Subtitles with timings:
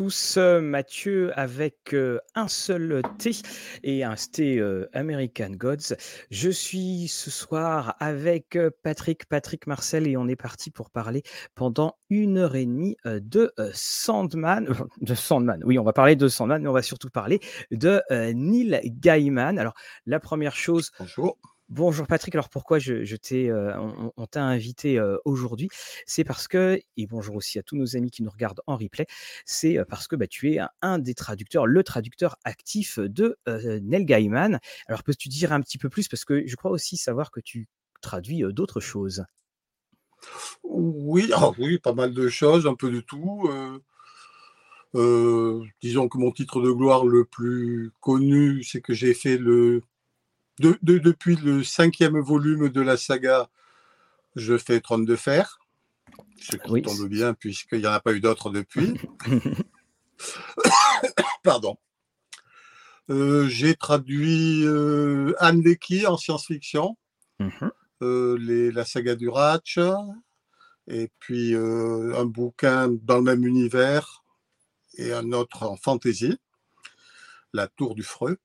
[0.00, 3.32] tous, euh, Mathieu avec euh, un seul T
[3.82, 5.94] et un T euh, American Gods.
[6.30, 11.22] Je suis ce soir avec Patrick, Patrick Marcel et on est parti pour parler
[11.54, 14.68] pendant une heure et demie de Sandman.
[15.02, 17.40] De Sandman, oui, on va parler de Sandman, mais on va surtout parler
[17.70, 18.00] de
[18.32, 19.58] Neil Gaiman.
[19.58, 19.74] Alors,
[20.06, 20.92] la première chose.
[20.98, 21.36] Bonjour.
[21.70, 23.72] Bonjour Patrick, alors pourquoi je, t'ai, euh,
[24.16, 25.68] on, t'a invité euh, aujourd'hui?
[26.04, 29.06] C'est parce que, et bonjour aussi à tous nos amis qui nous regardent en replay,
[29.44, 34.04] c'est euh, parce que bah, tu es un, des traducteurs, le traducteur actif de Neil
[34.04, 34.58] Gaiman.
[34.88, 36.08] Alors peux-tu dire un petit peu plus?
[36.08, 37.68] Parce que je crois aussi savoir que tu
[38.02, 39.24] traduis d'autres choses.
[41.32, 43.48] Ah oui, pas mal de choses, un peu de tout.
[45.80, 49.84] disons que mon titre de gloire le plus connu, c'est que j'ai fait le
[50.60, 53.48] depuis le cinquième volume de la saga,
[54.36, 55.58] je fais Trône de Fer.
[56.40, 58.94] Ce qui tombe bien, puisqu'il n'y en a pas eu d'autres depuis.
[61.42, 61.76] Pardon.
[63.10, 66.96] Euh, j'ai traduit euh, Anne Lecky en science-fiction,
[67.40, 67.72] mhm.
[68.02, 69.80] euh, la saga du Ratch,
[70.86, 74.22] et puis un bouquin dans le même univers
[74.96, 76.38] et un autre en fantasy,
[77.52, 78.38] La Tour du Freux.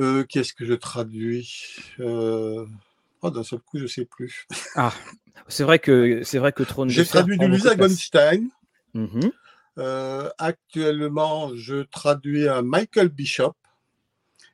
[0.00, 2.66] Euh, qu'est-ce que je traduis euh...
[3.20, 4.46] oh, D'un seul coup, je ne sais plus.
[4.74, 4.94] Ah,
[5.48, 8.48] c'est vrai que c'est vrai que Trône J'ai traduit du Lisa Gonstein.
[8.94, 9.28] Mmh
[9.78, 13.54] euh, actuellement, je traduis un Michael Bishop,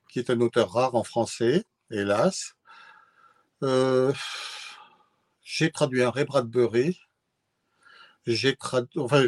[0.08, 2.54] qui est un auteur rare en français, hélas.
[3.62, 4.12] Euh,
[5.42, 7.00] j'ai traduit un Ray Bradbury.
[8.26, 9.26] J'ai traduit, enfin,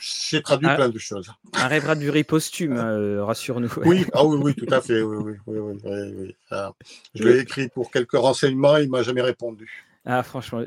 [0.00, 1.30] j'ai traduit plein de choses.
[1.54, 3.70] Un rêve Bradbury posthume, euh, rassure-nous.
[3.84, 5.02] Oui, ah oui, oui, tout à fait.
[5.02, 5.16] Oui,
[5.46, 6.36] oui, oui, oui,
[7.14, 9.87] je l'ai écrit pour quelques renseignements, il m'a jamais répondu.
[10.04, 10.64] Ah, franchement,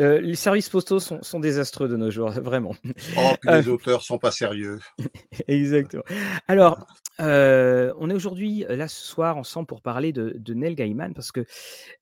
[0.00, 2.74] euh, les services postaux sont, sont, désastreux de nos jours, vraiment.
[3.16, 4.80] Oh, puis les euh, auteurs sont pas sérieux.
[5.46, 6.02] Exactement.
[6.48, 6.86] Alors,
[7.20, 11.30] euh, on est aujourd'hui là ce soir ensemble pour parler de, de Neil Gaiman parce
[11.30, 11.44] que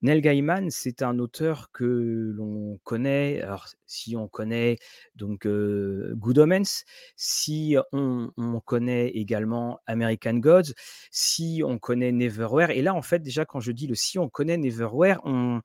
[0.02, 3.42] Neil Gaiman c'est un auteur que l'on connaît.
[3.42, 4.78] Alors si on connaît
[5.16, 6.84] donc Good Omens,
[7.16, 10.72] si on, on, connaît également American Gods,
[11.10, 14.28] si on connaît Neverwhere, et là en fait déjà quand je dis le si on
[14.28, 15.60] connaît Neverwhere, on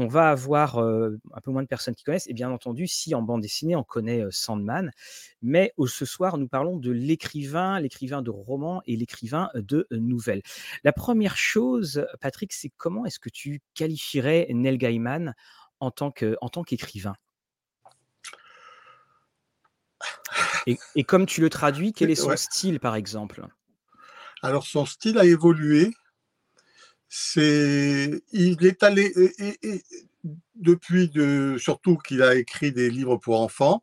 [0.00, 2.26] on va avoir un peu moins de personnes qui connaissent.
[2.26, 4.90] Et bien entendu, si en bande dessinée, on connaît Sandman.
[5.42, 10.42] Mais ce soir, nous parlons de l'écrivain, l'écrivain de romans et l'écrivain de nouvelles.
[10.84, 15.34] La première chose, Patrick, c'est comment est-ce que tu qualifierais Neil Gaiman
[15.80, 17.14] en tant qu'écrivain?
[20.66, 23.46] Et, comme tu le traduis, quel est son style, par exemple?
[24.42, 25.92] Alors, son style a évolué
[27.36, 29.12] il est allé,
[30.54, 33.82] depuis de, surtout qu'il a écrit des livres pour enfants,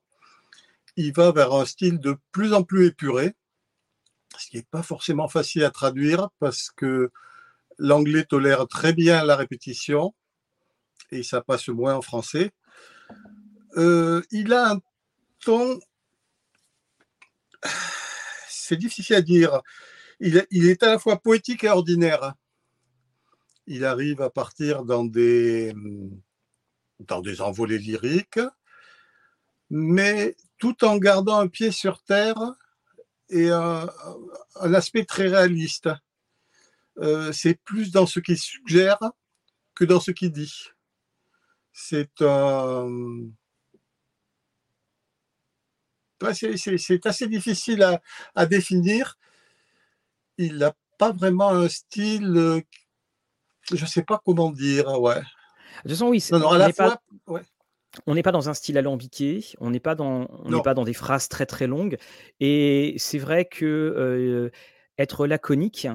[0.96, 3.36] il va vers un style de plus en plus épuré,
[4.38, 7.12] ce qui n'est pas forcément facile à traduire parce que
[7.78, 10.14] l'anglais tolère très bien la répétition
[11.12, 12.52] et ça passe moins en français.
[13.78, 14.80] Euh, il a un
[15.44, 15.80] ton,
[18.48, 19.62] c'est difficile à dire,
[20.20, 22.34] il est à la fois poétique et ordinaire
[23.68, 25.74] il arrive à partir dans des,
[27.00, 28.40] dans des envolées lyriques,
[29.70, 32.40] mais tout en gardant un pied sur terre
[33.30, 33.90] et un,
[34.56, 35.90] aspect très réaliste.
[37.00, 39.00] Euh, c'est plus dans ce qu'il suggère
[39.76, 40.70] que dans ce qu'il dit.
[41.74, 42.10] C'est
[47.06, 48.02] assez difficile à,
[48.34, 49.20] à définir.
[50.38, 52.64] Il n'a pas vraiment un style
[53.74, 55.16] je sais pas comment dire, ouais.
[55.16, 56.24] De toute façon, oui,
[58.06, 60.84] on n'est pas dans un style alambiqué, on n'est pas dans, on n'est pas dans
[60.84, 61.98] des phrases très très longues,
[62.40, 64.52] et c'est vrai que euh,
[64.98, 65.88] être laconique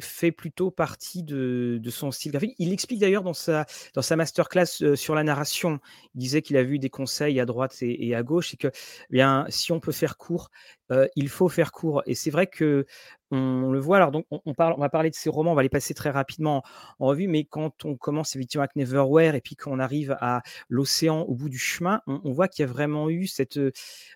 [0.00, 2.54] fait plutôt partie de, son style graphique.
[2.58, 5.80] Il explique d'ailleurs dans sa, dans sa masterclass euh, sur la narration,
[6.14, 9.12] il disait qu'il a vu des conseils à droite et, à gauche, et que eh
[9.12, 10.50] bien, si on peut faire court,
[10.92, 12.02] euh, il faut faire court.
[12.06, 12.86] Et c'est vrai que
[13.32, 13.98] on le voit.
[13.98, 16.10] Alors, donc, on, parle, on va parler de ces romans, on va les passer très
[16.10, 16.64] rapidement
[16.98, 21.22] en, revue, mais quand on commence effectivement avec Neverwhere et puis qu'on arrive à l'océan
[21.22, 23.56] au bout du chemin, on, voit qu'il y a vraiment eu cette.
[23.56, 23.70] Euh,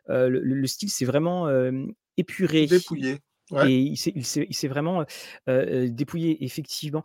[0.08, 1.48] le, style, c'est vraiment
[2.16, 2.66] épuré.
[2.66, 3.20] Dépouillé.
[3.67, 5.05] Et il s'est vraiment
[5.47, 7.03] dépouillé, effectivement.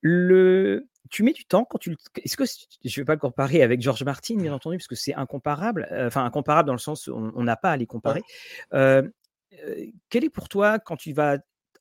[0.00, 3.62] Le, tu mets du temps quand tu Est-ce que je ne vais pas le comparer
[3.62, 5.88] avec George Martin, bien entendu, parce que c'est incomparable.
[5.92, 8.22] Enfin, incomparable dans le sens où on n'a pas à les comparer.
[8.70, 11.38] quel est pour toi, quand tu vas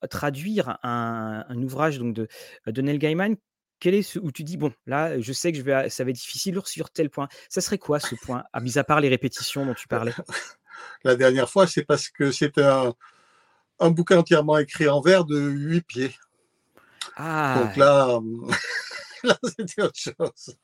[0.09, 2.27] traduire un, ouvrage donc de,
[2.67, 3.35] de Neil Gaiman,
[3.79, 6.09] quel est ce où tu dis bon là je sais que je vais ça va
[6.09, 9.07] être difficile sur tel point ça serait quoi ce point à mis à part les
[9.07, 10.13] répétitions dont tu parlais?
[11.03, 12.93] La dernière fois, c'est parce que c'est un,
[13.79, 16.15] un bouquin entièrement écrit en vers de huit pieds.
[17.15, 17.63] Ah.
[17.63, 18.19] Donc là,
[19.23, 20.57] là c'était autre chose.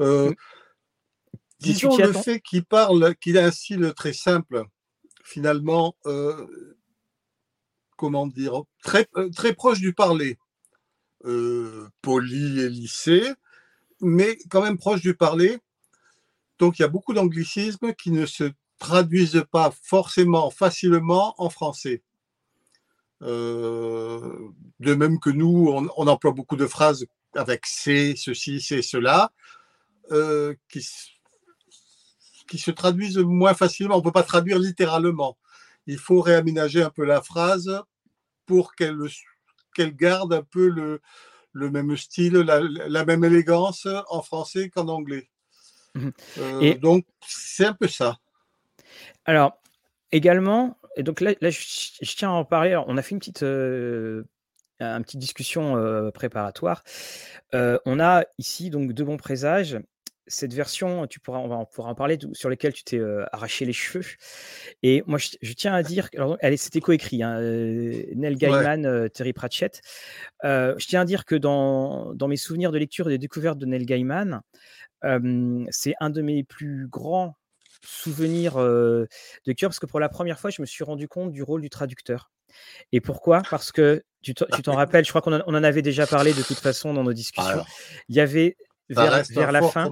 [0.00, 0.32] Euh,
[1.60, 4.64] disons le fait qu'il parle, qu'il a un style très simple,
[5.22, 6.76] finalement, euh,
[7.96, 10.38] comment dire, très, euh, très proche du parler,
[12.02, 13.32] poli et lissé,
[14.00, 15.58] mais quand même proche du parler.
[16.58, 22.02] Donc il y a beaucoup d'anglicismes qui ne se traduisent pas forcément facilement en français.
[23.20, 27.06] de même que nous, on, on, emploie beaucoup de phrases
[27.36, 29.32] avec c'est, ceci, c'est cela,
[30.12, 30.86] euh, qui,
[32.48, 33.94] qui se traduisent moins facilement.
[33.94, 35.38] On ne peut pas traduire littéralement.
[35.86, 37.82] Il faut réaménager un peu la phrase
[38.46, 38.98] pour qu'elle
[39.74, 41.00] qu'elle garde un peu le,
[41.52, 45.28] le même style, la, même élégance en français qu'en anglais.
[45.94, 48.18] Mmh euh, et donc, c'est un peu ça.
[49.24, 49.60] Alors,
[50.12, 52.76] également, et donc là, là je, tiens à en parler.
[52.86, 54.24] on a fait une petite, euh,
[54.80, 56.82] une petite discussion préparatoire.
[57.52, 59.78] on a ici donc deux bons présages
[60.26, 63.00] cette version, tu pourras, on, pourra en parler, sur lesquelles tu t'es
[63.32, 64.04] arraché les cheveux.
[64.82, 69.82] Et moi, je, tiens à dire, alors, elle, c'était coécrit, hein, Neil Gaiman, Terry Pratchett.
[70.42, 73.66] je tiens à dire que dans, dans, mes souvenirs de lecture et de découverte de
[73.66, 74.40] Neil Gaiman,
[75.70, 77.36] c'est un de mes plus grands
[77.84, 79.08] souvenirs de
[79.46, 81.70] lecture parce que pour la première fois, je me suis rendu compte du rôle du
[81.70, 82.30] traducteur.
[82.92, 83.42] Et pourquoi?
[83.50, 86.94] Parce que tu t'en rappelles, je crois qu'on en, avait déjà parlé de toute façon
[86.94, 87.64] dans nos discussions.
[88.08, 88.56] il y avait
[88.88, 89.10] vers,
[89.52, 89.90] la fin.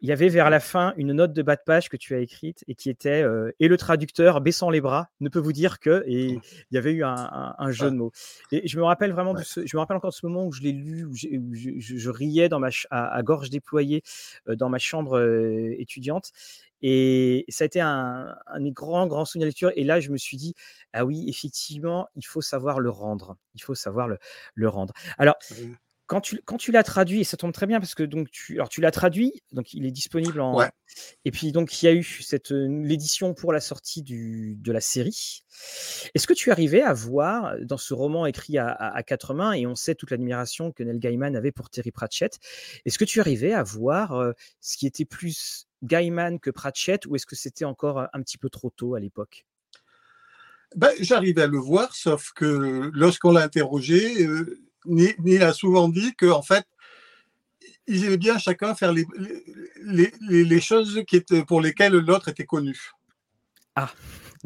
[0.00, 2.18] Il y avait vers la fin une note de bas de page que tu as
[2.18, 5.80] écrite et qui était euh, et le traducteur baissant les bras ne peut vous dire
[5.80, 8.12] que et il y avait eu un, jeu de mots.
[8.52, 10.52] Et je me rappelle vraiment de ce, je me rappelle encore de ce moment où
[10.52, 14.02] je l'ai lu où, je, riais dans ma à, gorge déployée
[14.48, 16.32] euh, dans ma chambre euh, étudiante
[16.86, 19.72] et ça a été un, un grand, grand souvenir de lecture.
[19.74, 20.54] Et là, je me suis dit,
[20.92, 23.38] ah oui, effectivement, il faut savoir le rendre.
[23.54, 24.18] Il faut savoir le,
[24.54, 24.92] le rendre.
[25.16, 25.36] Alors,
[26.06, 28.54] quand tu, quand tu l'as traduit, et ça tombe très bien parce que donc tu,
[28.54, 30.60] alors tu l'as traduit, donc il est disponible en.
[31.24, 34.80] Et puis donc il y a eu cette l'édition pour la sortie du, de la
[34.80, 35.44] série.
[36.14, 39.66] Est-ce que tu arrivais à voir dans ce roman écrit à, à, quatre mains et
[39.66, 42.38] on sait toute l'admiration que Neil Gaiman avait pour Terry Pratchett,
[42.84, 47.26] est-ce que tu arrivais à voir ce qui était plus Gaiman que Pratchett ou est-ce
[47.26, 49.46] que c'était encore un petit peu trop tôt à l'époque?
[50.76, 54.26] Ben, J'arrivais à le voir, sauf que lorsqu'on l'a interrogé,
[54.86, 56.66] Neil a souvent dit qu'en fait,
[57.86, 59.06] ils aimaient bien chacun faire les,
[60.20, 62.92] les, choses qui étaient, pour lesquelles l'autre était connu.
[63.76, 63.90] Ah.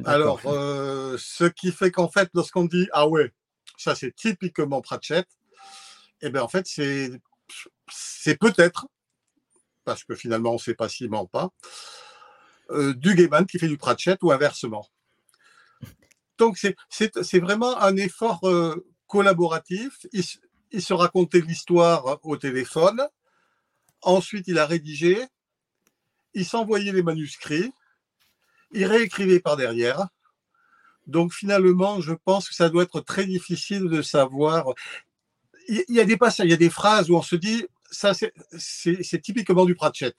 [0.05, 3.33] Alors, euh, ce qui fait qu'en fait, lorsqu'on dit ah ouais,
[3.77, 5.27] ça c'est typiquement Pratchett,
[6.21, 7.11] eh bien en fait c'est
[7.91, 8.87] c'est peut-être
[9.85, 11.51] parce que finalement on ne sait pas s'il ment pas
[12.71, 14.87] euh, du Gaiman qui fait du Pratchett ou inversement.
[16.39, 20.07] Donc c'est vraiment un effort euh, collaboratif.
[20.13, 23.03] Il, se racontait l'histoire au téléphone.
[24.03, 25.19] Ensuite, il a rédigé.
[26.35, 27.73] Il s'envoyait les manuscrits.
[28.71, 30.09] Il réécrivait par derrière.
[31.09, 34.67] Donc finalement, je pense que ça doit être très difficile de savoir.
[35.69, 38.13] Il y a des passages, il y a des phrases où on se dit, ça
[38.15, 40.15] c'est typiquement du Pratchett.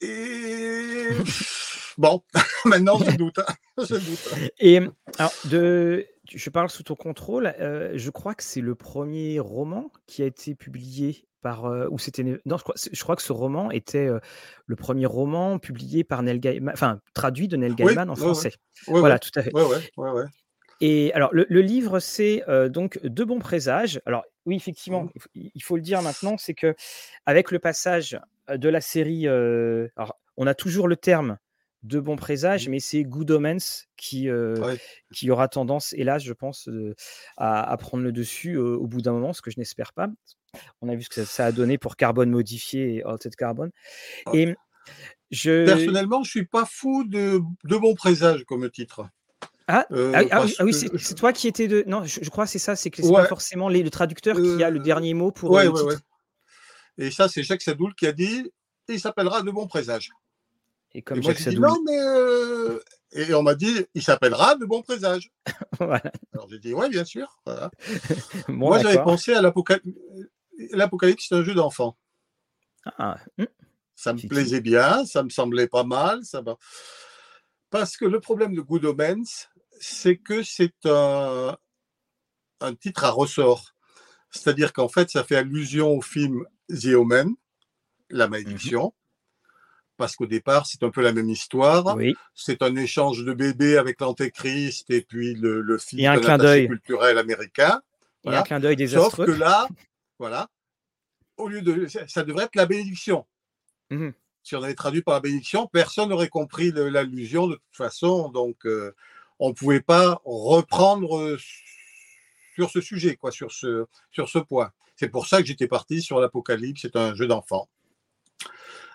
[0.00, 1.08] Et
[1.98, 2.22] bon,
[2.64, 3.54] maintenant je doute, hein.
[3.78, 4.34] je doute.
[4.58, 4.80] Et
[5.18, 7.54] alors de, je parle sous ton contrôle.
[7.60, 11.66] Euh, je crois que c'est le premier roman qui a été publié par.
[11.66, 12.22] Euh, ou c'était.
[12.22, 14.20] Non, je crois, je crois que ce roman était euh,
[14.66, 18.52] le premier roman publié par Neil Gaiman, enfin traduit de Neil Gaiman en français.
[18.86, 19.52] voilà, tout à fait.
[20.80, 24.00] Et alors, le, livre, c'est donc De bons présages.
[24.04, 25.40] Alors, oui, effectivement, mmh.
[25.54, 26.74] il faut, le dire maintenant, c'est que
[27.24, 28.18] avec le passage
[28.52, 31.38] de la série, alors, on a toujours le terme
[31.82, 32.70] de bons présages, mmh.
[32.70, 34.76] mais c'est Good Omens qui, euh,
[35.12, 36.94] qui aura tendance, hélas, je pense, euh,
[37.36, 40.08] à, prendre le dessus euh, au bout d'un moment, ce que je n'espère pas.
[40.80, 43.70] On a vu ce que ça, a donné pour Carbone modifié et Altered Carbone.
[44.26, 44.30] Ah.
[44.34, 44.54] Et
[45.30, 45.64] je...
[45.64, 49.06] Personnellement, je suis pas fou de, de bons présages comme titre.
[49.68, 51.84] Ah, ah, ah oui, c'est toi qui étais de.
[51.86, 54.62] Non, je, crois que c'est ça, c'est que c'est pas forcément les, le traducteur qui
[54.62, 55.52] a le dernier mot pour.
[55.52, 55.94] Ouais, ouais,
[56.98, 58.50] Et ça, c'est Jacques Sadoul qui a dit
[58.88, 60.10] il s'appellera De bons présages.
[60.94, 61.60] Et comme Jacques Sadoul...
[61.60, 62.78] non, mais euh,
[63.12, 65.32] Et on m'a dit, il s'appellera De Bon Présage.
[65.80, 67.38] Alors j'ai dit, ouais, bien sûr.
[68.48, 69.86] Moi, j'avais pensé à l'Apocalypse.
[70.72, 71.96] L'Apocalypse, c'est un jeu d'enfant.
[72.98, 73.46] Ah, hum.
[73.94, 76.24] Ça me plaisait bien, ça me semblait pas mal.
[76.24, 76.42] Ça
[77.70, 79.48] Parce que le problème de Good Omens,
[79.80, 81.56] c'est que c'est un,
[82.60, 83.74] un titre à ressort.
[84.30, 87.34] C'est-à-dire qu'en fait, ça fait allusion au film The Omen,
[88.10, 88.92] La Malédiction
[89.96, 91.96] parce qu'au départ, c'est un peu la même histoire.
[91.96, 92.14] Oui.
[92.34, 97.18] C'est un échange de bébés avec l'Antéchrist et puis le, le fils un clin culturel
[97.18, 97.80] américain.
[98.24, 98.42] Et un Voilà.
[98.42, 99.26] clin d'œil Sauf désastreux.
[99.26, 99.68] que là,
[100.18, 100.48] voilà,
[101.36, 103.26] au lieu de, ça- devrait être la bénédiction.
[103.90, 104.12] Mhm.
[104.44, 108.28] Si on avait traduit par la bénédiction, personne n'aurait compris l'allusion de toute façon.
[108.30, 108.92] Donc, euh,
[109.38, 111.38] on ne pouvait pas reprendre euh,
[112.54, 114.72] sur ce sujet, quoi, sur ce, sur ce point.
[114.96, 116.82] C'est pour ça que j'étais parti sur l'Apocalypse.
[116.82, 117.68] C'est un jeu d'enfant.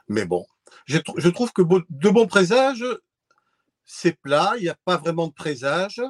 [0.07, 0.45] Mais bon,
[0.87, 2.85] je, trou- je trouve que de bons présages,
[3.85, 4.53] c'est plat.
[4.57, 6.01] Il n'y a pas vraiment de présages.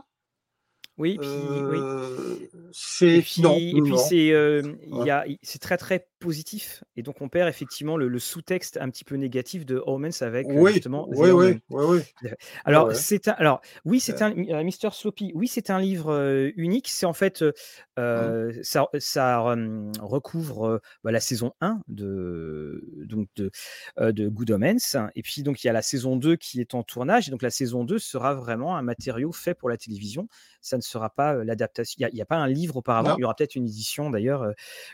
[0.97, 1.77] Oui, puis, oui.
[1.79, 3.97] Euh, Et c'est puis, non, et puis non.
[3.97, 4.61] c'est euh,
[4.91, 5.05] Ouais.
[5.07, 8.89] y a, c'est très très positif et donc on perd effectivement le, le sous-texte un
[8.89, 11.85] petit peu négatif de Omens avec euh, Oui, justement oui, oui, oui,
[12.23, 12.29] oui.
[12.65, 12.95] Alors ouais.
[12.95, 16.87] c'est un alors oui c'est un euh, Mr Sloppy oui c'est un livre euh, unique
[16.89, 17.43] c'est en fait
[17.99, 18.61] Mmh.
[18.61, 23.49] ça ça hum, recouvre bah, la saison 1 de donc de
[23.97, 26.83] de Good Omens et puis donc il y a la saison 2 qui est en
[26.83, 30.27] tournage et donc la saison 2 sera vraiment un matériau fait pour la télévision
[30.61, 33.15] ça ne sera pas l'adaptation il n'y a, pas un livre auparavant Non.
[33.17, 34.45] il y aura peut-être une édition d'ailleurs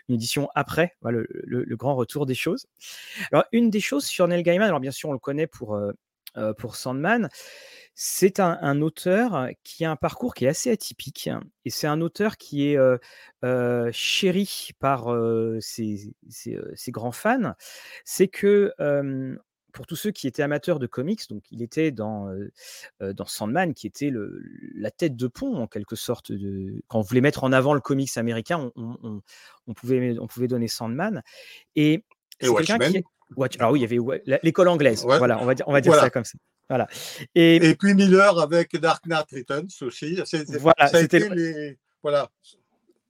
[0.09, 2.65] une édition après voilà, le, le- le grand retour des choses
[3.31, 5.79] alors une des choses sur Neil Gaiman alors bien sûr on le connaît pour
[6.57, 7.29] pour Sandman
[7.93, 11.29] c'est un, un auteur qui a un parcours qui est assez atypique
[11.63, 12.97] et c'est un auteur qui est euh,
[13.43, 17.53] euh, chéri par euh, ses, ses, ses grands fans.
[18.03, 18.73] C'est que
[19.73, 22.51] pour tous ceux qui étaient amateurs de comics, donc il était dans, euh,
[23.01, 24.41] euh, dans Sandman, qui était le,
[24.75, 26.31] la tête de pont en quelque sorte.
[26.31, 29.21] De, quand on voulait mettre en avant le comics américain, on, on- on-
[29.67, 31.21] on pouvait, on pouvait donner Sandman.
[31.75, 31.93] Et,
[32.39, 33.01] Et qui Watchmen.
[33.35, 35.03] Watch- alors oui, il y avait l'école anglaise.
[35.05, 35.17] Ouais.
[35.17, 36.03] Voilà, on va dire, on va dire Voilà.
[36.03, 36.37] ça comme ça.
[36.69, 36.87] Voilà.
[37.35, 40.19] Et, Et puis Miller avec Dark Knight Returns aussi.
[40.59, 41.79] Voilà, ça a c'était été le- les.
[42.03, 42.29] Voilà.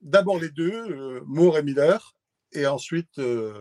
[0.00, 2.14] D'abord les deux, euh, Moore et Miller.
[2.52, 3.18] Et ensuite.
[3.18, 3.52] euh,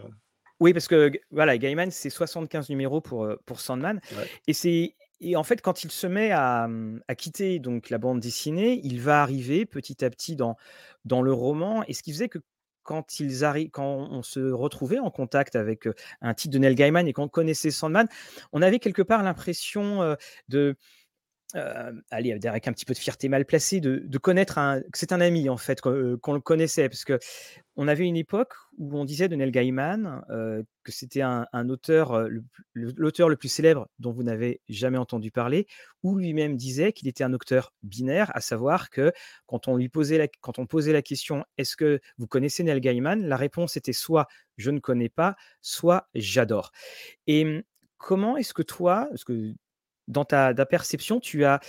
[0.64, 4.00] Oui, parce que voilà, Gaiman, c'est 75 numéros pour, euh, pour Sandman.
[4.18, 4.30] Ouais.
[4.48, 4.96] Et c'est.
[5.20, 8.80] Et en fait, quand il se met à, hum, à quitter donc la bande dessinée,
[8.86, 10.56] il va arriver petit à petit dans,
[11.04, 11.84] dans le roman.
[11.90, 12.40] Et ce qui faisait que
[12.84, 16.76] quand, ils arri- quand on se retrouvait en contact avec euh, un titre de Neil
[16.76, 18.08] Gaiman et qu'on connaissait Sandman,
[18.54, 20.16] on avait quelque part l'impression euh,
[20.48, 20.78] de,
[21.56, 25.12] euh, allez, avec un petit peu de fierté mal placée, de, connaître un, que c'est
[25.12, 27.20] un ami en fait, qu'on euh, qu'on le connaissait, parce que
[27.76, 32.12] on avait une époque où on disait de Neil Gaiman euh, que c'était un, auteur,
[32.12, 32.30] euh,
[32.74, 35.68] l'auteur le plus célèbre dont vous n'avez jamais entendu parler,
[36.04, 39.12] ou lui-même disait qu'il était un auteur binaire, à savoir que
[39.48, 42.80] quand on lui posait la, quand on posait la question est-ce que vous connaissez Neil
[42.80, 46.72] Gaiman, la réponse était soit je ne connais pas, soit j'adore.
[47.26, 47.64] Et hum,
[47.98, 49.54] comment est-ce que toi, parce que
[50.08, 51.60] dans ta, perception, tu as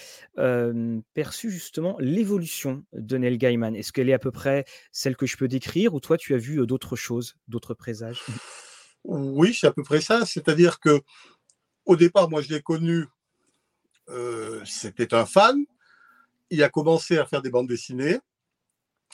[1.15, 3.75] perçu justement l'évolution de Neil Gaiman?
[3.75, 6.39] Est-ce qu'elle est à peu près celle que je peux décrire ou toi tu as
[6.39, 8.23] vu d'autres choses, d'autres présages?
[9.05, 10.25] Oui, c'est à peu près ça.
[10.25, 11.01] C'est-à-dire que
[11.85, 13.07] au départ, moi, je l'ai connu.
[14.65, 15.65] C'était un fan.
[16.51, 18.19] Il a commencé à faire des bandes dessinées.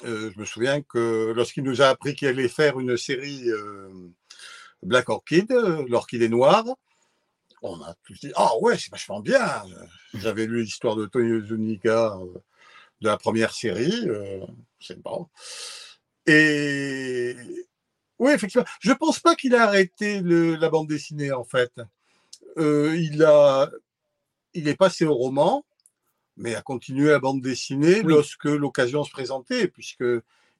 [0.04, 3.50] Euh, je me souviens que lorsqu'il nous a appris qu'il allait faire une série
[4.82, 6.64] Black Orchid, euh, l'orchidée noire,
[7.62, 9.62] on a tous dit Ah ouais, c'est vachement bien.
[10.14, 12.38] J'avais lu l'histoire de Tony Zuniga euh,
[13.00, 14.08] de la première série.
[14.08, 14.40] euh,
[14.80, 15.28] c'est bon.
[16.26, 17.34] Et
[18.18, 18.66] oui, effectivement.
[18.80, 21.72] Je pense pas qu'il a arrêté le- la bande dessinée, en fait.
[22.58, 23.70] Euh, il, a,
[24.54, 25.64] il est passé au roman,
[26.36, 28.12] mais a continué la bande dessinée Oui.
[28.14, 30.04] lorsque l'occasion se présentait, puisque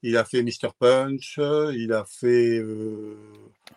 [0.02, 0.71] il a fait Mr.
[0.78, 2.59] Punch, il a fait.
[2.59, 3.16] euh,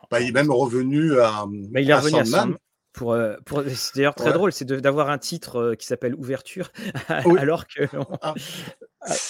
[0.10, 1.46] bah, il est même revenu à.
[1.50, 2.58] Mais il est à revenu à Sandman.
[2.94, 4.34] Pour, euh, pour- c'est d'ailleurs très Ouais.
[4.34, 6.72] drôle, c'est d'avoir un titre euh, qui s'appelle Ouverture,
[7.26, 7.40] Oui.
[7.40, 7.84] alors que
[8.22, 8.34] Ah.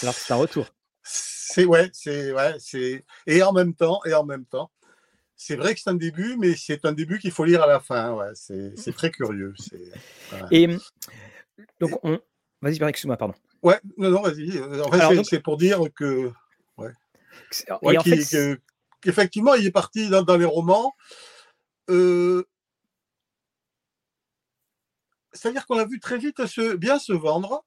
[0.02, 0.68] alors c'est un retour.
[1.04, 4.72] C'est ouais, c'est ouais, c'est et en même temps et en même temps,
[5.36, 7.80] c'est vrai que c'est un début, mais c'est un début qu'il faut lire à la
[7.80, 8.14] fin.
[8.14, 9.54] Ouais, c'est c'est très curieux.
[10.52, 10.68] Et
[11.80, 12.20] donc on,
[12.62, 13.34] vas-y, excuse-moi, pardon.
[13.62, 14.60] ouais, non non, vas-y.
[14.60, 16.32] En fait, Alors, c'est donc- c'est pour dire que
[16.78, 16.92] ouais,
[17.70, 18.60] en que-
[19.02, 20.94] qu'effectivement, il est parti dans, dans les romans.
[21.90, 22.44] Euh,
[25.34, 27.66] C'est-à-dire qu'on l'a vu très vite se, bien se vendre.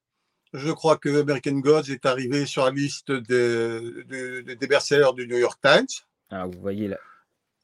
[0.53, 5.27] Je crois que American Gods est arrivé sur la liste des, des, des best-sellers du
[5.27, 5.87] New York Times.
[6.31, 6.99] Ah, vous voyez la,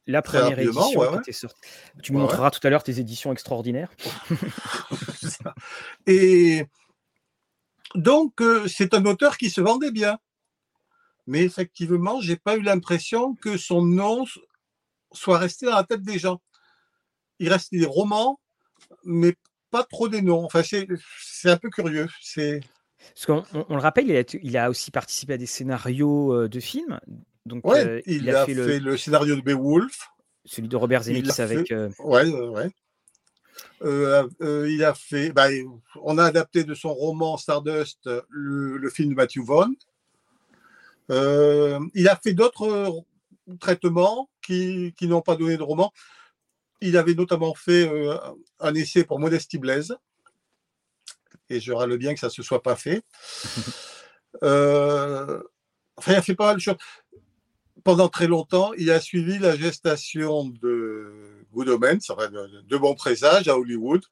[0.05, 1.19] la première édition ouais, qui ouais.
[1.19, 1.61] était sortie.
[2.01, 3.89] Tu me Ouais, montreras tout à l'heure tes éditions extraordinaires.
[6.07, 6.65] Et
[7.95, 10.19] donc, euh, c'est un auteur qui se vendait bien.
[11.25, 14.25] Mais effectivement, j'ai pas eu l'impression que son nom
[15.13, 16.41] soit resté dans la tête des gens.
[17.39, 18.41] Il reste des romans,
[19.05, 19.35] mais
[19.73, 20.45] pas trop des noms.
[20.45, 22.07] Enfin, c'est un peu curieux.
[22.21, 22.61] C'est
[23.15, 26.31] Parce qu'on on- on le rappelle, il a, il a aussi participé à des scénarios
[26.31, 26.99] euh, de films.
[27.47, 28.95] Donc, ouais, euh, il, a, fait, le...
[28.97, 30.09] scénario de Beowulf.
[30.45, 31.71] celui de Robert Zemeckis avec.
[31.71, 32.69] euh, Ouais, ouais,
[33.81, 34.69] ouais.
[34.69, 35.47] il a fait, bah,
[36.03, 39.73] on a adapté de son roman Stardust le, film de Matthew Vaughn.
[41.09, 43.03] il a fait d'autres
[43.59, 45.91] traitements qui, qui n'ont pas donné de roman.
[46.85, 47.89] Il avait notamment fait
[48.59, 49.95] un essai pour Modesty Blaise.
[51.49, 53.01] Et je râle bien que ça ne se soit pas fait.
[54.41, 55.41] enfin,
[56.07, 56.77] il a fait pas mal de choses
[57.83, 62.07] pendant très longtemps, il a suivi la gestation de Good Omens,
[62.67, 64.03] de, bons présages à Hollywood.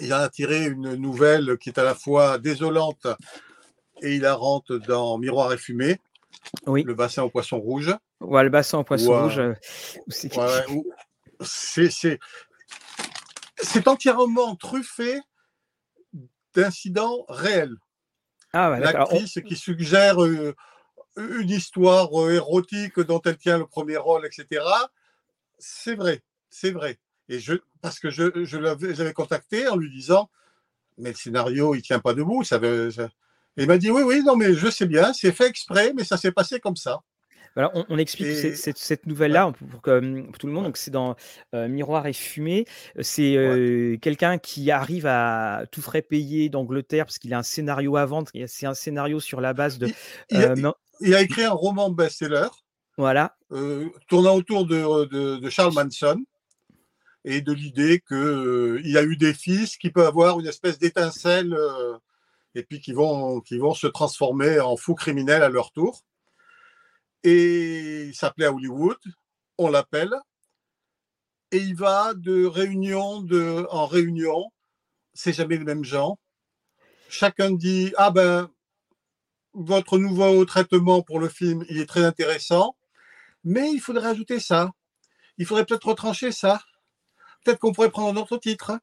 [0.00, 3.06] Il a tiré une nouvelle qui est à la fois désolante
[4.00, 6.00] et hilarante dans Miroir et fumée.
[6.66, 6.82] Oui.
[6.82, 7.94] Le bassin au poisson rouge.
[8.20, 9.38] Ouais, le bassin au poisson rouge.
[9.38, 9.52] Euh,
[11.44, 12.18] c'est
[13.86, 15.20] entièrement truffé
[16.54, 17.76] d'incidents réels.
[18.52, 20.54] Ah ouais, L'actrice qui suggère euh,
[21.16, 24.64] une histoire euh, érotique dont elle tient le premier rôle, etc.
[25.58, 26.98] C'est vrai, c'est vrai.
[27.28, 30.28] Et je, parce que je, je l'avais contacté en lui disant,
[30.98, 32.44] mais le scénario, il tient pas debout.
[32.44, 32.90] Ça veut,
[33.56, 36.04] Et il m'a dit, oui, oui, non, mais je sais bien, c'est fait exprès, mais
[36.04, 37.00] ça s'est passé comme ça.
[37.56, 40.64] On, explique cette, nouvelle-là pour, que, tout le monde.
[40.64, 41.16] Donc, c'est dans
[41.54, 42.64] euh, Miroir et Fumée.
[43.00, 47.96] C'est euh, quelqu'un qui arrive à tout frais payer d'Angleterre parce qu'il a un scénario
[47.96, 48.30] à vendre.
[48.46, 49.88] C'est un scénario sur la base de
[51.02, 52.48] il a écrit un roman best-seller.
[52.96, 53.36] Voilà.
[53.50, 56.22] Euh, tournant autour de, Charles Manson
[57.24, 60.78] et de l'idée qu'il euh, il a eu des fils qui peuvent avoir une espèce
[60.78, 61.96] d'étincelle euh,
[62.54, 66.02] et puis qui vont, qui vont se transformer en fous criminels à leur tour.
[67.24, 68.98] Et il s'appelait à Hollywood,
[69.58, 70.14] on l'appelle,
[71.52, 73.26] et il va de réunion
[73.70, 74.50] en réunion,
[75.14, 76.18] c'est jamais les mêmes gens.
[77.08, 78.50] Chacun dit Ah ben,
[79.52, 82.74] votre nouveau traitement pour le film, il est très intéressant,
[83.44, 84.70] mais il faudrait ajouter ça.
[85.36, 86.62] Il faudrait peut-être retrancher ça.
[87.44, 88.78] Peut-être qu'on pourrait prendre un autre titre.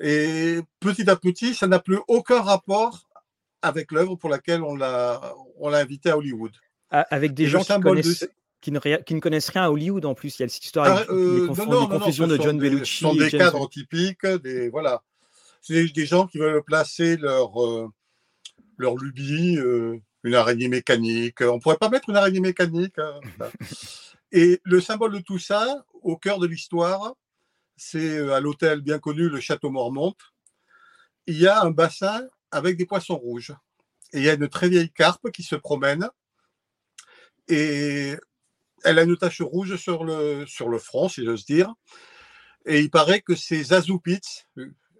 [0.00, 3.06] Et petit à petit, ça n'a plus aucun rapport
[3.60, 6.52] avec l'œuvre pour laquelle on l'a, on l'a invité à Hollywood.
[6.92, 8.28] Avec des gens qui, connaissent,
[8.60, 10.38] qui, ne, connaissent rien à Hollywood en plus.
[10.38, 12.96] Il y a cette histoire ah, euh, de confusion de John Bellucci.
[12.96, 15.02] Ce sont des cadres typiques, des, voilà.
[15.62, 17.88] C'est des gens qui veulent placer leur, euh,
[18.76, 21.40] leur lubie, euh, une araignée mécanique.
[21.40, 22.98] On pourrait pas mettre une araignée mécanique.
[22.98, 23.20] Hein,
[24.32, 27.14] Et le symbole de tout ça, au cœur de l'histoire,
[27.76, 30.14] c'est euh, à l'hôtel bien connu, le Château Mormont.
[31.26, 33.52] Il y a un bassin avec des poissons rouges.
[34.12, 36.08] Et il y a une très vieille carpe qui se promène.
[37.48, 38.14] Et
[38.84, 41.72] elle a une tache rouge sur le, sur le front, si j'ose dire.
[42.64, 44.46] Et il paraît que c'est Zazoupitz,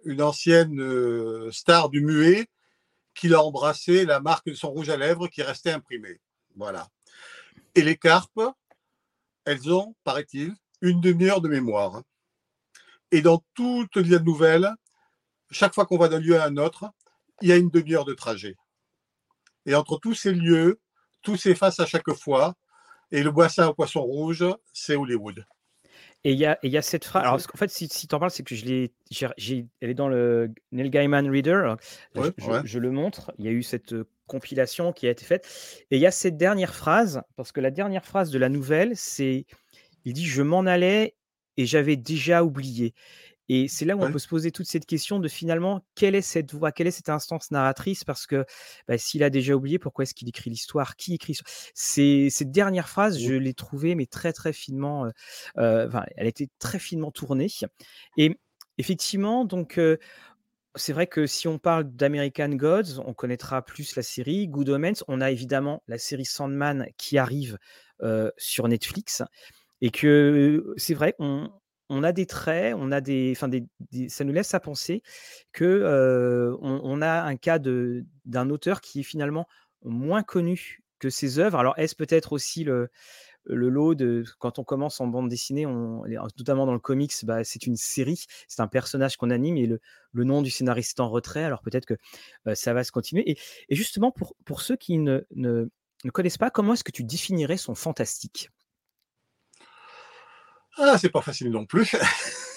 [0.05, 2.47] une ancienne euh, star du muet,
[3.13, 6.19] qu'il a embrassé la marque de son rouge à lèvres qui restait imprimée.
[6.55, 6.87] Voilà.
[7.75, 8.41] Et les carpes,
[9.45, 12.03] elles ont, paraît-il, une demi-heure de mémoire.
[13.11, 14.69] Et dans toute la nouvelle,
[15.51, 16.85] chaque fois qu'on va d'un lieu à un autre,
[17.41, 18.55] il y a une demi-heure de trajet.
[19.65, 20.79] Et entre tous ces lieux,
[21.23, 22.53] tout s'efface à chaque fois.
[23.11, 25.45] Et le boisson au poisson rouge, c'est Hollywood.
[26.25, 27.23] Et il y a, y a, cette phrase.
[27.23, 28.93] Alors, en fait, si, si tu en parles, c'est que je l'ai.
[29.81, 31.75] Elle est dans le Neil Gaiman Reader.
[32.15, 33.31] je, le montre.
[33.37, 33.93] Il y a eu cette
[34.25, 35.85] compilation qui a été faite.
[35.91, 38.95] Et il y a cette dernière phrase, parce que la dernière phrase de la nouvelle,
[38.95, 39.45] c'est
[40.05, 41.15] il dit Je m'en allais
[41.57, 42.93] et j'avais déjà oublié.
[43.55, 46.23] Et c'est là où on peut se poser toute cette question de finalement, quelle est
[46.23, 48.03] cette voix, quelle est cette instance narratrice?
[48.03, 48.45] Parce que
[48.87, 50.95] bah, s'il a déjà oublié, pourquoi est-ce qu'il écrit l'histoire?
[50.95, 51.37] Qui écrit
[51.75, 55.05] Cette dernière phrase, je l'ai trouvée, mais très très finement,
[55.59, 57.45] euh, enfin, elle a été très finement tournée.
[58.17, 58.35] Et
[58.79, 59.79] effectivement, donc,
[60.73, 65.03] c'est vrai que si on parle d'American Gods, on connaîtra plus la série Good Omens.
[65.07, 67.59] On a évidemment la série Sandman qui arrive
[68.35, 69.21] sur Netflix.
[69.81, 71.51] Et que c'est vrai, on,
[71.89, 73.35] on a des traits, on a des,
[73.91, 75.03] des, ça nous laisse à penser
[75.51, 79.47] que on, a un cas d'un auteur qui est finalement
[79.83, 81.59] moins connu que ses œuvres.
[81.59, 82.89] Alors est-ce peut-être aussi le,
[83.45, 87.75] lot de quand on commence en bande dessinée, notamment dans le comics, bah, c'est une
[87.75, 89.79] série, c'est un personnage qu'on anime et le,
[90.13, 91.43] nom du scénariste en retrait.
[91.43, 91.95] Alors peut-être que
[92.55, 93.29] ça va se continuer.
[93.29, 93.37] Et,
[93.69, 95.69] justement pour, ceux qui ne, ne,
[96.05, 98.49] ne connaissent pas, comment est-ce que tu définirais son fantastique?
[100.77, 101.95] Ah, c'est pas facile non plus.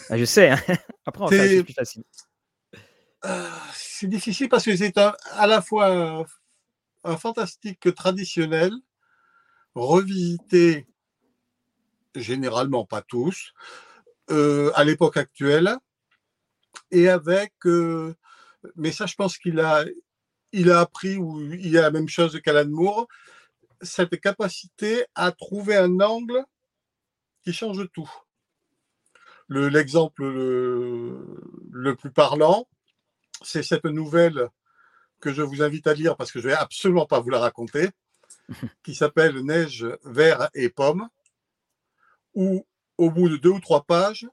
[0.08, 0.50] Ah, je sais.
[0.50, 0.60] Hein.
[1.06, 2.04] Après, on c'est plus facile.
[3.22, 6.26] Ah, c'est difficile parce que c'est à la fois
[7.04, 8.72] un, fantastique traditionnel,
[9.74, 10.86] revisité
[12.14, 13.52] généralement pas tous,
[14.30, 15.76] euh, à l'époque actuelle,
[16.90, 18.14] et avec, euh,
[18.74, 19.84] mais ça je pense qu'il a,
[20.52, 23.06] il a appris ou il a la même chose qu'Alan Moore,
[23.82, 26.44] cette capacité à trouver un angle
[27.46, 28.10] qui change tout.
[29.48, 32.68] l'exemple le, plus parlant,
[33.40, 34.48] c'est cette nouvelle
[35.20, 37.38] que je vous invite à lire parce que je ne vais absolument pas vous la
[37.38, 37.90] raconter,
[38.82, 41.08] qui s'appelle Neige, verre et pomme,
[42.34, 42.66] où
[42.98, 44.26] au bout de deux ou trois pages,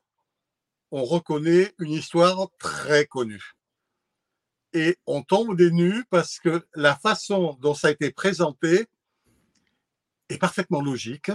[0.90, 3.54] on reconnaît une histoire très connue.
[4.74, 8.88] Et on tombe des nues parce que la façon dont ça a été présenté
[10.30, 11.30] est parfaitement logique.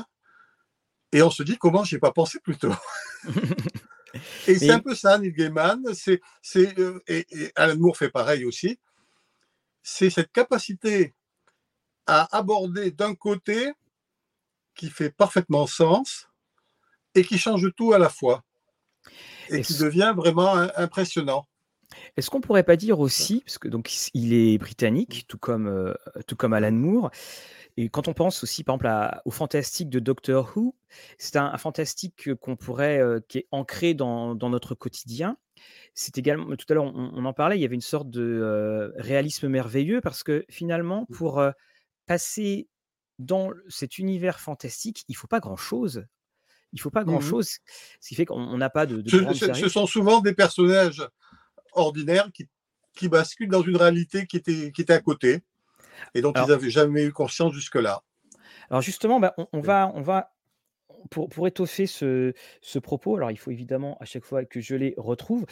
[1.12, 2.74] Et on se dit comment j'ai pas pensé plus tôt.
[4.46, 5.82] et c'est un peu ça, Neil Gaiman.
[5.94, 8.78] C'est, c'est, euh, et, Alan Moore fait pareil aussi.
[9.82, 11.14] C'est cette capacité
[12.06, 13.72] à aborder d'un côté
[14.74, 16.28] qui fait parfaitement sens
[17.14, 18.44] et qui change tout à la fois
[19.50, 21.46] et qui devient vraiment impressionnant.
[22.16, 25.94] Est-ce qu'on pourrait pas dire aussi, parce que donc il est britannique, tout comme, euh,
[26.26, 27.10] tout comme Alan Moore,
[27.80, 30.74] et quand on pense aussi, par exemple, au fantastique de Doctor Who,
[31.16, 35.36] c'est un, fantastique qu'on pourrait, euh, qui est ancré dans, notre quotidien.
[35.94, 38.90] C'est également, tout à l'heure, on, en parlait, il y avait une sorte de euh,
[38.96, 41.14] réalisme merveilleux parce que finalement, mmh.
[41.14, 41.52] pour euh,
[42.06, 42.66] passer
[43.20, 46.04] dans cet univers fantastique, il faut pas grand-chose.
[46.72, 47.58] Il faut pas mmh grand-chose,
[48.00, 49.08] ce qui fait qu'on n'a pas de.
[49.08, 51.08] ce, ce, sont souvent des personnages
[51.74, 52.48] ordinaires qui,
[52.96, 55.44] qui basculent dans une réalité qui était, qui était à côté
[56.14, 58.02] et dont ils n'avaient jamais eu conscience jusque-là.
[58.70, 60.32] Alors justement, bah, on, va, on va
[61.10, 64.74] pour, pour étoffer ce, ce, propos, alors il faut évidemment à chaque fois que je
[64.74, 65.46] les retrouve.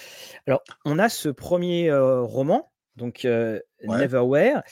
[0.46, 4.62] Alors, on a ce premier euh, roman, donc euh, Neverwhere,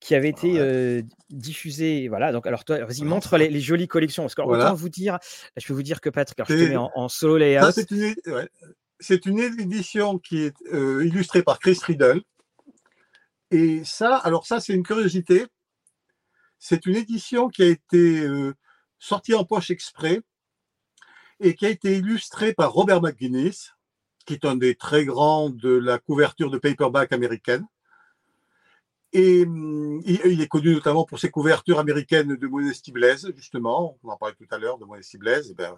[0.00, 2.08] qui avait été euh, diffusé.
[2.08, 4.24] Voilà, donc alors toi, vas-y, montre les, jolies collections.
[4.24, 5.18] Parce que autant vous dire,
[5.56, 7.70] je peux vous dire que Patrick, alors je te mets en, solo layout.
[9.00, 12.22] C'est une, une, édition qui est illustrée par Chris Riddle.
[13.54, 15.46] Et ça, alors ça, c'est une curiosité.
[16.58, 18.52] C'est une édition qui a été euh,
[18.98, 20.22] sortie en poche exprès
[21.38, 23.76] et qui a été illustrée par Robert McGuinness,
[24.26, 27.64] qui est un des très grands de la couverture de paperback américaine.
[29.12, 33.96] Et hum, il, est connu notamment pour ses couvertures américaines de Modesty Blaise, justement.
[34.02, 35.52] On en parlait tout à l'heure de Modesty Blaise.
[35.52, 35.76] Et, ben,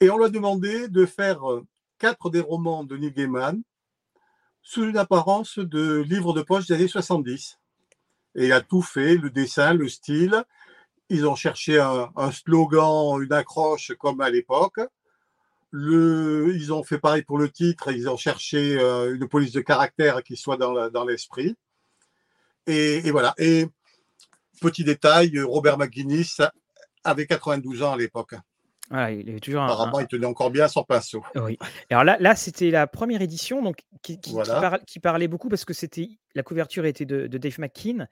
[0.00, 1.64] et on lui a demandé de faire euh,
[1.98, 3.62] quatre des romans de Neil Gaiman
[4.66, 7.60] sous une apparence de livre de poche des années 70.
[8.34, 10.42] Et il a tout fait, le dessin, le style.
[11.08, 14.80] Ils ont cherché un, slogan, une accroche comme à l'époque.
[15.72, 20.24] Ils ont fait pareil pour le titre, ils ont cherché euh, une police de caractère
[20.24, 21.54] qui soit dans, dans l'esprit.
[22.66, 23.34] Et, et, voilà.
[23.38, 23.68] Et
[24.60, 26.40] petit détail, Robert McGuinness
[27.04, 28.34] avait 92 ans à l'époque.
[28.92, 31.22] Il est toujours Apparemment, il tenait encore bien son pinceau.
[31.34, 31.58] Oui.
[31.90, 36.08] Alors là, là c'était la première édition donc, qui, qui, parlait beaucoup parce que c'était
[36.34, 38.06] la couverture était de, Dave McKean.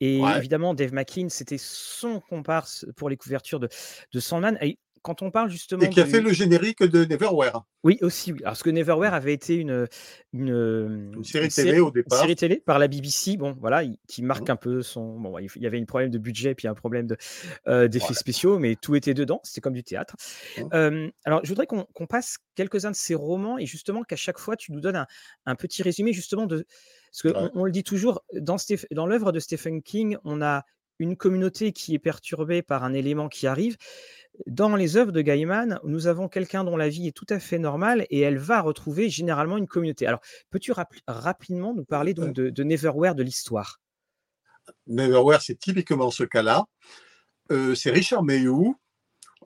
[0.00, 3.68] Et évidemment, Dave McKean, c'était son comparse pour les couvertures de,
[4.12, 4.58] de Sandman
[5.02, 5.82] quand on parle justement.
[5.82, 7.64] Et qui a fait le générique de Neverwhere.
[7.84, 8.40] Oui, aussi, oui.
[8.42, 9.86] parce que Neverwhere avait été une,
[10.32, 12.18] une, série télé au départ.
[12.18, 14.52] Une série télé par la BBC, bon, voilà, qui marque mmh.
[14.52, 15.18] un peu son.
[15.18, 17.16] Bon, il y avait un problème de budget, puis un problème de,
[17.66, 20.16] euh, d'effets spéciaux, mais tout était dedans, c'était comme du théâtre.
[20.58, 21.08] Mmh.
[21.24, 24.72] alors, je voudrais qu'on, passe quelques-uns de ces romans et justement qu'à chaque fois, tu
[24.72, 25.04] nous donnes
[25.46, 26.66] un, petit résumé justement de.
[27.10, 28.56] Parce qu'on on le dit toujours, dans,
[28.90, 30.64] dans l'œuvre de Stephen King, on a
[30.98, 33.76] une communauté qui est perturbée par un élément qui arrive.
[34.46, 37.58] Dans les œuvres de Gaiman, nous avons quelqu'un dont la vie est tout à fait
[37.58, 40.06] normale et elle va retrouver généralement une communauté.
[40.06, 40.20] Alors,
[40.50, 40.72] peux-tu
[41.06, 43.80] rapidement nous parler donc de, Neverwhere, de l'histoire?
[44.86, 46.66] Neverwhere, c'est typiquement ce cas-là.
[47.50, 48.76] Euh, c'est Richard Mayhew,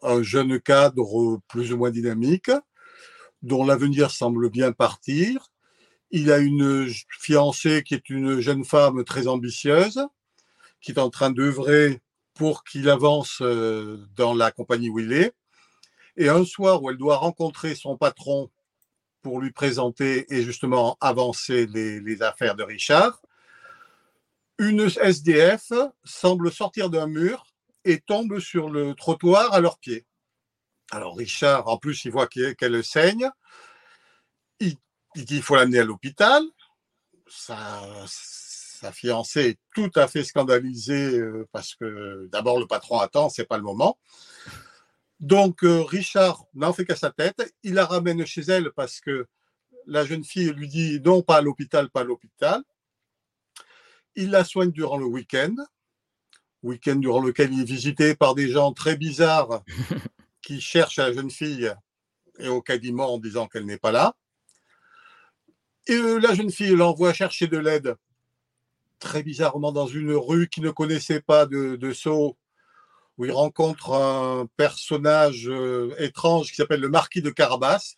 [0.02, 2.50] un jeune cadre plus ou moins dynamique,
[3.40, 5.48] dont l'avenir semble bien partir.
[6.10, 10.06] Il a une fiancée qui est une jeune femme très ambitieuse,
[10.82, 12.01] qui est en train d'œuvrer
[12.34, 15.32] pour qu'il avance euh, dans la compagnie où il est.
[16.16, 18.50] Et un soir où elle doit rencontrer son patron
[19.22, 23.22] pour lui présenter et justement avancer les, affaires de Richard,
[24.58, 25.72] une SDF
[26.04, 27.46] semble sortir d'un mur
[27.84, 30.06] et tombe sur le trottoir à leurs pieds.
[30.90, 33.30] Alors Richard, en plus, il voit qu'elle saigne.
[34.60, 34.76] Il,
[35.14, 36.42] dit qu'il faut l'amener à l'hôpital.
[37.28, 37.82] Ça,
[38.82, 43.44] sa fiancée est tout à fait scandalisée euh, parce que d'abord le patron attend, c'est
[43.44, 43.96] pas le moment.
[45.20, 47.54] Donc euh, Richard n'en fait qu'à sa tête.
[47.62, 49.28] Il la ramène chez elle parce que
[49.86, 52.64] la jeune fille lui dit non, pas à l'hôpital, pas à l'hôpital.
[54.16, 55.54] Il la soigne durant le week-end,
[56.64, 59.62] week-end durant lequel il est visité par des gens très bizarres
[60.42, 61.72] qui cherchent la jeune fille
[62.40, 64.16] et au quasiment en disant qu'elle n'est pas là.
[65.86, 67.96] Et euh, la jeune fille l'envoie chercher de l'aide
[69.02, 72.38] très bizarrement dans une rue qui ne connaissait pas de, de Sceaux,
[73.18, 77.96] où il rencontre un personnage euh, étrange qui s'appelle le marquis de Carabas,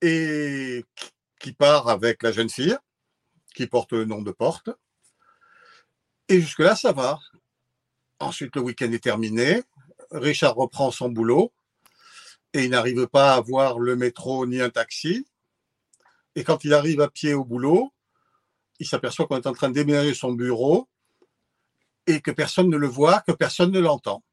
[0.00, 0.84] et
[1.40, 2.78] qui part avec la jeune fille,
[3.54, 4.70] qui porte le nom de Porte.
[6.28, 7.18] Et jusque-là, ça va.
[8.20, 9.62] Ensuite, le week-end est terminé.
[10.12, 11.52] Richard reprend son boulot
[12.52, 15.26] et il n'arrive pas à voir le métro ni un taxi.
[16.36, 17.92] Et quand il arrive à pied au boulot,
[18.82, 20.88] il s'aperçoit qu'on est en train de déménager son bureau
[22.08, 24.24] et que personne ne le voit, que personne ne l'entend.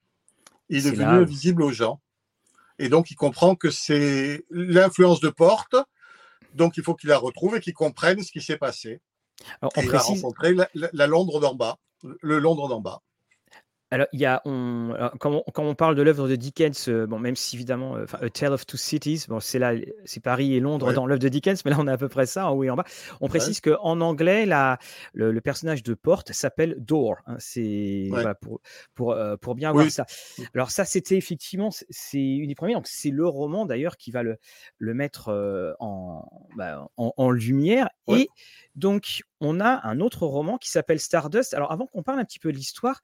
[0.70, 2.02] Il est devenu invisible aux gens.
[2.80, 5.76] Et donc, il comprend que c'est l'influence de Porte.
[6.56, 9.02] Donc, il faut qu'il la retrouve et qu'il comprenne ce qui s'est passé.
[9.62, 13.02] Alors, on il va rencontrer la Londres d'en bas, le Londres d'en bas.
[13.92, 17.36] Alors, il y a, on, quand, on, parle de l'œuvre de Dickens, euh, bon, même
[17.36, 19.74] si évidemment, euh, A Tale of Two Cities, bon, c'est là,
[20.06, 22.28] c'est Paris et Londres dans l'œuvre de Dickens, mais là, on a à peu près
[22.28, 22.84] ça en haut et en bas.
[23.20, 24.78] On précise que qu'en anglais, la,
[25.14, 27.18] le, personnage de Porte s'appelle Door.
[27.26, 28.10] Hein, c'est
[28.42, 28.62] pour,
[28.94, 30.06] pour, euh, pour bien voir ça.
[30.54, 32.78] Alors, ça, c'était effectivement, c'est une des premières.
[32.78, 34.38] Donc, c'est le roman d'ailleurs qui va le,
[34.78, 35.30] le mettre
[35.80, 37.90] en, bah, en, en, lumière.
[38.08, 38.30] Et
[38.76, 41.54] donc, on a un autre roman qui s'appelle Stardust.
[41.54, 43.02] Alors, avant qu'on parle un petit peu de l'histoire,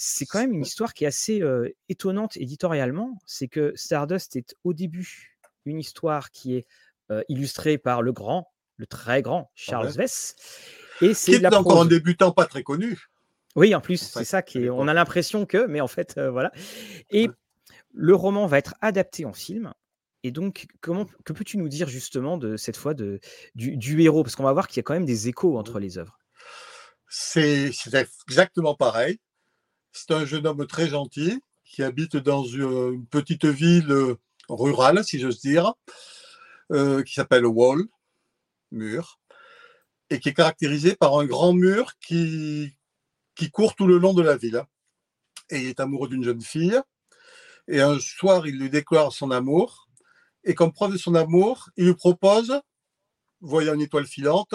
[0.00, 1.42] c'est quand même une histoire qui est assez
[1.88, 3.18] étonnante éditorialement.
[3.26, 6.66] C'est que Stardust est au début une histoire qui est
[7.28, 10.36] illustrée par le grand, le très grand Charles Vess.
[11.02, 12.96] Et c'est est encore un débutant pas très connu.
[13.56, 14.70] Oui, en plus, c'est ça qui est.
[14.70, 16.52] On a l'impression que, mais en fait, voilà.
[17.10, 17.28] Et
[17.92, 19.74] le roman va être adapté en film.
[20.22, 23.18] Et donc, comment que peux-tu nous dire justement de cette fois de,
[23.56, 24.22] du, du héros?
[24.22, 26.18] Parce qu'on va voir qu'il y a quand même des échos entre les œuvres.
[27.08, 27.72] C'est
[28.28, 29.18] exactement pareil.
[29.98, 34.14] C'est un jeune homme très gentil qui habite dans une petite ville
[34.48, 35.74] rurale, si j'ose dire,
[36.70, 37.84] euh, qui s'appelle Wall,
[38.70, 39.18] mur,
[40.08, 42.76] et qui est caractérisé par un grand mur qui,
[43.34, 44.62] qui court tout le long de la ville.
[45.50, 46.80] Et il est amoureux d'une jeune fille.
[47.66, 49.88] Et un soir, il lui déclare son amour.
[50.44, 52.60] Et comme preuve de son amour, il lui propose,
[53.40, 54.54] voyant une étoile filante,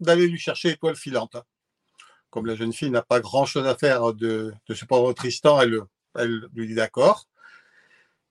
[0.00, 1.36] d'aller lui chercher l'étoile filante
[2.34, 5.78] comme la jeune fille n'a pas grand-chose à faire de, de ce pauvre Tristan, elle,
[6.18, 7.28] elle lui dit d'accord.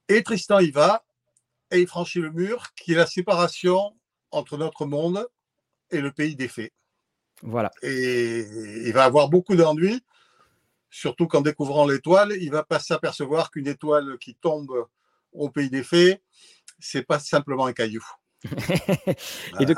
[0.10, 1.06] Et Tristan y va
[1.72, 3.96] et il franchit le mur qui est la séparation
[4.32, 5.26] entre notre monde
[5.90, 6.74] et le pays des fées.
[7.44, 7.72] Voilà.
[7.82, 8.40] Et
[8.86, 10.04] il va avoir beaucoup d'ennuis,
[10.90, 14.86] surtout qu'en découvrant l'étoile, il va pas s'apercevoir qu'une étoile qui tombe
[15.32, 16.22] au pays des fées,
[16.78, 18.06] c'est pas simplement un caillou.
[19.62, 19.74] et de...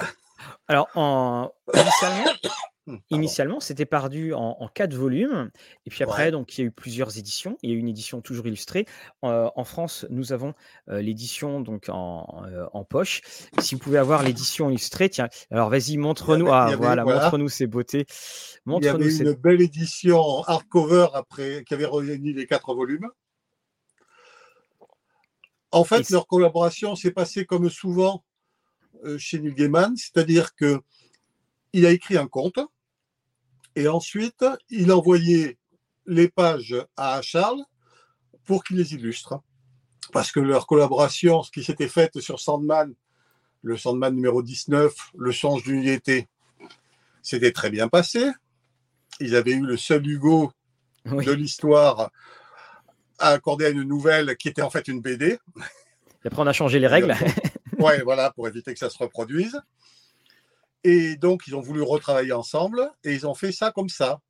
[0.67, 1.51] Alors, en...
[1.75, 2.31] initialement,
[2.87, 5.49] Mmh, Initialement, c'était paru en, quatre volumes,
[5.85, 7.57] et puis après, donc il y a eu plusieurs éditions.
[7.63, 8.85] Il y a eu une édition toujours illustrée.
[9.21, 10.53] en France, nous avons
[10.87, 13.21] l'édition donc en, poche.
[13.59, 15.29] Si vous pouvez avoir l'édition illustrée, tiens.
[15.49, 16.47] Alors vas-y, montre-nous.
[16.51, 18.05] Ah voilà, montre-nous ces beautés.
[18.67, 23.09] il y avait une belle édition hardcover après qui avait réuni les quatre volumes.
[25.71, 28.23] En fait, leur collaboration s'est passée comme souvent
[29.17, 30.79] chez Neil Gaiman, c'est-à-dire que
[31.73, 32.59] il a écrit un conte
[33.75, 35.57] et ensuite, il envoyait
[36.05, 37.63] les pages à Charles
[38.45, 39.41] pour qu'il les illustre.
[40.13, 42.93] Parce que leur collaboration, ce qui s'était fait sur Sandman,
[43.63, 46.27] le Sandman numéro 19, Le songe d'une été,
[47.23, 48.29] c'était très bien passé.
[49.19, 50.51] Ils avaient eu le seul Hugo
[51.05, 52.11] de l'histoire
[53.17, 55.39] à accorder à une nouvelle qui était en fait une BD.
[56.23, 57.15] Et après, on a changé les règles.
[57.77, 59.59] Oui, voilà, pour éviter que ça se reproduise.
[60.87, 64.21] Et donc, ils ont voulu retravailler ensemble et ils ont fait ça comme ça.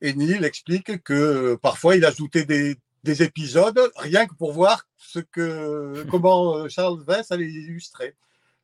[0.00, 4.86] Et Neil explique que euh, parfois, il ajoutait des, des épisodes rien que pour voir
[4.96, 8.14] ce que, comment euh, Charles Vess allait illustrer.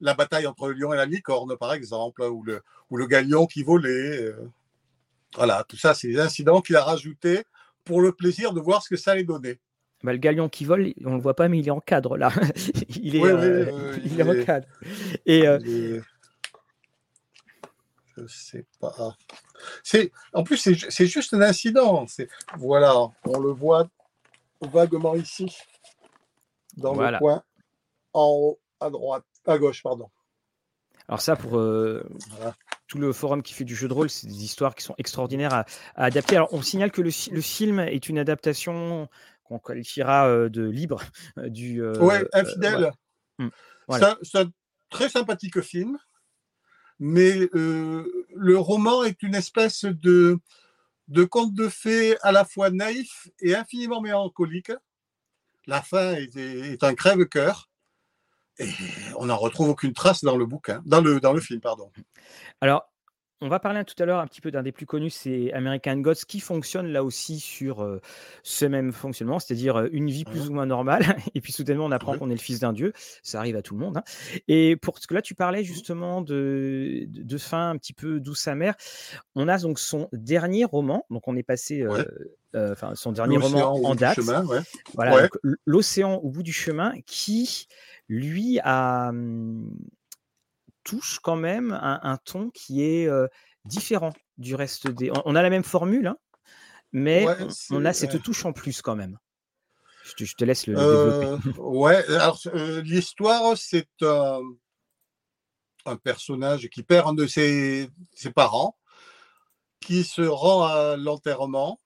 [0.00, 3.46] La bataille entre le lion et la licorne, par exemple, ou le, ou le galion
[3.46, 4.22] qui volait.
[4.22, 4.48] Euh.
[5.34, 7.42] Voilà, tout ça, c'est des incidents qu'il a rajoutés
[7.82, 9.58] pour le plaisir de voir ce que ça allait donner.
[10.04, 12.16] Bah, le galion qui vole, on ne le voit pas, mais il est en cadre
[12.16, 12.30] là.
[12.90, 13.18] il, est,
[14.04, 14.68] il, est, en cadre.
[15.26, 15.48] Et,
[18.16, 19.16] je sais pas.
[19.82, 22.06] C'est, en plus, c'est, juste un incident.
[22.06, 23.88] C'est, voilà, on le voit
[24.60, 25.56] vaguement ici,
[26.76, 27.42] dans le coin,
[28.12, 30.10] en haut, à droite, à gauche, pardon.
[31.08, 32.02] Alors ça, pour euh,
[32.86, 35.52] tout le forum qui fait du jeu de rôle, c'est des histoires qui sont extraordinaires
[35.52, 36.36] à, adapter.
[36.36, 39.08] Alors on signale que le, film est une adaptation
[39.44, 41.02] qu'on qualifiera euh, de libre
[41.36, 41.82] du.
[41.82, 42.90] Euh, ouais, infidèle.
[43.38, 43.50] Hum,
[43.90, 44.50] c'est un
[44.88, 45.98] très sympathique film
[47.04, 50.40] mais euh, le roman est une espèce de,
[51.30, 54.72] conte de fées à la fois naïf et infiniment mélancolique.
[55.66, 57.68] La fin est, un crève-cœur.
[58.58, 58.70] Et
[59.18, 61.92] on n'en retrouve aucune trace dans le bouquin, dans le, dans le film, pardon.
[62.62, 62.90] Alors,
[63.44, 65.98] on va parler tout à l'heure un petit peu d'un des plus connus, c'est American
[65.98, 68.00] Gods, qui fonctionne là aussi sur
[68.42, 71.04] ce même fonctionnement, c'est-à-dire une vie plus ou moins normale,
[71.34, 73.74] et puis soudainement on apprend qu'on est le fils d'un dieu, ça arrive à tout
[73.74, 73.98] le monde.
[73.98, 74.04] Hein.
[74.48, 78.48] Et pour ce que là tu parlais justement de, de, fin un petit peu douce
[78.48, 78.74] amère,
[79.34, 81.86] on a donc son dernier roman, donc on est passé,
[82.54, 84.20] enfin son dernier roman en date,
[84.94, 85.28] voilà,
[85.66, 87.68] l'océan au bout du chemin, qui
[88.08, 89.70] lui a hum,
[90.84, 93.08] touche quand même un, ton qui est
[93.64, 95.10] différent du reste des.
[95.24, 96.16] On, a la même formule, hein,
[96.92, 97.26] mais
[97.70, 99.18] on, a cette touche en plus quand même.
[100.04, 101.60] Je te, laisse le développer.
[101.60, 102.38] Ouais, alors
[102.82, 104.40] l'histoire, c'est un,
[106.02, 108.76] personnage qui perd un de ses, ses parents,
[109.80, 111.80] qui se rend à l'enterrement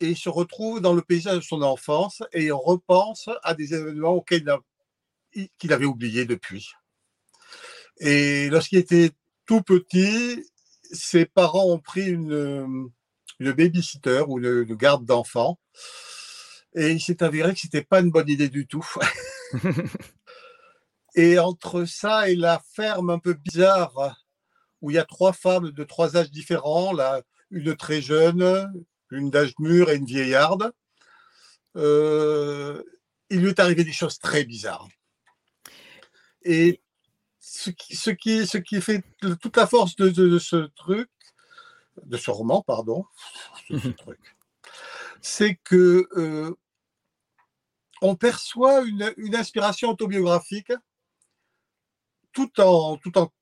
[0.00, 4.48] et se retrouve dans le paysage de son enfance et repense à des événements auxquels
[5.58, 6.72] qu'il avait oubliés depuis.
[8.00, 9.10] Et lorsqu'il était
[9.46, 10.44] tout petit,
[10.92, 12.90] ses parents ont pris une,
[13.40, 15.58] une babysitter ou une, garde d'enfants.
[16.74, 18.86] Et il s'est avéré que ce n'était pas une bonne idée du tout.
[21.14, 24.16] et entre ça et la ferme un peu bizarre,
[24.80, 28.72] où il y a trois femmes de trois âges différents, là, une très jeune,
[29.10, 30.72] une d'âge mûr et une vieillarde,
[31.76, 32.82] euh,
[33.30, 34.88] il lui est arrivé des choses très bizarres.
[36.42, 36.80] Et
[37.58, 39.02] ce qui, ce qui, ce qui fait
[39.40, 41.10] toute la force de, ce truc,
[42.04, 43.04] de ce roman, pardon,
[45.20, 46.54] c'est que euh,
[48.00, 50.72] on perçoit une, une, inspiration autobiographique
[52.32, 53.32] tout en, tout en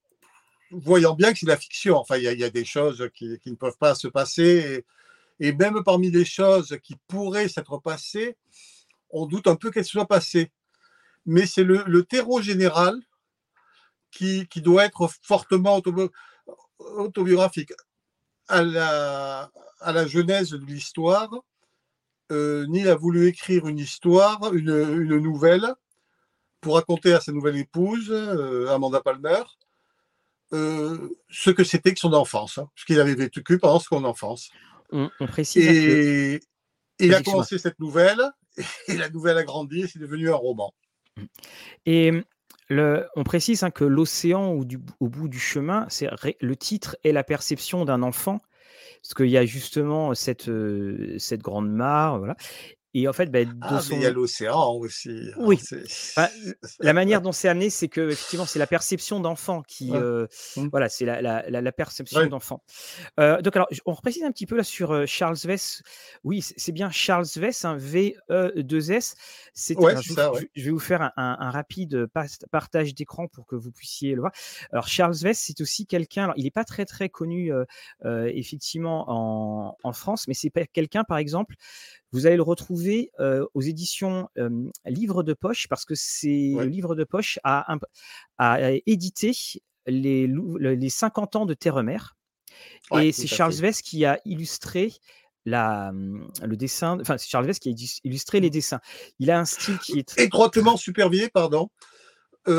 [0.71, 1.99] voyant bien que c'est de la fiction.
[1.99, 4.85] Enfin, il y, a des choses qui, qui, ne peuvent pas se passer.
[5.41, 8.39] Et, et, même parmi les choses qui pourraient s'être passées,
[9.11, 10.51] on doute un peu qu'elles soient passées.
[11.27, 12.99] Mais c'est le, le terreau général
[14.17, 15.81] qui, doit être fortement
[16.79, 17.73] autobiographique.
[18.49, 19.51] À la,
[19.81, 21.31] à la genèse de l'histoire,
[22.33, 25.67] euh, Neil a voulu écrire une histoire, une, une, nouvelle,
[26.61, 29.43] pour raconter à sa nouvelle épouse, euh, Amanda Palmer,
[30.53, 34.51] euh, ce que c'était que son enfance, hein, ce qu'il avait vécu pendant son enfance.
[34.93, 35.67] On, précise.
[35.67, 36.41] Et
[36.99, 38.23] il a commencé cette nouvelle,
[38.89, 40.75] et la nouvelle a grandi, et c'est devenu un roman.
[41.85, 42.13] Et
[42.71, 44.53] on précise hein, que l'océan
[45.01, 46.09] au bout du chemin, c'est
[46.41, 48.41] le titre est la perception d'un enfant,
[49.03, 52.37] parce qu'il y a justement cette, euh, cette grande mare, voilà.
[52.99, 55.11] Et en fait, bah, ah, il y a l'océan aussi.
[55.11, 55.59] Hein, oui.
[56.81, 60.69] la manière dont c'est amené, c'est que effectivement, c'est la perception d'enfant qui, euh, mmh.
[60.69, 62.63] voilà, c'est la, la, la, perception d'enfant.
[63.21, 65.83] Euh, donc alors, on reprécise un petit peu là sur euh, Charles Vess.
[66.25, 69.15] Oui, c'est bien Charles Vess, un V E 2 S.
[69.53, 72.07] C'est ouais, je, vais vous faire un, un, rapide
[72.51, 74.33] partage d'écran pour que vous puissiez le voir.
[74.73, 76.33] Alors Charles Vess, c'est aussi quelqu'un.
[76.37, 77.53] Il n'est pas très très connu
[78.07, 81.57] effectivement en, en France, mais c'est quelqu'un, par exemple,
[82.13, 82.86] vous allez le retrouver
[83.55, 84.29] aux éditions
[84.85, 87.77] Livre de Poche parce que c'est le Livre de Poche a,
[88.87, 89.33] édité
[89.87, 92.17] les, les 50 ans de Terre-Mère.
[92.99, 94.93] et c'est Charles Vess qui a illustré
[95.45, 95.93] la,
[96.43, 98.81] le dessin, enfin c'est Charles Vess qui a illustré les dessins.
[99.19, 101.71] Il a un style qui est étroitement supervisé, pardon,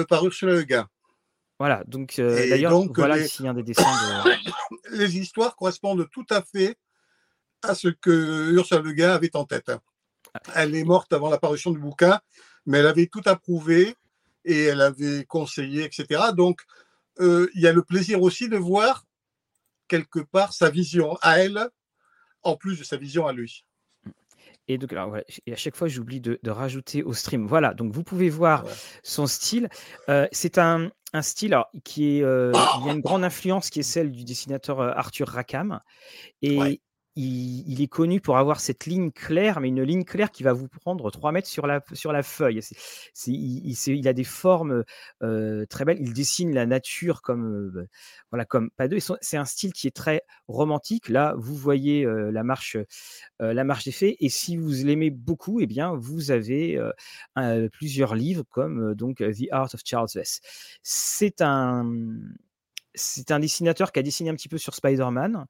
[0.07, 0.87] par Ursula Le Guin.
[1.59, 3.83] Voilà, donc d'ailleurs, voilà ici un des dessins.
[4.91, 6.77] les histoires correspondent tout à fait
[7.63, 9.71] à ce que Ursula Le Guin avait en tête.
[10.55, 12.19] Elle est morte avant l'apparition du bouquin,
[12.65, 13.95] mais elle avait tout approuvé
[14.45, 16.21] et elle avait conseillé, etc.
[16.35, 16.61] Donc,
[17.19, 19.03] euh, il y a le plaisir aussi de voir
[19.87, 21.69] quelque part sa vision à elle,
[22.43, 23.65] en plus de sa vision à lui.
[24.69, 27.47] Et, donc, alors, et à chaque fois, j'oublie de, rajouter au stream.
[27.47, 28.65] Voilà, donc vous pouvez voir
[29.01, 29.69] son style.
[30.09, 32.23] Euh, c'est un, un, style qui est.
[32.23, 35.79] Euh, il y a une grande influence qui est celle du dessinateur Arthur Rackham.
[36.41, 36.81] Et,
[37.17, 40.67] il, est connu pour avoir cette ligne claire, mais une ligne claire qui va vous
[40.67, 41.81] prendre 3 mètres sur la,
[42.23, 42.61] feuille.
[43.25, 44.83] il, a des formes
[45.23, 45.97] euh, très belles.
[45.99, 47.87] Il dessine la nature comme, euh,
[48.29, 48.99] voilà, comme pas deux.
[49.21, 51.09] C'est un style qui est très romantique.
[51.09, 52.77] Là, vous voyez euh, la marche,
[53.39, 54.17] la marche des fées.
[54.19, 56.79] Et si vous l'aimez beaucoup, eh bien, vous avez
[57.71, 60.41] plusieurs livres comme donc The Art of Charles Vess.
[60.83, 61.89] C'est un
[63.39, 65.47] dessinateur qui a dessiné un petit peu sur Spider-Man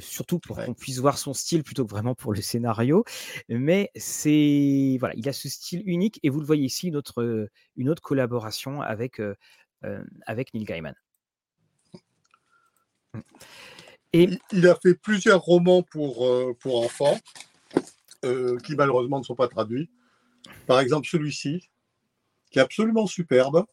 [0.00, 3.04] surtout pour qu'on puisse voir son style plutôt que vraiment pour le scénario.
[3.48, 7.48] Mais c'est voilà, il a ce style unique et vous le voyez ici, une autre,
[7.76, 9.20] une autre collaboration avec,
[10.26, 10.94] avec Neil Gaiman.
[13.14, 13.20] Mmh.
[14.12, 14.28] Et...
[14.52, 17.18] Il a fait plusieurs romans pour, pour enfants
[18.22, 19.88] qui malheureusement ne sont pas traduits.
[20.66, 21.68] Par exemple, celui-ci,
[22.50, 23.64] qui est absolument superbe.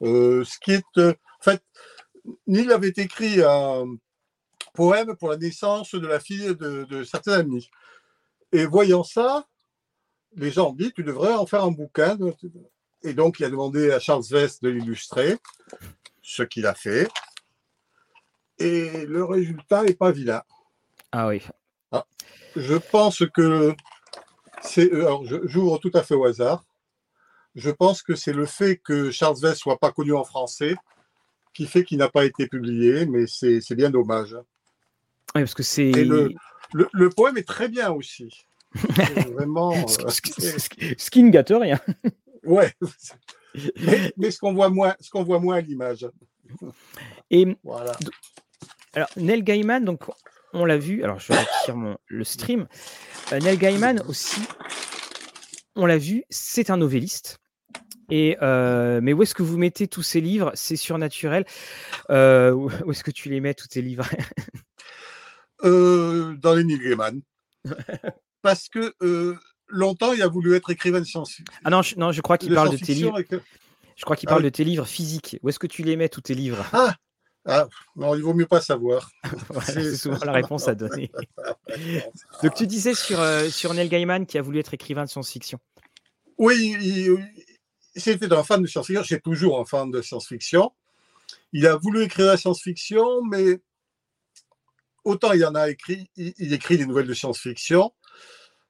[0.00, 0.98] ce qui est.
[0.98, 1.62] en fait,
[2.46, 3.86] Neil avait écrit un
[4.74, 7.68] poème pour la naissance de la fille de, de certains amis.
[8.52, 9.46] Et voyant ça,
[10.36, 12.16] les gens ont dit, tu devrais en faire un bouquin.
[13.02, 15.38] Et donc, il a demandé à Charles Vest de l'illustrer,
[16.22, 17.08] ce qu'il a fait.
[18.58, 20.42] Et le résultat n'est pas vilain.
[21.12, 21.42] Ah oui.
[21.92, 22.04] Ah.
[22.56, 23.74] Je pense que
[24.62, 24.92] c'est.
[24.92, 26.64] Euh, alors, j'ouvre tout à fait au hasard.
[27.54, 30.76] Je pense que c'est le fait que Charles Vest soit pas connu en français
[31.52, 34.36] qui fait qu'il n'a pas été publié, mais c'est bien dommage.
[35.34, 35.92] Oui, parce que c'est.
[35.92, 36.30] Le,
[36.72, 38.46] le, poème est très bien aussi.
[39.34, 39.86] vraiment.
[39.86, 41.80] ce, qui ne gâte rien.
[42.44, 42.72] ouais.
[44.16, 46.08] Mais, ce qu'on voit moins, ce qu'on voit moins à l'image.
[47.30, 47.92] Et voilà.
[48.94, 50.02] Alors, Neil Gaiman, donc
[50.52, 51.02] on l'a vu.
[51.02, 52.66] Alors, je retire mon, le stream.
[53.32, 54.40] Euh, Neil Gaiman aussi,
[55.76, 57.38] on l'a vu, c'est un novelliste.
[58.10, 60.50] Et euh, mais où est-ce que vous mettez tous ces livres?
[60.54, 61.44] C'est surnaturel.
[62.10, 64.08] Euh, où est-ce que tu les mets tous tes livres?
[65.62, 67.20] Dans les Neil Gaiman.
[68.42, 68.94] Parce que
[69.68, 71.44] longtemps, il a voulu être écrivain de science-fiction.
[71.64, 73.20] Ah non, je, non, je crois qu'il parle de tes livres.
[73.96, 75.38] Je crois qu'il ah parle de tes livres physiques.
[75.42, 76.64] Où est-ce que tu les mets, tous tes livres?
[76.72, 76.94] Ah,
[77.46, 79.10] ah, non, il vaut mieux pas savoir.
[79.64, 81.10] c'est souvent la réponse à donner.
[82.42, 85.58] Donc tu disais sur, euh, sur Neil Gaiman qui a voulu être écrivain de science-fiction.
[86.38, 86.76] Oui,
[87.94, 89.04] c'était un fan de science-fiction.
[89.04, 90.72] C'est toujours un fan de science-fiction.
[91.52, 93.60] Il a voulu écrire la science-fiction, mais
[95.04, 97.92] autant il en a écrit, il, écrit des nouvelles de science-fiction,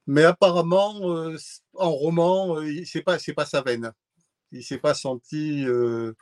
[0.07, 1.37] mais apparemment, euh,
[1.73, 3.91] en roman, euh, c'est pas, pas sa veine.
[4.51, 6.13] Il s'est pas senti euh,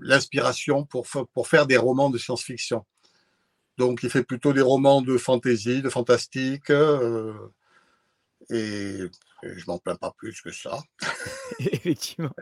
[0.00, 2.84] l'inspiration pour, pour faire des romans de science-fiction.
[3.78, 6.70] Donc, il fait plutôt des romans de fantasy, de fantastique,
[8.50, 8.98] et,
[9.42, 10.82] je m'en plains pas plus que ça.
[11.58, 12.34] Effectivement.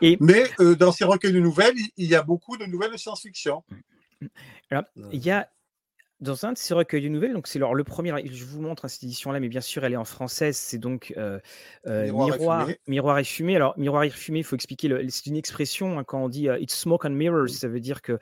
[0.00, 3.62] Mais dans ses recueils de nouvelles, il y a beaucoup de nouvelles de science-fiction.
[4.70, 5.48] Alors, il y a
[6.20, 9.04] dans un de ces recueils de nouvelles, donc c'est le premier, je vous montre cette
[9.04, 11.38] édition-là, mais bien sûr, elle est en française, c'est donc euh,
[11.86, 13.56] euh, Miroir, Miroir, et fumée.
[13.56, 16.58] Alors, Miroir et fumée, il faut expliquer, c'est une expression hein, quand on dit euh,
[16.58, 18.18] It's smoke and mirrors, ça veut dire que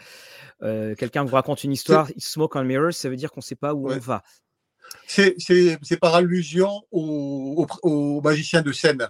[0.95, 3.55] quelqu'un vous raconte une histoire, It's smoke and mirrors, ça veut dire qu'on ne sait
[3.55, 4.23] pas où on va.
[5.07, 9.09] C'est par allusion aux, magiciens de scène.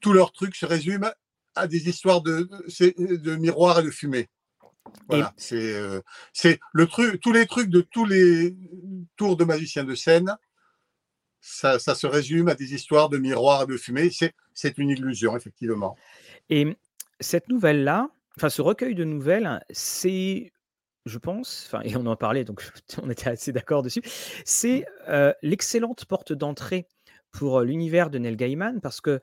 [0.00, 1.12] Tous leurs trucs se résument
[1.54, 2.48] à des histoires de,
[2.80, 4.28] de miroir et de fumée.
[5.08, 6.00] Voilà, euh,
[6.32, 8.56] c'est le truc, tous les trucs de tous les
[9.16, 10.36] tours de magiciens de scène,
[11.40, 14.10] ça, se résume à des histoires de miroirs de fumée.
[14.54, 15.96] C'est une illusion, effectivement.
[16.48, 16.76] Et
[17.18, 20.52] cette nouvelle-là, enfin ce recueil de nouvelles, c'est,
[21.06, 22.62] je pense, enfin, et on en parlait, donc
[23.02, 24.02] on était assez d'accord dessus,
[24.44, 26.86] c'est euh, l'excellente porte d'entrée
[27.32, 29.20] pour l'univers de Neil Gaiman parce que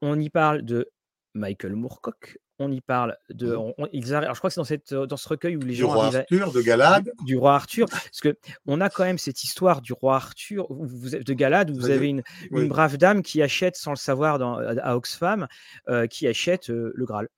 [0.00, 0.90] on y parle de
[1.34, 3.54] Michael Moorcock, on y parle de.
[3.54, 3.86] Mmh.
[3.92, 5.88] ils je crois que c'est dans, cette, dans ce recueil où les gens.
[5.88, 7.12] Du roi Arthur, de Galade?
[7.24, 7.86] Du, roi Arthur.
[7.88, 11.90] Parce qu'on a quand même cette histoire du roi Arthur, vous, de Galade, où vous
[11.90, 12.22] avez une,
[12.68, 15.46] brave dame qui achète, sans le savoir, dans, à Oxfam,
[15.88, 17.28] euh, qui achète euh, le Graal.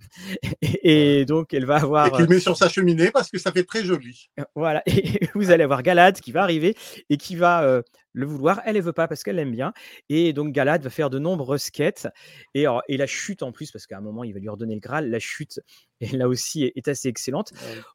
[0.62, 2.06] Et, donc, elle va avoir.
[2.06, 4.30] Et qu'il met sur sa cheminée parce que ça fait très joli.
[4.54, 4.82] Voilà.
[4.86, 6.76] Et vous allez avoir Galade qui va arriver
[7.08, 7.82] et qui va
[8.12, 8.60] le vouloir.
[8.64, 9.72] Elle ne veut pas parce qu'elle l'aime bien.
[10.08, 12.08] Et donc Galad va faire de nombreuses quêtes.
[12.54, 14.80] Et, et la chute en plus, parce qu'à un moment, il va lui redonner le
[14.80, 15.10] Graal.
[15.10, 15.60] La chute,
[16.00, 17.52] et là aussi, est, assez excellente.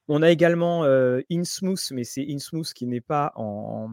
[0.08, 3.90] On a également euh, Innsmouth, mais c'est Innsmouth qui n'est pas, en,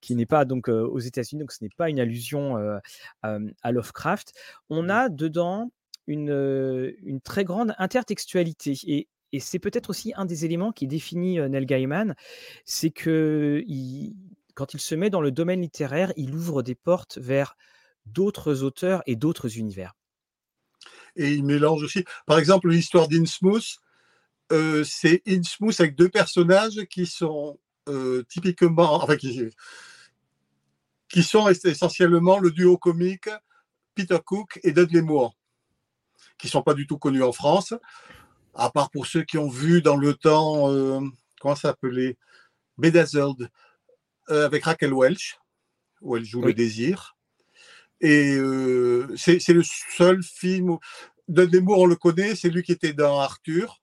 [0.00, 2.78] qui n'est pas donc, euh, aux États-Unis, donc ce n'est pas une allusion euh,
[3.22, 4.32] à Lovecraft.
[4.68, 4.90] On mmh.
[4.90, 5.72] a dedans
[6.06, 8.74] une, une très grande intertextualité.
[8.86, 12.14] Et, et c'est peut-être aussi un des éléments qui définit Neil Gaiman,
[12.66, 14.14] c'est que il,
[14.54, 17.56] quand il se met dans le domaine littéraire, il ouvre des portes vers
[18.06, 19.94] d'autres auteurs et d'autres univers.
[21.16, 23.78] Et il mélange aussi, par exemple, l'histoire d'Innsmouth,
[24.50, 29.52] euh, c'est Innsmouth avec deux personnages qui sont euh, typiquement, enfin, qui,
[31.22, 33.28] sont essentiellement le duo comique
[33.94, 35.36] Peter Cook et Dudley Moore,
[36.38, 37.74] qui sont pas du tout connus en France,
[38.54, 41.00] à part pour ceux qui ont vu dans le temps, euh,
[41.40, 42.16] comment ça s'appelait?
[42.78, 43.50] Bedazzled,
[44.32, 45.38] avec Raquel Welch,
[46.00, 47.16] où elle joue le désir.
[48.00, 50.80] Et euh, c'est le seul film où
[51.28, 53.80] Moore, on le connaît, c'est lui qui était dans Arthur,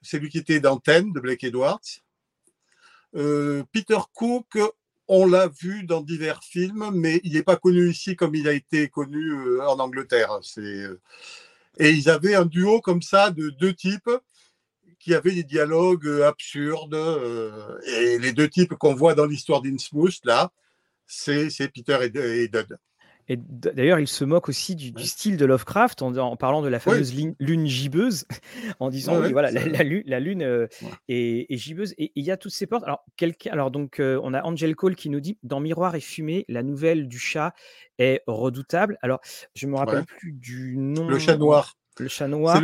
[0.00, 1.80] c'est lui qui était dans Ten de Blake Edwards.
[3.14, 4.58] Euh, Peter Cook,
[5.08, 8.52] on l'a vu dans divers films, mais il n'est pas connu ici comme il a
[8.52, 10.40] été connu en Angleterre.
[11.78, 14.10] Et ils avaient un duo comme ça de deux types
[15.00, 16.94] qui avait des dialogues euh, absurdes.
[16.94, 20.52] Euh, et les deux types qu'on voit dans l'histoire d'Innsmouth, là,
[21.06, 22.78] c'est Peter et, et Dud.
[23.30, 27.14] Et d'ailleurs, il se moque aussi du, style de Lovecraft en, parlant de la fameuse
[27.14, 28.26] lune, gibbeuse,
[28.80, 30.66] en disant voilà, la, lune, euh,
[31.08, 31.94] est, gibbeuse.
[31.96, 32.82] Et il y a toutes ces portes.
[32.82, 33.04] Alors,
[33.52, 36.64] alors donc, euh, on a Angel Cole qui nous dit dans Miroir et fumée, la
[36.64, 37.54] nouvelle du chat
[37.98, 38.98] est redoutable.
[39.00, 39.20] Alors,
[39.54, 41.06] je me rappelle plus du nom.
[41.06, 41.76] Le chat noir.
[42.00, 42.56] Le chat noir.
[42.56, 42.62] C'est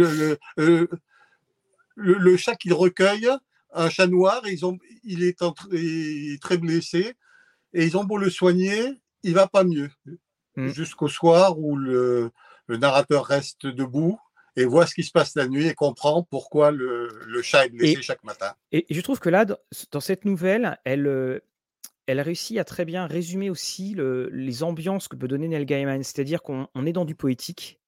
[0.57, 0.89] le,
[1.97, 3.29] le, chat qu'il recueille,
[3.73, 4.43] un chat noir.
[4.47, 5.39] Ils ont, il est,
[6.41, 7.15] très blessé
[7.73, 9.91] et ils ont beau le soigner, il va pas mieux.
[10.59, 10.69] Mmh.
[10.69, 12.31] jusqu'au soir où le,
[12.69, 14.19] narrateur reste debout
[14.57, 17.11] et voit ce qui se passe la nuit et comprend pourquoi le,
[17.43, 18.55] chat est blessé chaque matin.
[18.73, 21.41] Et, je trouve que là, dans cette nouvelle, elle, euh,
[22.07, 26.03] elle réussit à très bien résumer aussi les ambiances que peut donner Neil Gaiman.
[26.03, 27.79] C'est-à-dire qu'on est dans du poétique,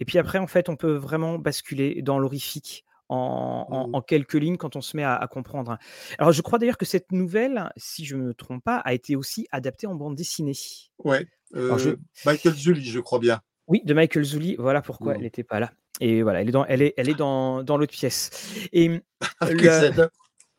[0.00, 2.84] et puis après, en fait, on peut vraiment basculer dans l'horrifique.
[3.08, 4.02] En, mmh.
[4.06, 5.78] quelques lignes quand on se met à, comprendre.
[6.18, 9.14] Alors, je crois d'ailleurs que cette nouvelle, si je ne me trompe pas, a été
[9.14, 10.56] aussi adaptée en bande dessinée.
[11.04, 13.40] Ouais, euh, Michael Zully, je crois bien.
[13.68, 14.56] Oui, de Michael Zully.
[14.58, 15.16] Voilà pourquoi mmh.
[15.16, 15.70] elle n'était pas là.
[16.00, 18.30] Et voilà, elle est dans, elle est, elle est dans, dans l'autre pièce.
[18.72, 19.00] Et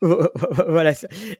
[0.00, 0.92] voilà.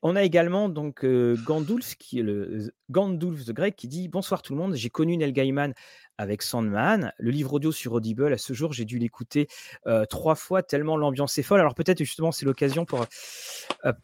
[0.03, 4.43] On a également donc euh, Gandulf, qui est le Gandulf de Greg, qui dit bonsoir
[4.43, 4.75] tout le monde.
[4.75, 5.75] J'ai connu Neil Gaiman
[6.19, 7.13] avec Sandman.
[7.19, 9.49] Le livre audio sur Audible, à ce jour, j'ai dû l'écouter
[9.87, 11.61] euh, trois fois tellement l'ambiance est folle.
[11.61, 13.07] Alors peut-être justement c'est l'occasion pour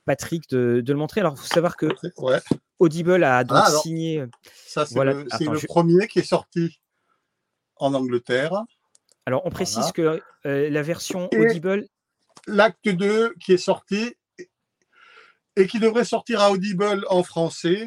[0.07, 1.21] Patrick de, de, le montrer.
[1.21, 1.87] Alors il faut savoir que
[2.19, 2.41] ouais.
[2.79, 4.25] Audible a donc ah, signé.
[4.67, 6.81] Ça, c'est le, premier qui est sorti
[7.77, 8.65] en Angleterre.
[9.27, 11.87] Alors, on précise que euh, la version Audible.
[12.47, 14.15] L'acte 2 qui est sorti
[15.57, 17.87] et qui devrait sortir à Audible en français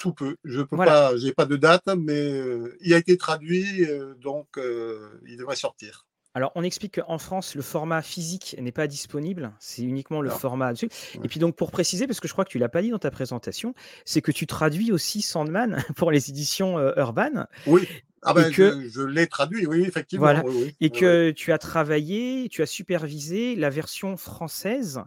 [0.00, 0.36] sous peu.
[0.44, 4.48] Je peux pas, j'ai pas de date, mais euh, il a été traduit, euh, donc
[4.56, 6.06] il devrait sortir.
[6.32, 10.72] Alors, on explique qu'en France, le format physique n'est pas disponible, c'est uniquement le format
[10.72, 10.88] dessus.
[11.24, 13.00] Et puis donc, pour préciser, parce que je crois que tu l'as pas dit dans
[13.00, 13.74] ta présentation,
[14.04, 17.46] c'est que tu traduis aussi Sandman pour les éditions euh, Urban.
[17.66, 17.88] Oui.
[18.22, 20.26] Ah ben, que, je, l'ai traduit, oui, effectivement.
[20.26, 20.44] Voilà.
[20.80, 25.00] et que tu as travaillé, tu as supervisé la version française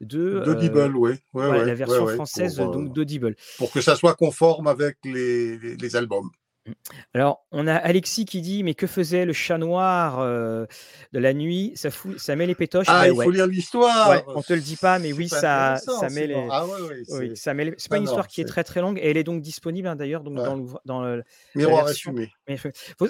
[0.00, 1.12] de d'Audible, euh, oui.
[1.32, 3.34] Ouais, la version française euh, d'Audible.
[3.58, 6.30] Pour que ça soit conforme avec les, les albums.
[6.66, 6.72] Mmh.
[7.14, 10.66] Alors, on a Alexis qui dit Mais que faisait le chat noir euh,
[11.12, 11.72] de la nuit?
[11.76, 12.86] Ça, fout, ça met les pétoches?
[12.88, 14.10] Ah, il faut lire l'histoire.
[14.10, 16.46] Ouais, on te le dit pas, mais oui, ça, ça met les.
[16.50, 16.66] Ah,
[17.10, 18.44] oui, ça met C'est pas une histoire qui est...
[18.44, 21.24] très très longue et elle est donc disponible hein, d'ailleurs donc dans, le, dans le.
[21.54, 22.30] Miroir assumé.
[22.48, 22.68] Il faut,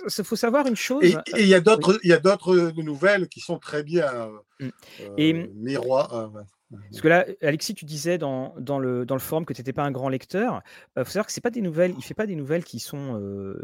[0.09, 1.05] faut, savoir une chose.
[1.05, 4.31] Et il y a d'autres d'autres nouvelles qui sont très bien.
[4.61, 4.69] Mmh.
[5.19, 6.31] et euh, Miroir.
[6.71, 9.73] Parce que là, Alexis, tu disais dans, dans, le, dans le forum que tu n'étais
[9.73, 10.63] pas un grand lecteur.
[10.97, 13.55] Il faut savoir que c'est pas des nouvelles, il fait pas des nouvelles qui sont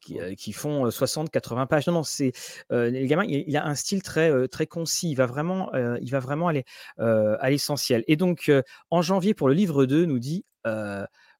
[0.00, 1.86] qui, qui, font 60, 80 pages.
[1.86, 2.32] Non, non, c'est
[2.70, 5.10] le gamin, il, a un style très très concis.
[5.10, 6.64] Il va vraiment, il va vraiment aller
[6.96, 8.02] à l'essentiel.
[8.08, 8.50] Et donc,
[8.90, 10.44] en janvier pour le livre 2, nous dit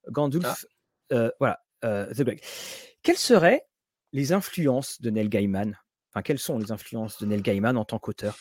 [0.09, 0.67] Gandulf,
[1.13, 1.31] ah.
[1.41, 2.41] voilà, The Greg.
[3.03, 3.67] Quelles seraient
[4.13, 5.77] les influences de Neil Gaiman?
[6.13, 8.37] Enfin, quelles sont les influences de Neil Gaiman en tant qu'auteur?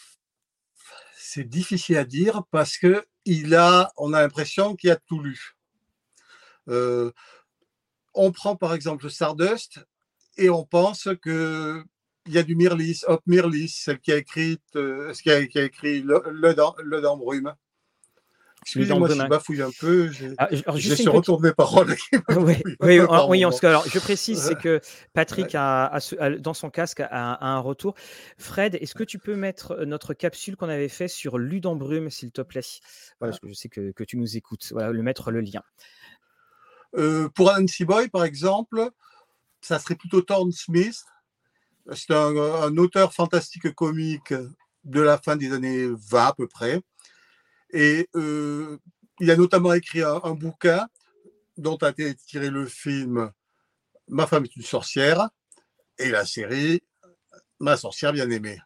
[1.31, 5.55] C'est difficile à dire parce que il a, on a l'impression qu'il a tout lu.
[6.67, 7.11] Euh,
[8.15, 9.79] on prend par exemple Stardust
[10.37, 11.83] et on pense que
[12.25, 16.01] il y a du Mirlis, Hop Mirlis, celle qui a écrit, euh, qui, a, écrit
[16.01, 17.51] le, le, le.
[18.69, 20.11] Excusez-moi si je bafouille un peu.
[20.11, 21.95] J'ai ah, sur retourne mes paroles.
[22.29, 24.79] oui, oui, oui alors, je précise, c'est que
[25.13, 25.97] Patrick, a,
[26.39, 27.95] dans son casque, a, un retour.
[28.37, 32.41] Fred, est-ce que tu peux mettre notre capsule qu'on avait fait sur Ludembrume, s'il te
[32.41, 32.61] plaît?
[33.19, 34.67] Voilà, parce que je sais que, que, tu nous écoutes.
[34.71, 35.63] Voilà, le mettre le lien.
[36.95, 38.89] Euh, pour Nancy Boy, par exemple,
[39.61, 41.03] ça serait plutôt Thorne Smith.
[41.93, 44.33] C'est un, un auteur fantastique comique
[44.83, 46.81] de la fin des années 20 à peu près
[47.71, 48.77] et euh,
[49.19, 50.87] il a notamment écrit un, bouquin
[51.57, 53.31] dont a été tiré le film
[54.07, 55.29] Ma femme est une sorcière
[55.97, 56.81] et la série
[57.59, 58.57] Ma sorcière bien aimée,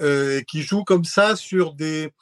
[0.00, 2.12] euh, qui joue comme ça sur des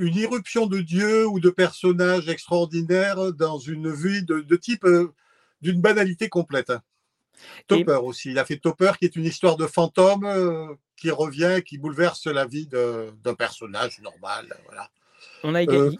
[0.00, 5.14] une irruption de Dieu ou de personnages extraordinaires dans une vie de, type euh,
[5.60, 6.72] d'une banalité complète.
[7.68, 8.32] Topper aussi.
[8.32, 12.46] Il a fait Topper, qui est une histoire de fantôme qui revient, qui bouleverse la
[12.46, 14.56] vie d'un personnage normal.
[14.66, 14.90] Voilà.
[15.42, 15.92] On a euh,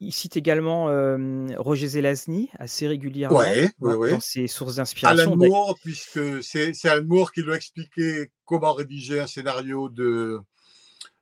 [0.00, 3.42] il, cite également euh, Roger Zelazny assez régulièrement
[3.80, 5.32] dans ses sources d'inspiration.
[5.32, 10.40] Alan Moore, puisque c'est Alan Moore qui lui a expliqué comment rédiger un scénario de,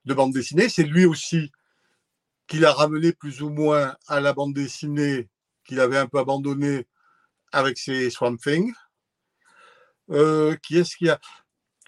[0.05, 0.68] de bande dessinée.
[0.68, 1.51] C'est lui aussi
[2.47, 5.29] qui l'a ramené plus ou moins à la bande dessinée
[5.64, 6.87] qu'il avait un peu abandonné
[7.53, 8.72] avec ses Swamp Thing.
[10.11, 11.20] Euh, qui est-ce qu'il y a?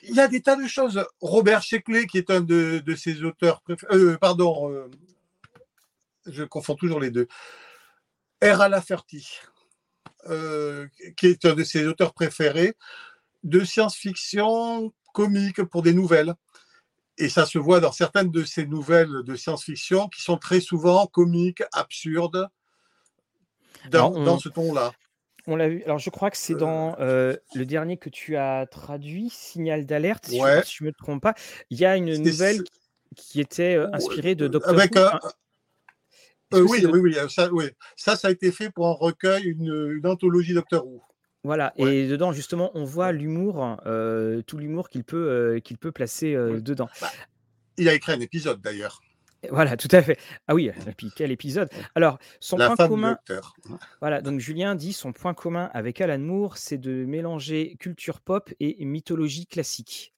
[0.03, 1.05] Il y a des tas de choses.
[1.21, 3.97] Robert Sheckley, qui est un de, ses auteurs préférés.
[3.97, 4.89] Euh, pardon, euh,
[6.27, 7.27] je confonds toujours les deux.
[8.43, 8.69] R.
[8.69, 9.29] Lafferty,
[10.29, 10.87] euh,
[11.17, 12.75] qui est un de ses auteurs préférés,
[13.43, 16.35] de science-fiction comique pour des nouvelles.
[17.17, 21.07] Et ça se voit dans certaines de ces nouvelles de science-fiction qui sont très souvent
[21.07, 22.49] comiques, absurdes,
[23.91, 24.93] dans, ce ton-là.
[25.51, 25.83] On l'a vu.
[25.85, 30.27] Alors, je crois que c'est dans euh, le dernier que tu as traduit, Signal d'alerte,
[30.27, 31.35] si, je ne me trompe pas.
[31.71, 32.63] Il y a une nouvelle
[33.17, 35.01] qui était euh, inspirée de Doctor Avec Who.
[36.53, 37.65] Euh, oui, oui, oui, ça, oui,
[37.97, 41.03] ça, ça a été fait pour un recueil, une, anthologie Doctor Who.
[41.45, 43.81] Voilà, et dedans, justement, on voit l'humour,
[44.47, 46.91] tout l'humour qu'il peut, qu'il peut placer dedans.
[47.01, 47.11] Bah,
[47.79, 49.01] il a écrit un épisode d'ailleurs.
[49.51, 50.19] Voilà, tout à fait.
[50.49, 51.69] Ah oui, et puis quel épisode.
[51.95, 53.19] Alors, son point commun.
[54.01, 58.53] Voilà, donc Julien dit son point commun avec Alan Moore, c'est de mélanger culture pop
[58.59, 60.13] et mythologie classique.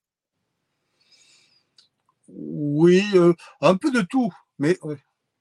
[2.27, 4.79] Oui, euh, un peu de tout, mais,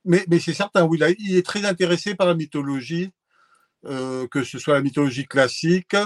[0.05, 3.13] mais, mais c'est certain, oui, il est très intéressé par la mythologie,
[3.87, 5.97] euh, que ce soit la mythologie classique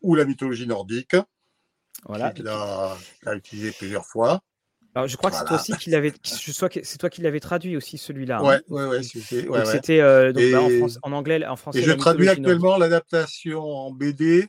[0.00, 1.16] ou la mythologie nordique.
[2.04, 2.32] Voilà.
[2.36, 2.96] Il a,
[3.34, 4.40] utilisé plusieurs fois.
[4.94, 7.96] Alors, je crois que c'est toi aussi qui l'avais, c'est toi qui l'avais traduit aussi
[7.96, 8.38] celui-là.
[8.38, 8.44] Hein.
[8.44, 10.60] Ouais, ouais, ouais, c'était euh, bah,
[11.02, 11.80] en, anglais, en français.
[11.80, 14.48] Et je traduis actuellement l'adaptation en BD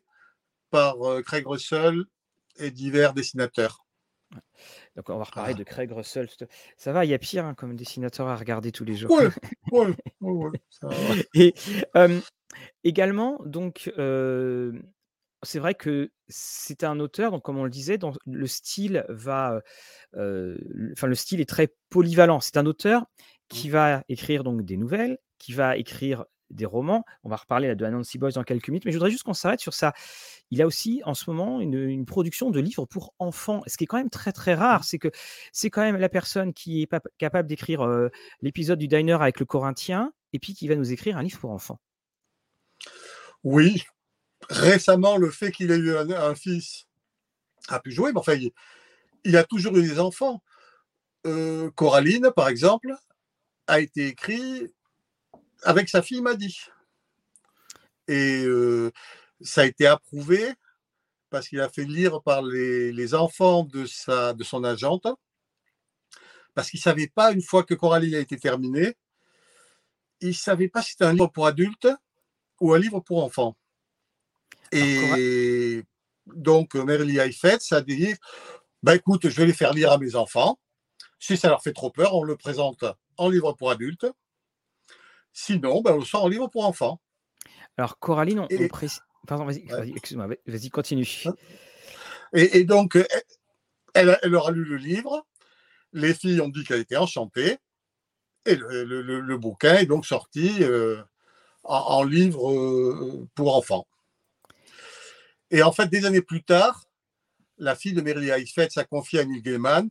[0.69, 2.03] par euh, Craig Russell
[2.57, 3.85] et divers dessinateurs.
[4.95, 6.27] Donc on va reparler de Craig Russell.
[6.75, 9.11] Ça va, il y a pire hein, comme dessinateur à regarder tous les jours.
[9.11, 9.29] Ouais,
[9.71, 11.53] ouais, ouais, Et
[12.83, 13.91] également, donc,
[15.43, 19.61] c'est vrai que c'est un auteur, donc comme on le disait, dont le style va,
[20.13, 22.39] enfin le style est très polyvalent.
[22.39, 23.05] C'est un auteur
[23.49, 23.71] qui mmh.
[23.71, 27.03] va écrire donc des nouvelles, qui va écrire des romans.
[27.23, 29.59] On va reparler de Anansi Boys dans quelques minutes, mais je voudrais juste qu'on s'arrête
[29.59, 29.93] sur ça.
[30.51, 33.87] Il a aussi en ce moment une, production de livres pour enfants, ce qui est
[33.87, 34.81] quand même très très rare.
[34.81, 34.83] Mmh.
[34.83, 35.11] C'est que
[35.51, 37.87] c'est quand même la personne qui est capable d'écrire
[38.41, 41.51] l'épisode du diner avec le Corinthien et puis qui va nous écrire un livre pour
[41.51, 41.79] enfants.
[43.43, 43.83] Oui,
[44.49, 46.85] récemment, le fait qu'il ait eu un, fils
[47.67, 48.37] a pu jouer, mais enfin,
[49.23, 50.43] il, a toujours eu des enfants.
[51.25, 52.93] Euh, Coraline, par exemple,
[53.67, 54.73] a été écrit
[55.63, 56.57] avec sa fille Maddy.
[58.07, 58.91] Et euh,
[59.41, 60.53] ça a été approuvé
[61.29, 65.07] parce qu'il a fait lire par les, enfants de, de son agente,
[66.53, 68.95] parce qu'il ne savait pas, une fois que Coraline a été terminée,
[70.21, 71.87] il ne savait pas si c'était un livre pour adultes
[72.61, 73.57] ou un livre pour enfants.
[74.73, 75.83] Et
[76.27, 78.13] donc, Merly Haifet, ça dit
[78.83, 80.59] bah, écoute, je vais les faire lire à mes enfants.
[81.17, 82.83] Si ça leur fait trop peur, on le présente
[83.17, 84.05] en livre pour adultes.
[85.31, 87.01] Sinon, ben, on le sort en livre pour enfants.
[87.77, 88.99] Alors, Coraline, on, précise.
[89.25, 89.65] Pardon, vas-y,
[89.95, 91.07] excuse-moi, vas-y, continue.
[91.25, 91.33] Hein?
[92.33, 92.97] Et, donc,
[93.93, 95.25] elle, elle, leur a lu le livre.
[95.93, 97.57] Les filles ont dit qu'elle était enchantée.
[98.45, 101.01] Et le, bouquin est donc sorti euh,
[101.63, 103.87] en, livre euh, pour enfants.
[105.53, 106.83] Et en fait, des années plus tard,
[107.59, 109.87] la fille de Mary Heifetz s'est confiée à Neil Gaiman.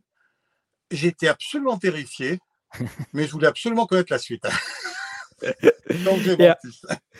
[0.91, 2.39] J'étais absolument terrifié,
[3.13, 4.43] mais je voulais absolument connaître la suite.
[6.05, 6.53] Donc j'ai et,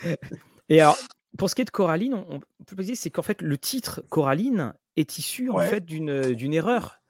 [0.68, 0.98] et alors,
[1.38, 4.74] pour ce qui est de Coraline, on, peut dire c'est qu'en fait le titre Coraline
[4.96, 7.00] est issu en fait d'une d'une erreur.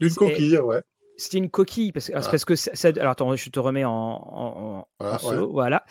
[0.00, 0.82] D'une coquille, ouais.
[1.18, 5.52] C'était une coquille parce, parce que ça, alors attends, je te remets en, en, solo,
[5.52, 5.84] voilà.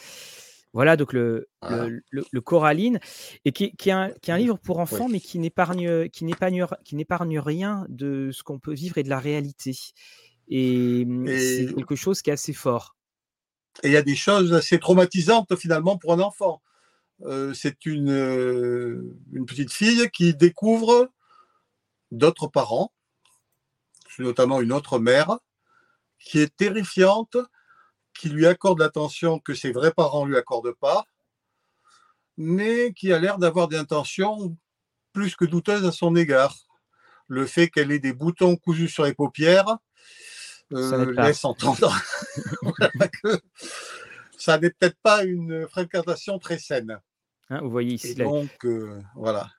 [0.74, 3.00] Voilà, donc le, le, Coraline,
[3.44, 6.24] et qui, qui, est un, qui, est un, livre pour enfants, mais qui n'épargne, qui,
[6.24, 9.78] n'épargne, qui n'épargne rien de ce qu'on peut vivre et de la réalité.
[10.48, 12.96] Et, mmh, c'est quelque chose qui est assez fort.
[13.84, 16.62] Et il y a des choses assez traumatisantes finalement pour un enfant.
[17.24, 21.12] Euh, c'est une, euh, une petite fille qui découvre
[22.12, 22.94] d'autres parents,
[24.20, 25.38] notamment une autre mère,
[26.20, 27.38] qui est terrifiante
[28.14, 31.06] qui lui accorde l'attention que ses vrais parents ne lui accordent pas,
[32.38, 34.56] mais qui a l'air d'avoir des intentions
[35.14, 36.56] plus que douteuses à son égard.
[37.28, 39.78] Le fait qu'elle ait des boutons cousus sur les paupières
[40.74, 41.94] euh, laisse entendre
[43.24, 43.40] que
[44.38, 47.00] ça n'est peut-être pas une fréquentation très saine.
[47.50, 48.16] Hein, vous voyez ici.
[48.16, 49.50] donc, euh, voilà.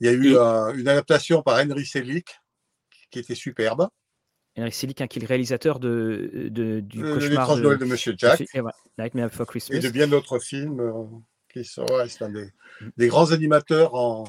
[0.00, 0.36] Il y a eu
[0.78, 2.40] une adaptation par Henry Selick
[3.10, 3.88] qui était superbe.
[4.60, 8.14] Henry Selick, hein, qui est le réalisateur de, de du le, cauchemar de, de Monsieur
[8.16, 8.42] Jack.
[8.54, 8.60] Et,
[8.98, 9.76] Nightmare Before Christmas.
[9.76, 11.04] Et de bien d'autres films euh,
[11.52, 11.86] qui sont
[12.20, 12.48] un des,
[12.96, 14.24] des, grands animateurs en,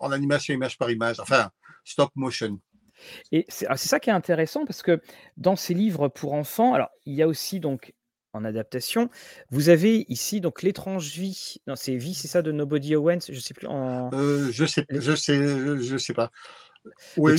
[0.00, 1.50] en, animation image par image, enfin
[1.84, 2.58] stop motion.
[3.32, 5.00] Et c'est ça qui est intéressant parce que
[5.36, 7.94] dans ces livres pour enfants, alors il y a aussi donc
[8.32, 9.10] en adaptation,
[9.50, 11.56] vous avez ici donc l'étrange vie.
[11.66, 13.20] Non, c'est vie, c'est ça de Nobody Owens.
[13.28, 14.10] Je sais plus en.
[14.12, 15.36] Euh, je sais, je sais,
[15.82, 16.30] je sais pas.
[17.16, 17.32] Oui,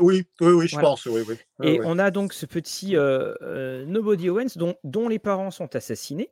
[0.00, 1.06] oui, oui, oui, je pense.
[1.06, 1.36] Oui, oui.
[1.62, 5.74] Et on a donc ce petit euh, euh, Nobody Owens dont, dont, les parents sont
[5.76, 6.30] assassinés.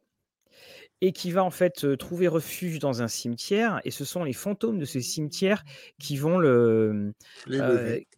[1.00, 3.80] et qui va en fait trouver refuge dans un cimetière.
[3.84, 5.64] Et ce sont les fantômes de ce cimetière
[5.98, 7.12] qui vont le,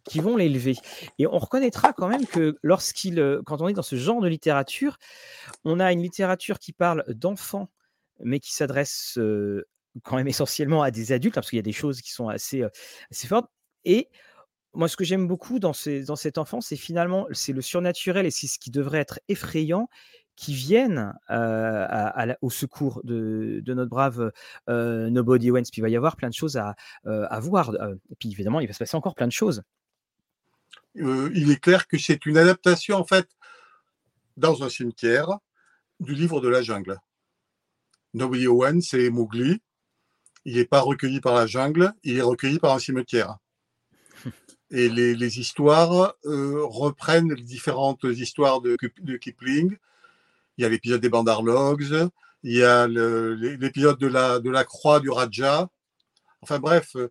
[0.09, 0.75] qui vont l'élever.
[1.19, 4.97] Et on reconnaîtra quand même que lorsqu'il, quand on est dans ce genre de littérature,
[5.63, 7.69] on a une littérature qui parle d'enfants,
[8.19, 9.19] mais qui s'adresse
[10.03, 12.27] quand même essentiellement à des adultes, hein, parce qu'il y a des choses qui sont
[12.27, 12.63] assez,
[13.11, 13.49] assez fortes.
[13.85, 14.09] Et
[14.73, 18.25] moi, ce que j'aime beaucoup dans, ces, dans cet enfant, c'est finalement c'est le surnaturel
[18.25, 19.89] et c'est ce qui devrait être effrayant
[20.35, 21.13] qui viennent
[22.41, 24.33] au secours de, notre brave
[24.67, 25.63] Nobody Wins.
[25.71, 26.75] Puis il va y avoir plein de choses à,
[27.05, 27.73] à voir.
[28.11, 29.63] Et puis évidemment, il va se passer encore plein de choses.
[30.95, 33.29] il est clair que c'est une adaptation, en fait,
[34.35, 35.39] dans un cimetière,
[35.99, 36.99] du livre de la jungle.
[38.13, 39.61] Nobody Owens, c'est Mowgli.
[40.45, 43.37] Il n'est pas recueilli par la jungle, il est recueilli par un cimetière.
[44.71, 49.77] Et les, histoires reprennent les différentes histoires de, de Kipling
[50.57, 52.09] il y a l'épisode des Bandarlogs,
[52.43, 55.69] il y a l'épisode de la, de la croix du Raja.
[56.41, 56.95] Enfin bref.
[56.95, 57.09] Euh,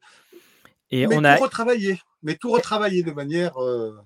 [0.91, 3.61] et mais on tout a retravaillé, mais tout retravaillé de manière.
[3.63, 3.99] Euh,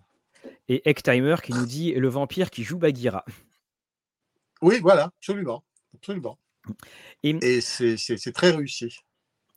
[0.69, 3.25] et Ecktimer qui nous dit le vampire qui joue Bagheera.
[4.63, 5.63] Oui, voilà, absolument,
[5.95, 6.39] absolument.
[7.23, 8.99] Et, c'est très réussi.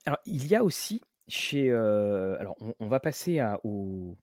[0.05, 4.17] Alors il y a aussi chez, euh, alors on, va passer à, au,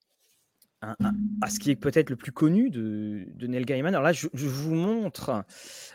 [0.81, 3.95] à ce qui est peut-être le plus connu de, Neil Gaiman.
[3.95, 5.45] Alors là, je, vous montre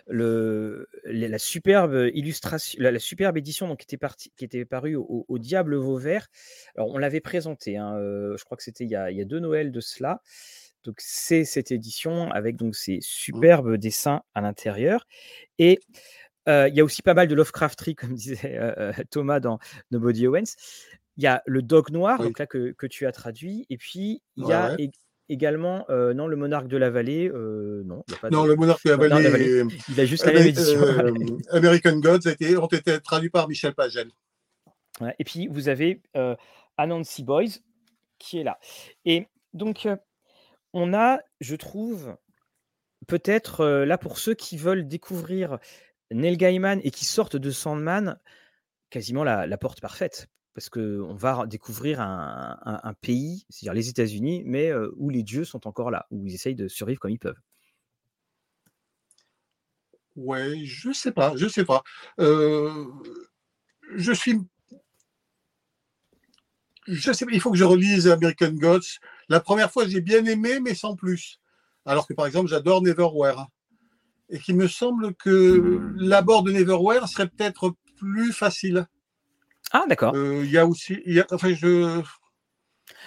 [0.07, 5.37] le, la superbe illustration, la, superbe édition donc, qui, était partie, qui était parue au,
[5.39, 6.27] Diable Vauvert.
[6.75, 9.39] Alors on l'avait présenté, hein, euh, je crois que c'était il, il, y a deux
[9.39, 10.21] Noëls de cela.
[10.83, 13.01] Donc c'est cette édition avec donc ces mmh.
[13.01, 15.07] superbes dessins à l'intérieur.
[15.59, 15.79] Et
[16.47, 19.59] il y a aussi pas mal de Lovecrafterie, comme disait euh, Thomas dans
[19.91, 20.55] Nobody Owens.
[21.17, 24.23] Il y a le dog noir, donc là que, que, tu as traduit, et puis
[24.35, 24.75] il y a
[25.29, 27.29] également euh, non le monarque de la vallée.
[27.29, 30.81] Euh, non, non le monarque de la vallée, il a juste la même édition.
[30.81, 31.13] Euh,
[31.51, 34.09] American Gods a été, ont été traduits par Michel Pagel.
[35.19, 36.01] et puis vous avez
[36.77, 37.59] Anansi Boys
[38.19, 38.59] qui est là.
[39.05, 39.87] Et donc
[40.73, 42.15] on a, je trouve,
[43.07, 45.59] peut-être là pour ceux qui veulent découvrir
[46.13, 48.19] Neil Gaiman et qui sortent de Sandman,
[48.89, 55.09] quasiment la, porte parfaite parce qu'on va découvrir un, pays, c'est-à-dire les États-Unis, mais où
[55.09, 57.39] les dieux sont encore là, où ils essayent de survivre comme ils peuvent.
[60.15, 61.81] Ouais, je sais pas, je sais pas.
[62.19, 64.39] je suis.
[66.85, 68.99] Je sais pas, il faut que je relise American Gods.
[69.29, 71.39] La première fois, j'ai bien aimé, mais sans plus.
[71.85, 73.47] Alors que par exemple, j'adore Neverwhere.
[74.29, 78.87] Et qu'il me semble que l'abord de Neverwhere serait peut-être plus facile.
[79.71, 80.13] Ah, d'accord.
[80.15, 81.01] Euh, il y a aussi.
[81.31, 82.01] enfin, je.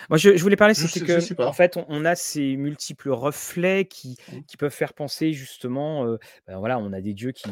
[0.09, 4.57] Moi, je, voulais parler, c'est que, en fait, on, a ces multiples reflets qui, qui
[4.57, 7.51] peuvent faire penser justement, euh, ben voilà, on a des dieux qui,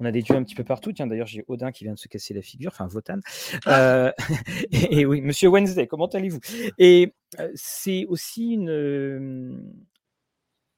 [0.00, 0.92] on a des dieux un petit peu partout.
[0.92, 3.20] Tiens, d'ailleurs, j'ai Odin qui vient de se casser la figure, enfin Votan.
[3.66, 3.80] Ah.
[3.80, 4.12] Euh,
[4.72, 6.40] et, oui, Monsieur Wednesday, comment allez-vous?
[6.78, 7.14] Et
[7.54, 9.72] c'est aussi une,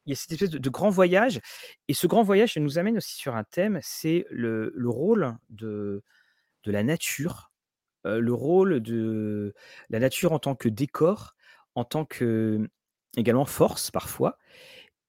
[0.07, 1.41] il y a cette espèce de, grand voyage,
[1.89, 6.03] et ce grand voyage nous amène aussi sur un thème, c'est le, le, rôle de,
[6.67, 7.51] la nature
[8.05, 9.55] le rôle de
[9.89, 11.35] la nature en tant que décor,
[11.75, 12.69] en tant que
[13.17, 14.37] également force parfois,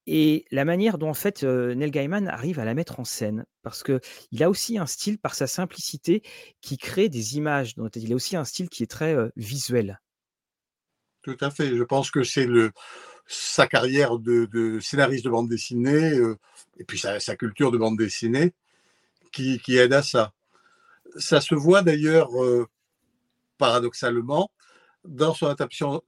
[0.08, 3.84] et la manière dont en fait Neil Gaiman arrive à la mettre en scène, parce
[3.84, 4.00] que
[4.32, 6.22] il a aussi un style par sa simplicité
[6.62, 7.74] qui crée des images.
[7.96, 10.00] Il a aussi un style qui est très visuel.
[11.24, 11.76] Tout à fait.
[11.76, 12.72] Je pense que c'est le
[13.28, 16.20] sa carrière de, scénariste de bande dessinée
[16.78, 18.54] et puis sa, culture de bande dessinée
[19.32, 20.34] qui, qui, aide à ça.
[21.18, 22.30] Ça se voit d'ailleurs
[23.58, 24.52] paradoxalement,
[25.04, 26.04] dans son adaptation,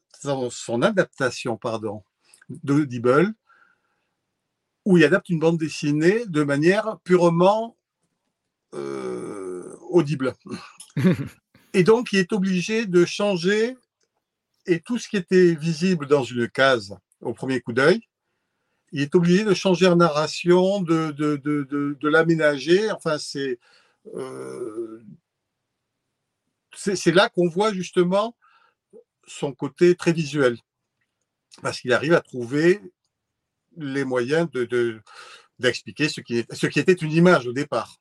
[0.49, 2.03] son adaptation pardon,
[2.49, 3.33] de Dibble,
[4.85, 7.75] où il adapte une bande dessinée de manière purement
[8.73, 10.35] euh, audible.
[11.73, 13.75] et donc, il est obligé de changer,
[14.65, 18.01] et tout ce qui était visible dans une case au premier coup d'œil,
[18.91, 22.89] il est obligé de changer en narration, de, de, de, de l'aménager.
[22.91, 23.59] Enfin, c'est
[24.15, 25.03] euh,
[27.07, 28.35] là qu'on voit justement
[29.25, 30.57] son côté très visuel,
[31.61, 32.79] parce qu'il arrive à trouver
[33.75, 34.49] les moyens
[35.59, 37.99] d'expliquer de, ce, qui ce qui était une image au départ.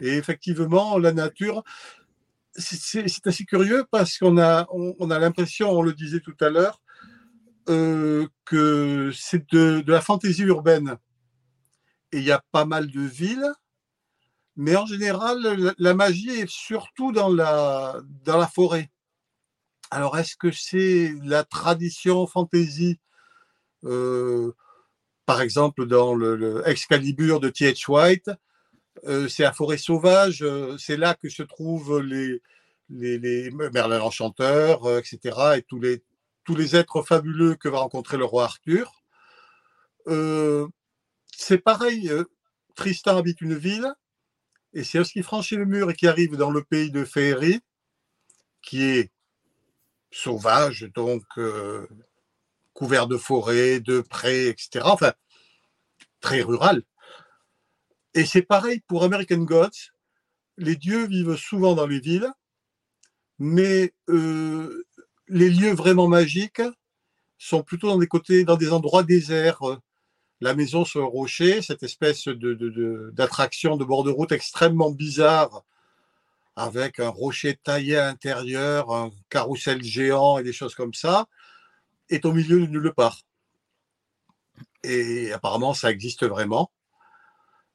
[0.00, 1.64] Et effectivement, la nature,
[2.54, 6.80] c'est assez curieux parce qu'on a, on, a l'impression, on le disait tout à l'heure,
[7.68, 10.96] que c'est de, la fantaisie urbaine.
[12.12, 13.52] Et il y a pas mal de villes
[14.60, 18.90] mais en général, la, magie est surtout dans la, dans la forêt.
[19.92, 22.98] Alors, est-ce que c'est la tradition fantasy,
[23.84, 24.50] euh,
[25.26, 27.88] par exemple dans le, Excalibur de T.H.
[27.88, 28.30] White
[29.28, 30.44] c'est la forêt sauvage,
[30.76, 32.42] c'est là que se trouvent les,
[32.90, 35.20] les, les Merlin l'Enchanteur, etc.,
[35.56, 36.02] et tous les,
[36.48, 39.02] tous les êtres fabuleux que va rencontrer le roi Arthur.
[41.30, 42.10] c'est pareil,
[42.74, 43.92] Tristan habite une ville,
[44.72, 47.60] et c'est lorsqu'il franchit le mur et qu'il arrive dans le pays de Féerie,
[48.62, 49.12] qui est
[50.10, 51.22] sauvage, donc
[52.72, 54.80] couvert de forêts, de prés, etc.
[54.84, 55.12] Enfin,
[56.22, 56.82] très rural.
[58.14, 59.92] Et c'est pareil pour American Gods.
[60.56, 62.32] Les dieux vivent souvent dans les villes,
[63.38, 64.87] mais euh,
[65.28, 66.62] les lieux vraiment magiques
[67.38, 69.62] sont plutôt dans des côtés, dans des endroits déserts.
[70.40, 75.64] La maison sur le rocher, cette espèce d'attraction de, bord de route extrêmement bizarre,
[76.54, 81.26] avec un rocher taillé à l'intérieur, un carrousel géant et des choses comme ça,
[82.08, 83.20] est au milieu de nulle part.
[84.84, 86.70] Et apparemment, ça existe vraiment.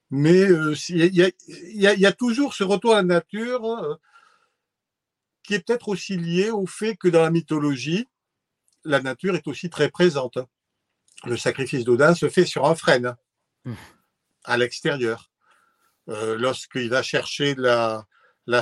[0.09, 0.47] Mais
[0.89, 1.33] il
[1.75, 3.95] y, a toujours ce retour à la nature euh,
[5.43, 8.07] qui est peut-être aussi lié au fait que dans la mythologie,
[8.85, 10.39] la nature est aussi très présente.
[11.25, 13.15] Le sacrifice d'Odin se fait sur un frêne,
[13.65, 13.73] mmh.
[14.43, 15.29] à l'extérieur.
[16.09, 18.05] Euh, lorsqu'il va chercher la,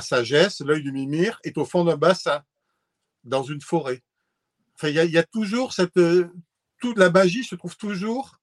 [0.01, 2.43] sagesse, l'œil du mimir est au fond d'un bassin,
[3.23, 4.03] dans une forêt.
[4.75, 5.99] Enfin, il y, a toujours cette.
[6.79, 8.37] toute la magie se trouve toujours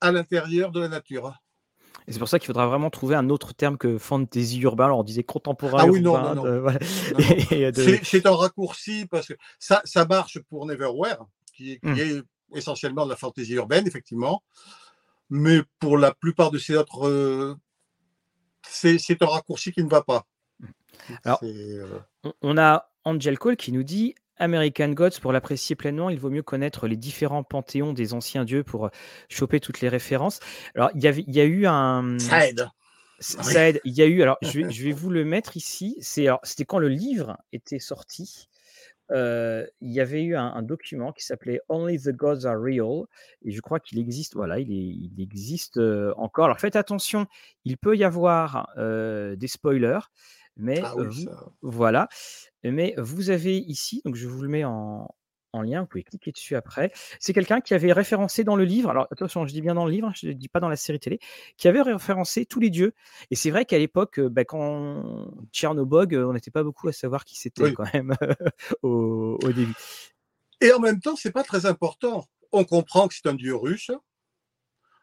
[0.00, 1.34] à l'intérieur de la nature.
[2.06, 4.86] Et c'est pour ça qu'il faudra vraiment trouver un autre terme que fantasy urbain.
[4.86, 5.78] Alors on disait contemporain.
[5.80, 6.72] Ah oui, non, non, non.
[8.02, 11.98] C'est un raccourci parce que ça, ça marche pour Neverwhere, qui, qui hmm.
[11.98, 12.22] est
[12.58, 14.42] essentiellement de la fantasy urbaine, effectivement.
[15.28, 17.56] Mais pour la plupart de ces autres, euh,
[18.66, 20.26] c'est un raccourci qui ne va pas.
[21.24, 22.00] Alors, euh,
[22.42, 26.42] on a Angel Cole qui nous dit American Gods, pour l'apprécier pleinement, il vaut mieux
[26.42, 28.90] connaître les différents panthéons des anciens dieux pour euh,
[29.28, 30.40] choper toutes les références.
[30.74, 32.18] Alors, il y, a eu un.
[32.18, 32.68] Ça aide.
[33.20, 33.80] Ça aide.
[33.84, 34.22] Il y a eu.
[34.22, 35.96] Alors, je vais, je vais vous le mettre ici.
[36.00, 38.48] C'était quand le livre était sorti.
[39.12, 43.06] Euh, il y avait eu un, document qui s'appelait Only the Gods Are Real
[43.44, 44.34] et je crois qu'il existe.
[44.34, 46.44] Voilà, il, il existe euh, encore.
[46.44, 47.26] Alors faites attention,
[47.64, 49.98] il peut y avoir des spoilers,
[50.60, 50.94] mais ah
[51.62, 52.08] voilà.
[52.62, 55.08] Mais vous avez ici, donc je vous le mets en,
[55.54, 56.92] lien, vous pouvez cliquer dessus après.
[57.18, 59.90] C'est quelqu'un qui avait référencé dans le livre, alors attention, je dis bien dans le
[59.90, 61.18] livre, hein, je ne dis pas dans la série télé,
[61.56, 62.94] qui avait référencé tous les dieux.
[63.30, 65.02] Et c'est vrai qu'à l'époque, euh, bah, quand
[65.52, 68.14] Tchernobog, euh, on n'était pas beaucoup à savoir qui c'était quand même
[68.82, 69.74] au, début.
[70.60, 72.24] Et en même temps, c'est pas très important.
[72.52, 73.90] On comprend que c'est un dieu russe.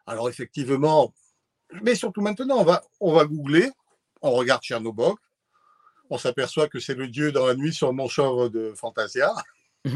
[0.06, 1.12] Alors effectivement,
[1.82, 3.70] mais surtout maintenant, on va, on va googler,
[4.22, 5.16] on regarde Tchernobog,
[6.10, 9.34] on s'aperçoit que c'est le dieu dans la nuit sur le mancheur de Fantasia.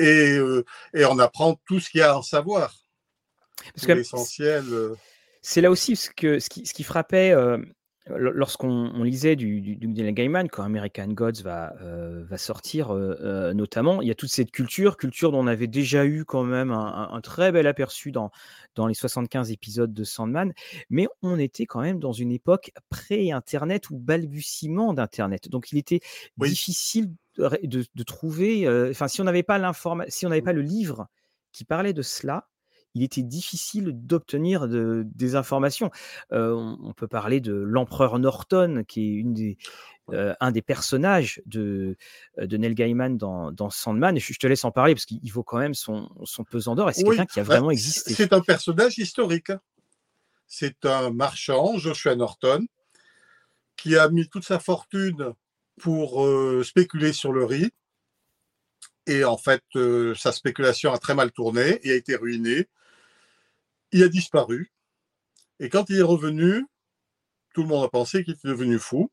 [0.00, 2.74] Euh, et, on apprend tout ce qu'il y a à en savoir.
[3.86, 4.64] L'essentiel.
[4.72, 4.96] Euh.
[5.40, 7.30] C'est là aussi ce, que, ce, qui, frappait.
[7.30, 7.58] Euh,
[8.08, 14.10] lorsqu'on lisait du, du, du Gaiman, quand American Gods va, va sortir, notamment, il y
[14.10, 17.66] a toute cette culture, culture dont on avait déjà eu quand même un très bel
[17.66, 18.30] aperçu dans,
[18.74, 20.52] dans les 75 épisodes de Sandman,
[20.90, 25.48] mais on était quand même dans une époque pré-Internet ou balbutiement d'Internet.
[25.48, 26.00] Donc il était
[26.38, 30.62] difficile de, trouver, euh, enfin si on n'avait pas l'information, si on n'avait pas le
[30.62, 31.08] livre
[31.52, 32.48] qui parlait de cela,
[32.94, 35.90] il était difficile d'obtenir des informations.
[36.32, 39.58] Euh, on, peut parler de l'empereur Norton, qui est une des,
[40.12, 41.96] euh, un des personnages de,
[42.38, 44.14] euh, de Neil Gaiman dans, dans Sandman.
[44.16, 46.90] Et je, te laisse en parler parce qu'il vaut quand même son, son pesant d'or.
[46.90, 48.12] Et c'est quelqu'un qui a bah, vraiment existé?
[48.12, 49.48] C'est un personnage historique.
[49.48, 49.60] Hein.
[50.46, 52.66] C'est un marchand, Joshua Norton,
[53.76, 55.32] qui a mis toute sa fortune
[55.80, 57.70] pour euh, spéculer sur le riz.
[59.06, 59.62] Et en fait,
[60.16, 62.68] sa spéculation a très mal tourné et a été ruinée.
[63.94, 64.70] Il a disparu.
[65.58, 66.66] Et quand il est revenu,
[67.54, 69.10] tout le monde a pensé qu'il était devenu fou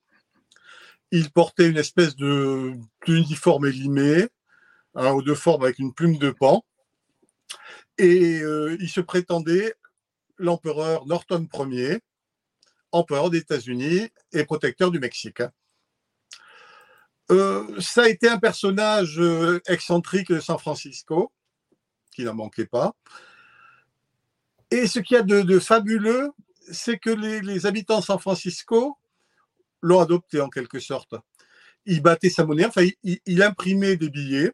[1.12, 2.74] il portait une espèce de
[3.06, 4.28] d'uniforme élimé,
[4.96, 6.66] un haut de forme avec une plume de pan,
[7.98, 9.76] et euh, il se prétendait
[10.38, 12.00] l'empereur Norton Ier,
[12.92, 15.44] empereur des États-Unis et protecteur du Mexique.
[17.30, 21.32] Euh, ça a été un personnage euh, excentrique de San Francisco,
[22.14, 22.94] qui n'en manquait pas.
[24.72, 26.32] Et ce qu'il y a de, fabuleux,
[26.72, 28.98] c'est que les, habitants de San Francisco
[29.82, 31.14] l'ont adopté en quelque sorte.
[31.86, 34.52] Il battait sa monnaie, enfin, il, imprimait des billets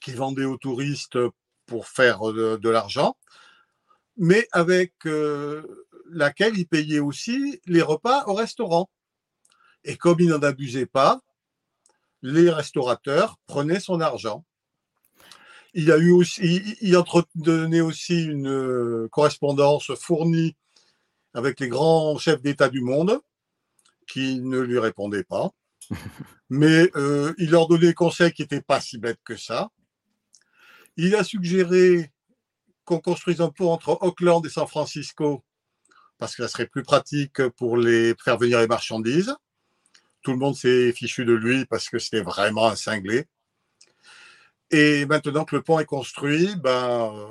[0.00, 1.18] qu'il vendait aux touristes
[1.66, 3.16] pour faire de, l'argent,
[4.16, 8.88] mais avec euh, laquelle il payait aussi les repas au restaurant.
[9.84, 11.20] Et comme il n'en abusait pas,
[12.22, 14.44] les restaurateurs prenaient son argent.
[15.78, 20.56] Il a eu aussi, il entretenait aussi une euh, correspondance fournie
[21.34, 23.20] avec les grands chefs d'État du monde
[24.08, 25.52] qui ne lui répondaient pas.
[26.50, 29.70] Mais euh, il leur donnait des conseils qui n'étaient pas si bêtes que ça.
[30.96, 32.10] Il a suggéré
[32.84, 35.44] qu'on construise un pont entre Auckland et San Francisco
[36.18, 39.32] parce que ça serait plus pratique pour les faire venir les marchandises.
[40.22, 43.28] Tout le monde s'est fichu de lui parce que c'était vraiment un cinglé.
[44.70, 47.26] Et maintenant que le pont est construit, ben, euh,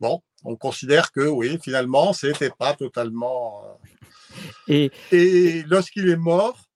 [0.00, 3.78] bon, on considère que oui, finalement, c'était pas totalement.
[4.68, 6.68] Euh, et, lorsqu'il est mort,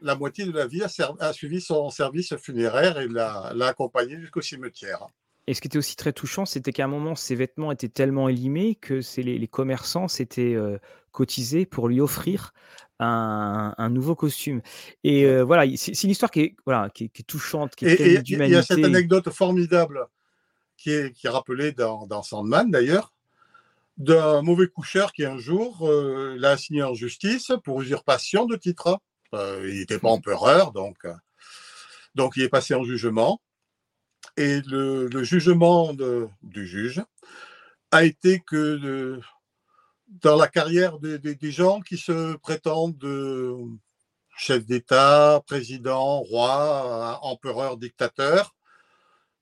[0.00, 5.06] la moitié de la vie a, suivi son service funéraire et l'a accompagné jusqu'au cimetière.
[5.46, 8.28] Et ce qui était aussi très touchant, c'était qu'à un moment, ses vêtements étaient tellement
[8.28, 10.78] élimés que les, les, commerçants s'étaient euh,
[11.10, 12.52] cotisés pour lui offrir
[12.98, 14.62] un, nouveau costume.
[15.04, 18.22] Et euh, voilà, c'est une histoire qui est, voilà, qui est, touchante, qui est et,
[18.24, 20.06] Il y a cette anecdote formidable
[20.76, 23.12] qui est, qui est rappelée dans, dans Sandman d'ailleurs,
[23.98, 28.98] d'un mauvais coucheur qui un jour euh, l'a assigné en justice pour usurpation de titre.
[29.32, 30.98] il n'était pas empereur, donc,
[32.14, 33.40] donc il est passé en jugement.
[34.36, 35.92] Et le, jugement
[36.42, 37.02] du juge
[37.90, 39.20] a été que
[40.20, 42.98] dans la carrière des gens qui se prétendent
[44.36, 48.54] chef d'État, président, roi, empereur, dictateur,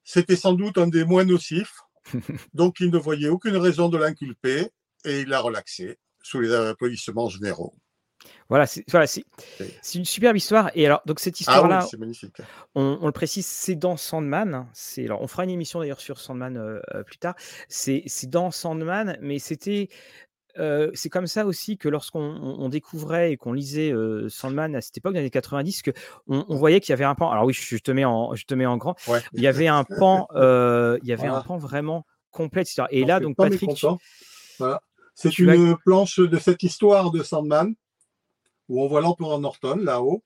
[0.05, 1.81] c'était sans doute un des moins nocifs.
[2.55, 4.71] Donc il ne voyait aucune raison de l'inculper
[5.05, 7.75] et il l'a relaxé sous les applaudissements généraux.
[8.51, 9.07] Voilà, c'est voilà,
[9.95, 10.71] une superbe histoire.
[10.75, 11.87] Et alors, donc cette ah histoire-là,
[12.75, 14.69] on, le précise, c'est dans Sandman.
[14.75, 17.35] C'est alors, on fera une émission d'ailleurs sur Sandman euh, euh, plus tard.
[17.69, 19.89] C'est dans Sandman, mais c'était
[20.59, 23.93] euh, c'est comme ça aussi que lorsqu'on découvrait et qu'on lisait
[24.29, 25.91] Sandman à cette époque, dans les années 90, que
[26.27, 27.31] on, voyait qu'il y avait un pan.
[27.31, 28.97] Alors oui, je te mets en, je te mets en grand.
[29.33, 32.65] Il y avait un pan, il y avait un pan vraiment complet.
[32.91, 33.71] Et là, donc Patrick,
[34.59, 34.81] voilà.
[35.15, 37.75] c'est une planche de cette histoire de Sandman
[38.71, 40.23] où on voit l'empereur Norton là-haut.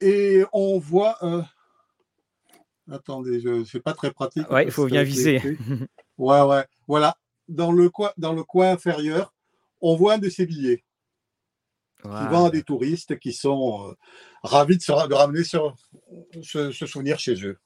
[0.00, 1.16] Et on voit.
[1.22, 1.42] Euh,
[2.90, 3.64] attendez, je...
[3.64, 4.48] c'est pas très pratique.
[4.50, 5.40] Ouais, il faut bien viser.
[6.18, 6.64] ouais, ouais.
[6.86, 7.16] Voilà.
[7.50, 9.34] Dans le, coin, dans le coin inférieur,
[9.80, 10.84] on voit un de ces billets
[12.02, 13.94] qui vend à des touristes qui sont euh,
[14.42, 15.74] ravis de, se, ramener sur,
[16.42, 17.58] ce, souvenir chez eux.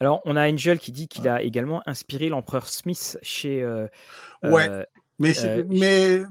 [0.00, 3.62] Alors, on a Angel qui dit qu'il a également inspiré l'empereur Smith chez.
[3.62, 3.86] Euh,
[4.42, 4.86] ouais,
[5.18, 5.34] mais,
[5.68, 6.22] mais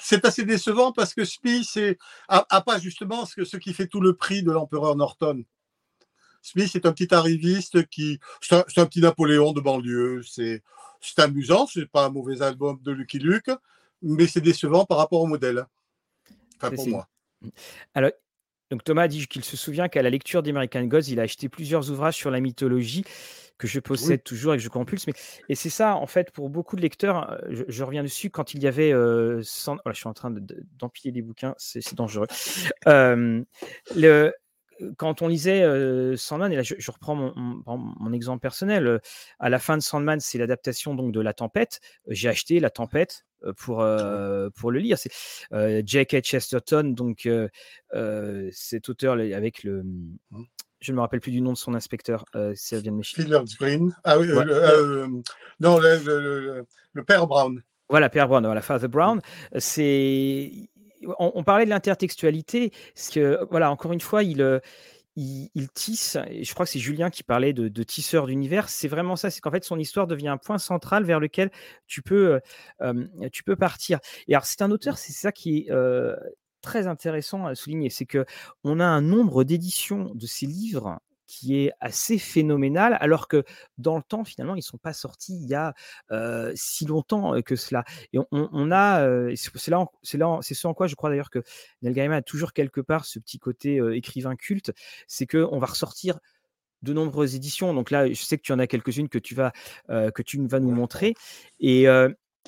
[0.00, 1.78] c'est assez décevant parce que Smith
[2.30, 5.44] n'a pas justement ce, ce, qui fait tout le prix de l'empereur Norton.
[6.44, 8.20] Smith est un petit arriviste qui.
[8.40, 10.22] C'est un, petit Napoléon de banlieue.
[10.22, 10.62] C'est
[11.18, 13.50] amusant, c'est pas un mauvais album de Lucky Luke,
[14.02, 15.66] mais c'est décevant par rapport au modèle.
[16.56, 17.08] Enfin, pour moi.
[17.94, 18.10] Alors,
[18.70, 21.90] donc Thomas dit qu'il se souvient qu'à la lecture d'American Gods, il a acheté plusieurs
[21.90, 23.04] ouvrages sur la mythologie
[23.58, 25.06] que je possède toujours et que je compulse.
[25.06, 25.12] Mais...
[25.48, 28.62] Et c'est ça, en fait, pour beaucoup de lecteurs, euh, je, reviens dessus, quand il
[28.62, 28.92] y avait...
[28.92, 30.34] Euh, oh je suis en train
[30.78, 32.26] d'empiler des bouquins, c'est dangereux.
[32.88, 33.42] Euh,
[33.94, 34.32] le,
[34.96, 35.64] quand on lisait
[36.16, 39.00] Sandman, et là je, reprends mon, exemple personnel,
[39.38, 41.80] à la fin de Sandman, c'est l'adaptation donc de La Tempête.
[42.08, 43.24] J'ai acheté La Tempête
[43.56, 43.86] pour,
[44.54, 44.98] pour le lire.
[44.98, 45.12] C'est
[45.86, 46.22] J.K.
[46.22, 47.28] Chesterton, donc
[48.52, 50.44] cet auteur avec le, mmh
[50.84, 53.96] je ne me rappelle plus du nom de son inspecteur, si vient de Green.
[54.04, 55.08] Ah oui, euh, euh,
[55.60, 57.62] non, le, père Brown.
[57.88, 59.20] Voilà, père Brown, voilà, Father Brown.
[59.56, 60.50] C'est,
[61.18, 62.72] on, parlait de l'intertextualité,
[63.12, 64.60] que voilà, encore une fois, il,
[65.16, 66.18] il, tisse.
[66.28, 68.68] Et je crois que c'est Julien qui parlait de, tisseur d'univers.
[68.68, 71.50] C'est vraiment ça, c'est qu'en fait, son histoire devient un point central vers lequel
[71.86, 72.40] tu peux,
[73.32, 73.98] tu peux partir.
[74.28, 75.70] Et alors, c'est un auteur, c'est ça qui est
[76.64, 78.24] très intéressant à souligner, c'est que
[78.64, 83.44] on a un nombre d'éditions de ces livres qui est assez phénoménal, alors que
[83.78, 85.74] dans le temps, finalement, ils ne sont pas sortis il y a
[86.54, 87.84] si longtemps que cela.
[88.12, 91.42] Et on, a, c'est là, c'est là, c'est ce en quoi je crois d'ailleurs que
[91.82, 94.72] Neil Gaiman a toujours quelque part ce petit côté écrivain culte,
[95.06, 96.18] c'est que on va ressortir
[96.82, 97.72] de nombreuses éditions.
[97.74, 99.52] Donc là, je sais que tu en as quelques-unes que tu vas
[99.88, 101.14] que tu vas nous montrer.
[101.60, 101.86] Et,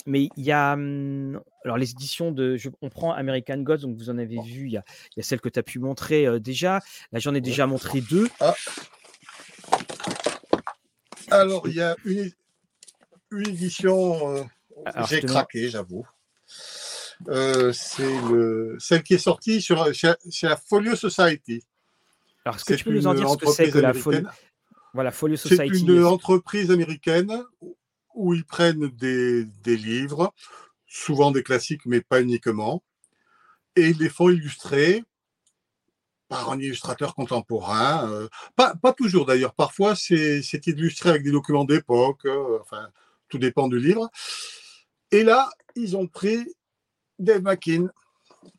[0.05, 4.11] mais il y a mmh, alors les éditions de on prend American Gods donc vous
[4.11, 6.39] en avez vu il y a, il y a celle que tu as pu montrer
[6.41, 6.81] déjà.
[7.13, 8.29] Là j'en ai déjà montré deux.
[8.41, 8.55] Ah.
[11.31, 12.31] alors il y a une,
[13.31, 14.47] une édition
[15.09, 16.07] j'ai craqué j'avoue.
[17.29, 21.65] Euh, c'est le celle qui est sortie sur chez, la Folio Society.
[22.45, 24.21] Alors est-ce que tu peux nous en dire ce que c'est que la Folio
[24.93, 27.43] voilà Folio Society c'est une entreprise américaine
[28.17, 30.35] où ils prennent des, livres,
[30.87, 32.83] souvent des classiques, mais pas uniquement,
[33.77, 35.05] et ils les font illustrer
[36.29, 38.11] par un illustrateur contemporain.
[38.11, 42.89] Euh, pas, toujours d'ailleurs, parfois c'est illustré avec des documents d'époque, euh, enfin,
[43.29, 44.11] tout dépend du livre.
[45.13, 46.53] Et là, ils ont pris
[47.19, 47.89] Dave McKean,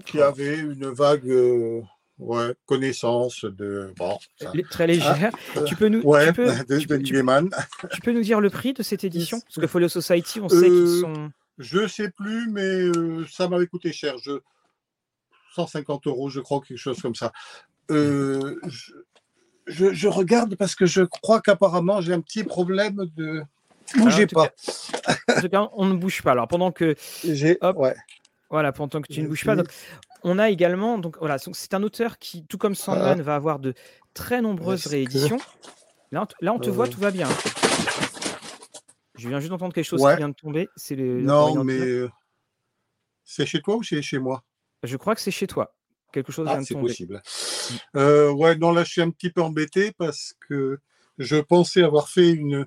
[0.05, 1.82] qui avait une vague euh,
[2.20, 3.93] ouais, connaissance de.
[3.97, 4.51] Bon, ça.
[4.70, 5.32] Très légère.
[5.55, 8.49] Ah, tu, peux nous, ouais, tu, peux, de, tu, peux- tu- peux nous dire le
[8.49, 9.39] prix de cette édition?
[9.41, 11.32] Parce que Folio Society, on sait qu'ils Euh, sont.
[11.59, 14.15] Je sais plus, mais euh, ça m'avait coûté cher.
[14.22, 14.39] Je...
[15.55, 17.32] 150 euros, je crois, quelque chose comme ça.
[17.89, 18.91] Euh, je,
[19.65, 23.41] je- je regarde parce que je crois qu'apparemment j'ai un petit problème de.
[23.97, 24.51] Bougez tout pas.
[25.36, 26.34] En tout cas, on ne bouge pas.
[26.34, 27.57] Alors, pendant que J'ai.
[27.61, 27.78] Hop.
[27.78, 27.95] Ouais.
[28.49, 29.55] Voilà, pendant que tu ne bouges pas.
[29.55, 29.68] Donc,
[30.24, 33.74] on a également, donc voilà, c'est un auteur qui, tout comme Sandman, va avoir de
[34.13, 35.38] très nombreuses que- rééditions.
[36.11, 36.72] Là, on te, là, on te Euh.
[36.74, 37.28] voit, tout va bien.
[39.15, 40.13] Je viens juste d'entendre quelque chose Ouais.
[40.13, 40.70] qui vient de tomber.
[40.76, 40.95] C'est.
[40.95, 42.09] Non, mais euh,
[43.24, 44.43] c'est chez toi ou c'est chez moi?
[44.84, 45.74] Je crois que c'est chez toi.
[46.13, 46.88] Quelque chose Ah, vient de c'est tomber.
[46.88, 47.22] possible.
[47.95, 50.80] Euh, ouais, non, là, je suis un petit peu embêté parce que
[51.18, 52.65] je pensais avoir fait une,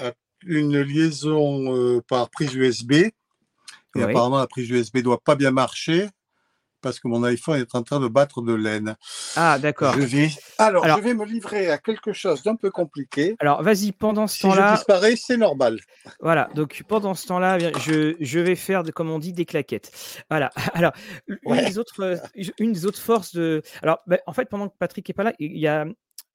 [0.00, 0.12] euh,
[0.46, 2.92] une liaison euh, par prise USB.
[2.92, 3.12] Et
[3.94, 4.02] Oui.
[4.04, 6.08] apparemment, la prise USB doit pas bien marcher
[6.82, 8.96] parce que mon iPhone est en train de battre de laine.
[9.36, 9.94] Ah, d'accord.
[9.94, 10.28] Je vais...
[10.58, 13.36] Alors, Alors- je vais me livrer à quelque chose d'un peu compliqué.
[13.38, 15.78] Alors, vas-y, pendant ce Si je temps-là, disparais, c'est normal.
[16.20, 19.92] Voilà, donc pendant ce temps-là, je, je vais faire, comme on dit, des claquettes.
[20.28, 20.50] Voilà.
[20.74, 20.92] Alors,
[21.26, 22.20] une, des autres,
[22.58, 23.62] une des autres forces de.
[23.82, 25.86] Alors, ben, en fait, pendant que Patrick est pas là, il y a.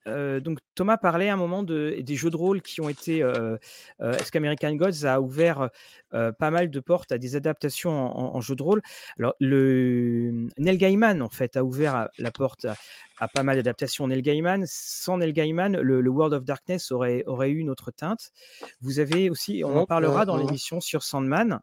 [0.07, 3.21] euh, donc Thomas parlait à un moment de, des jeux de rôle qui ont été.
[3.21, 3.57] Euh,
[4.01, 5.69] euh, Est-ce qu'American Gods a ouvert
[6.11, 8.81] pas mal de portes à des adaptations en, en- en jeux de rôle?
[9.19, 12.75] Alors, le Neil Gaiman, en fait, a ouvert la porte à,
[13.19, 14.07] à pas mal d'adaptations.
[14.07, 17.91] Neil Gaiman, sans Neil Gaiman, le, le World of Darkness aurait, aurait eu une autre
[17.91, 18.31] teinte.
[18.81, 21.59] Vous avez aussi, on en parlera dans l'émission sur Sandman.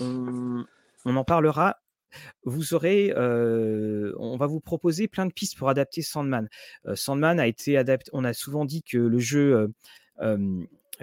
[0.00, 0.64] On,
[1.04, 1.76] on en parlera.
[2.44, 6.48] Vous aurez, on va vous proposer plein de pistes pour adapter Sandman.
[6.94, 8.10] Sandman a été adapté.
[8.14, 9.72] On a souvent dit que le jeu,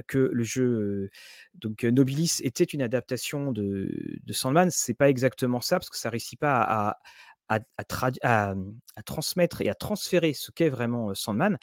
[0.07, 1.09] que le jeu
[1.55, 3.89] donc Nobilis était une adaptation de,
[4.23, 4.69] de Sandman.
[4.71, 6.99] C'est pas exactement ça parce que ça réussit pas à,
[7.47, 11.57] à transmettre et à transférer ce qu'est vraiment Sandman.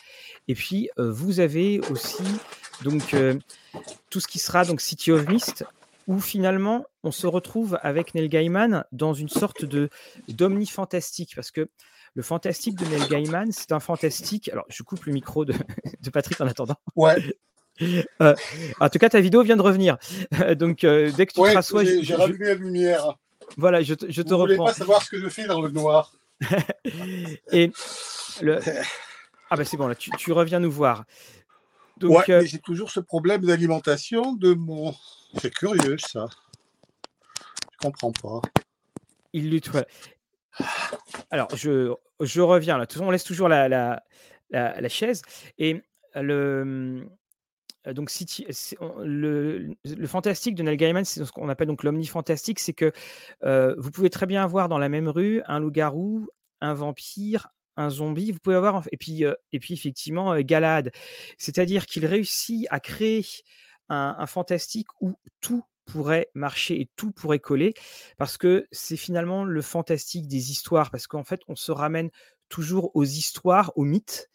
[0.49, 2.23] Et puis vous avez aussi
[2.85, 3.17] donc
[4.11, 5.65] tout ce qui sera donc City of Mist
[6.07, 9.89] où finalement on se retrouve avec Neil Gaiman dans une sorte de
[10.29, 11.69] d'omni fantastique parce que
[12.15, 14.51] le fantastique de Neil Gaiman, c'est un fantastique.
[14.51, 15.55] Alors, je coupe le micro de,
[16.03, 16.77] de Patrick en attendant.
[16.97, 17.17] Ouais,
[18.21, 18.35] Euh,
[18.81, 19.97] en tout cas, ta vidéo vient de revenir.
[20.59, 23.17] Donc, euh, dès que tu te ouais rassois, je- j'ai je- je- rallumé la lumière.
[23.57, 24.67] voilà, je te, je te Vous voulez reprends.
[24.67, 26.13] pas savoir ce que je fais dans le noir
[27.51, 27.73] Et
[28.43, 28.59] le...
[29.51, 31.05] Ah, bah c'est bon, là, tu, tu reviens nous voir.
[31.99, 34.95] Donc, Ouais, euh, j'ai toujours ce problème d'alimentation de mon.
[35.41, 36.27] C'est curieux ça.
[37.73, 38.41] Je comprends pas.
[39.33, 39.69] il lutte.
[39.69, 39.87] voilà.
[41.31, 42.85] Alors, je, je reviens là.
[42.85, 44.03] De toute façon, on laisse toujours la, la,
[44.51, 45.23] la, la chaise.
[45.59, 45.83] Et
[46.15, 47.07] le.
[47.87, 48.47] euh, Donc, City-
[49.05, 52.93] le, le fantastique de Neil Gaiman, c'est ce qu'on appelle donc l'omnifantastique, c'est que
[53.45, 56.29] euh, vous pouvez très bien avoir dans la même rue un loup-garou,
[56.61, 58.33] un vampire, un zombie.
[58.33, 60.93] Vous pouvez avoir et puis euh, et puis effectivement euh, Galahad.
[61.39, 63.25] C'est-à-dire qu'il réussit à créer
[63.89, 67.75] un, un fantastique où tout pourrait marcher et tout pourrait coller
[68.17, 72.11] parce que c'est finalement le fantastique des histoires parce qu'en fait on se ramène
[72.49, 74.29] toujours aux histoires, aux mythes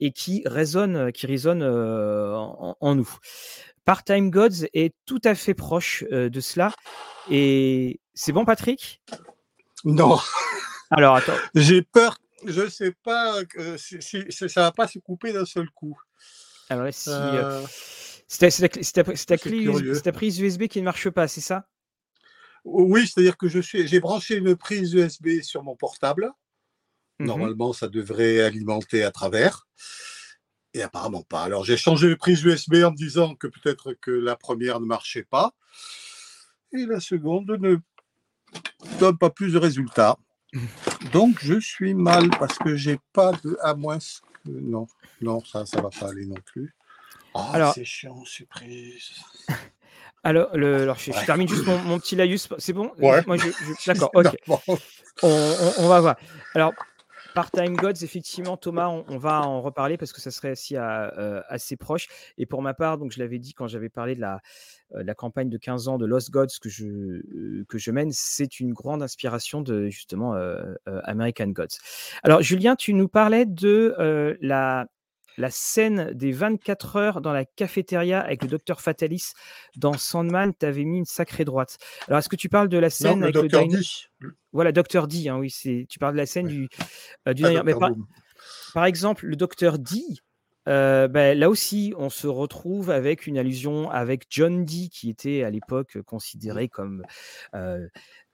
[0.00, 3.10] et qui résonnent, qui résonnent euh, en, en nous.
[3.84, 6.72] Part-Time Gods est tout à fait proche de cela
[7.30, 9.02] et c'est bon Patrick?
[9.84, 10.20] Non,
[10.90, 12.21] Alors attends, j'ai peur.
[12.44, 13.42] Je sais pas.
[13.56, 15.98] euh, si, si- si ça va pas se couper d'un seul coup.
[16.68, 17.64] alors là, si euh,
[18.26, 21.66] c'est ta, prise USB qui ne marche pas, c'est ça?
[22.64, 23.86] Oui, c'est-à-dire que je suis.
[23.86, 26.30] J'ai branché une prise USB sur mon portable.
[27.18, 27.26] Mhm.
[27.26, 29.66] Normalement, ça devrait alimenter à travers.
[30.74, 31.42] Et apparemment pas.
[31.42, 34.86] Alors j'ai changé de prise USB en me disant que peut-être que la première ne
[34.86, 35.54] marchait pas.
[36.72, 37.76] Et la seconde ne
[38.98, 40.16] donne pas plus de résultats.
[41.12, 43.56] Donc je suis mal parce que j'ai pas de.
[43.62, 44.22] À moins que.
[44.44, 44.86] Non,
[45.20, 46.74] non, ça, ça va pas aller non plus.
[47.34, 49.10] Oh, Alors- c'est chiant, ces prises.
[50.24, 52.48] Alors, le, alors je, termine juste mon, mon petit laïus.
[52.58, 52.92] C'est bon?
[53.00, 53.24] Ouais.
[53.86, 54.28] D'accord, ok.
[55.24, 56.16] On- on va voir.
[56.54, 56.72] Alors,
[57.34, 62.08] Part-Time Gods, effectivement, Thomas, on, va en reparler parce que ça serait euh, assez proche.
[62.38, 64.40] Et pour ma part, donc je l'avais dit quand j'avais parlé de la,
[64.94, 68.60] euh, campagne de 15 ans de Lost Gods que je, euh, que je mène, c'est
[68.60, 70.34] une grande inspiration de justement
[71.04, 71.78] American Gods.
[72.22, 74.86] Alors, Julien, tu nous parlais de la,
[75.38, 79.32] la scène des 24 heures dans la cafétéria avec le docteur Fatalis
[79.76, 80.52] dans Sandman.
[80.58, 81.78] Tu avais mis une sacrée droite.
[82.08, 83.64] Alors, est-ce que tu parles de la scène avec le docteur
[84.52, 86.68] voilà, Docteur D, hein, oui, c'est, tu parles de la scène du,
[87.26, 87.78] euh, du Dr.
[87.78, 87.90] par,
[88.74, 89.98] par exemple, le Docteur D,
[90.68, 95.42] Heu, bah, là aussi, on se retrouve avec une allusion avec John Dee qui était
[95.42, 95.98] à l'époque
[96.48, 96.58] Mmh.
[96.58, 97.04] considéré comme,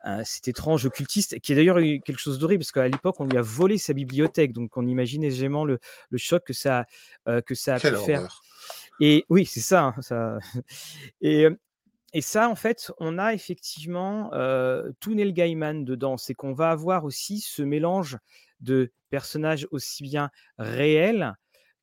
[0.03, 3.25] un cet étrange occultiste qui a d'ailleurs eu quelque chose d'horrible parce qu'à l'époque, on
[3.27, 5.79] lui a volé sa bibliothèque, donc on imagine aisément le
[6.11, 6.87] le choc que ça
[7.29, 8.45] heu, que ça a pu Quelle faire horreur!
[9.01, 10.39] et oui, c'est ça, hein, ça
[12.15, 14.31] et ça, en fait, on a effectivement,
[15.01, 16.17] tout Neil Gaiman dedans.
[16.17, 18.19] C'est qu'on va avoir aussi ce mélange
[18.61, 21.35] de personnages aussi bien réels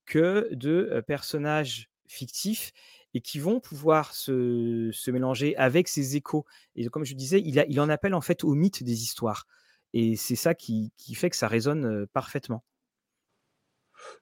[0.05, 2.71] que de, personnages fictifs
[3.13, 6.45] et qui vont pouvoir se se mélanger avec ces échos
[6.75, 9.47] et comme je disais, il a il en appelle en fait au mythe des histoires
[9.93, 12.63] et c'est ça qui qui fait que ça résonne, parfaitement.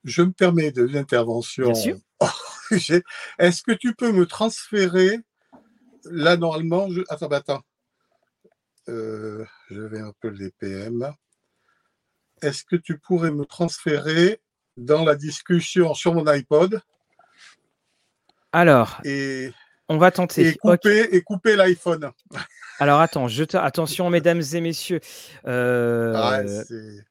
[0.03, 1.97] Je me permets de Bien sûr.
[2.69, 2.93] l'intervention.
[3.39, 5.19] Est-ce que tu peux me transférer
[6.05, 7.64] là normalement je attends, bah, attends.
[8.88, 11.11] Je vais un peu les PM.
[12.43, 14.41] Est-ce que tu pourrais me transférer
[14.77, 16.81] dans la discussion sur mon iPod?
[18.51, 19.51] Alors, Et
[19.89, 20.49] on va tenter.
[20.49, 22.11] et couper et couper l'iPhone.
[22.79, 24.99] Alors attends, je attention mesdames et messieurs,
[25.45, 27.05] Ah heu, c'est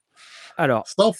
[0.57, 1.11] alors sans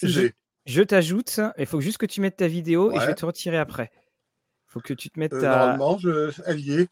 [0.66, 3.58] je t'ajoute, il faut juste que tu mettes ta vidéo et je vais te retirer
[3.58, 3.90] après.
[3.92, 6.88] Il Faut que tu te mettes Heu, ta normalement je elle y est.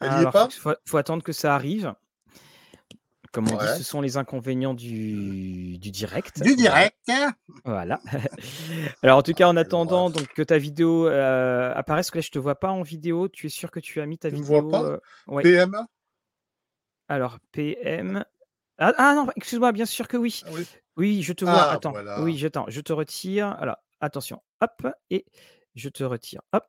[0.00, 0.48] Elle y est alors pas?
[0.48, 1.94] faut faut attendre que ça arrive.
[3.32, 6.96] Comme on dit, ce sont les inconvénients du du direct, Du direct,
[7.64, 8.00] voilà.
[9.02, 9.60] Alors en tout cas, en horreur.
[9.66, 13.28] attendant donc que ta vidéo, heu, apparaisse, que là je te vois pas en vidéo.
[13.28, 15.00] Tu es sûr que tu as mis ta Tu me vois vidéo, pas?
[15.28, 15.42] Ouais.
[15.42, 15.86] PM?
[17.08, 18.24] Alors PM
[18.82, 20.42] ah ah non, excuse-moi, bien sûr que oui.
[20.46, 20.66] Ah oui.
[20.96, 21.94] Oui, je te vois, Ah attends.
[22.22, 23.48] Oui, j'attends, je te retire.
[23.60, 25.26] Alors attention, hop et
[25.74, 26.64] je te retire, hop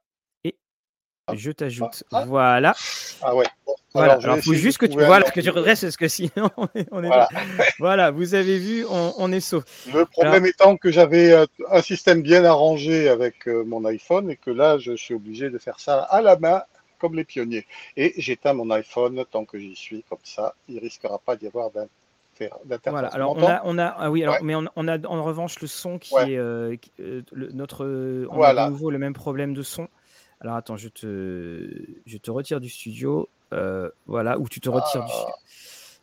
[1.32, 2.04] Ah, je t'ajoute.
[2.12, 2.74] ah, Voilà.
[3.22, 3.46] ah ouais.
[3.66, 6.50] Bon, Voilà, alors il faut juste que tu voilà, que tu redresses parce que sinon
[6.58, 7.30] on est Voilà.
[7.80, 9.64] voilà, vous avez vu, on on est sauf.
[9.88, 14.30] Le Alors problème étant que j'avais euh, un système bien arrangé avec euh, mon iPhone
[14.32, 16.64] et que là, je suis obligé de faire ça à la main,
[17.00, 17.66] comme les pionniers.
[17.98, 21.72] Et j'éteins mon iPhone tant que j'y suis, comme ça, il risquera pas d'y avoir
[21.72, 21.90] d'inter-
[22.88, 25.24] voilà, alors on a on a ah oui, alors Ouais, mais on on a en
[25.24, 28.70] revanche le son ouais, qui est, qui, le notre, on a de voilà.
[28.70, 29.88] nouveau le même problème de son.
[30.42, 31.70] Alors attends, je te
[32.06, 35.34] je te retire du studio, heu, voilà, ou tu te retires du Ah,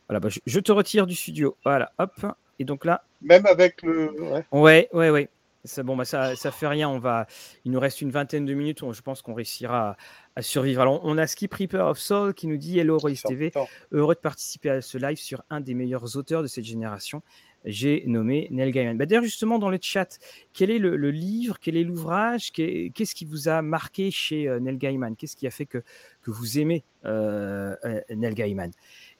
[0.08, 1.56] voilà, bah, je je te retire du studio.
[1.64, 2.12] Voilà, hop
[2.60, 4.14] et donc là même avec le.
[4.22, 5.28] Ouais, ouais, ouais, ouais.
[5.64, 7.26] Ça bon, bah, ça ça fait rien, on va
[7.64, 9.96] il nous reste une vingtaine de minutes, je pense qu'on réussira à
[10.36, 10.80] à survivre.
[10.82, 13.52] Alors on a Skip Reaper of Soul qui nous dit: «Hello Royce TV,
[13.90, 17.22] heureux de participer à ce live sur un des meilleurs auteurs de cette génération.
[17.64, 18.96] J'ai nommé Neil Gaiman».
[18.96, 20.18] Bah, d'ailleurs justement dans le chat,
[20.52, 24.58] quel est le livre, quel est l'ouvrage, qu'est qu'est-ce qui vous a marqué chez, heu,
[24.58, 25.16] Neil Gaiman?
[25.16, 25.82] Qu'est-ce qui a fait que
[26.22, 28.70] que vous aimez, heu heu, Neil Gaiman?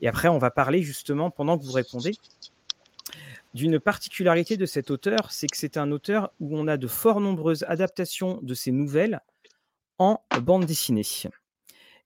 [0.01, 2.12] Et après on va parler justement pendant que vous répondez
[3.55, 7.20] d'une particularité de cet auteur, c'est que c'est un auteur où on a de fort
[7.20, 9.20] nombreuses adaptations de ses nouvelles
[9.98, 11.02] en bande dessinée.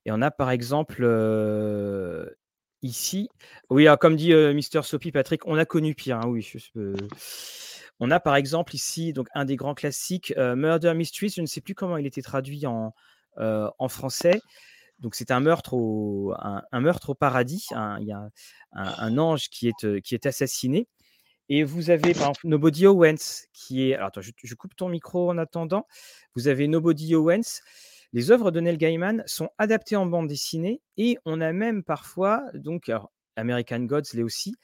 [0.05, 2.35] Et on a par exemple, heu,
[2.83, 3.29] ici
[3.69, 6.95] oui, comme dit, heu, Mister Soapy Patrick, on a connu pire, hein, oui, peux
[7.99, 11.45] on a par exemple ici donc un des grands classiques, heu, Murder Mysteries, je ne
[11.47, 12.93] sais plus comment il était traduit en,
[13.37, 14.41] en français.
[14.99, 17.67] Donc c'est un meurtre au un meurtre au paradis,
[17.99, 18.29] il y a
[18.73, 20.87] un ange qui est, qui est assassiné
[21.49, 25.37] et vous avez Nobody Owens qui est alors attends, je je coupe ton micro en
[25.37, 25.87] attendant.
[26.35, 27.61] Vous avez Nobody Owens.
[28.13, 32.43] Les œuvres de Neil Gaiman sont adaptées en bande dessinée et on a même parfois
[32.53, 34.55] donc alors American Gods l'est aussi.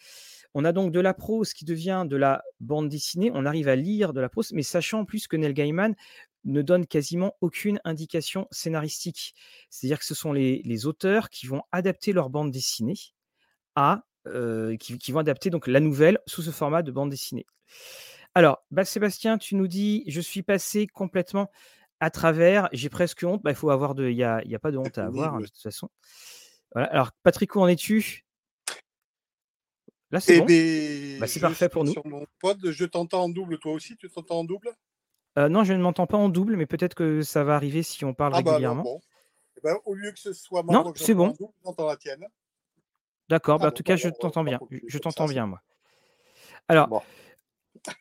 [0.53, 3.31] On a donc de la prose qui devient de la bande dessinée.
[3.33, 5.95] On arrive à lire de la prose, mais sachant en plus que Neil Gaiman
[6.45, 9.33] ne donne quasiment aucune indication scénaristique.
[9.69, 12.95] C'est-à-dire que ce sont les auteurs qui vont adapter leur bande dessinée
[13.75, 14.03] à,
[14.79, 17.45] qui qui vont adapter donc la nouvelle sous ce format de bande dessinée.
[18.35, 21.49] Alors, bah, Sébastien, tu nous dis: «Je suis passé complètement
[21.99, 23.41] à travers, j'ai presque honte».
[23.43, 25.35] Bah, il faut avoir de il y a y a pas de honte à avoir,
[25.35, 25.89] hein, de toute façon.
[26.73, 28.25] Voilà, alors Patrick, où en es-tu?
[30.11, 30.45] Là, c'est Eh bon?
[31.19, 31.91] Bah, c'est parfait pour nous.
[31.91, 34.71] sur mon pod, je t'entends en double, toi aussi, tu t'entends en double?
[35.37, 38.03] Heu, non, je ne m'entends pas en double, mais peut-être que ça va arriver si
[38.05, 38.83] on parle Ah bah alors régulièrement.
[38.83, 39.01] bon.
[39.57, 41.27] Eh ben, au lieu que ce soit ma Non, c'est en bon.
[41.29, 42.25] double, j'entends la tienne.
[43.29, 44.59] D'accord, bah, Ah en bon, tout bah cas, je t'entends bien.
[44.87, 45.61] Je t'entends bien, moi.
[46.67, 47.01] Alors, Bon.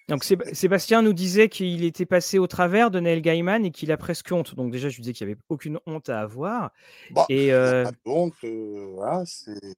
[0.09, 3.93] Donc Séb Sébastien nous disait qu'il était passé au travers de Neil Gaiman et qu'il
[3.93, 4.55] a presque honte.
[4.55, 6.73] Donc déjà, je lui disais qu'il y avait aucune honte à avoir
[7.11, 9.75] Bah, et heu pas de honte, heu, voilà, c'est,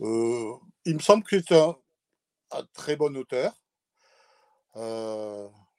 [0.00, 0.52] heu,
[0.84, 1.76] il me semble que c'est un
[2.52, 3.52] un très bon auteur.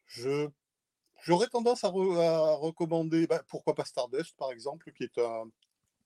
[0.06, 0.50] Je
[1.24, 5.50] j'aurais tendance à re à recommander, bah, pourquoi pas Stardust, par exemple, qui est un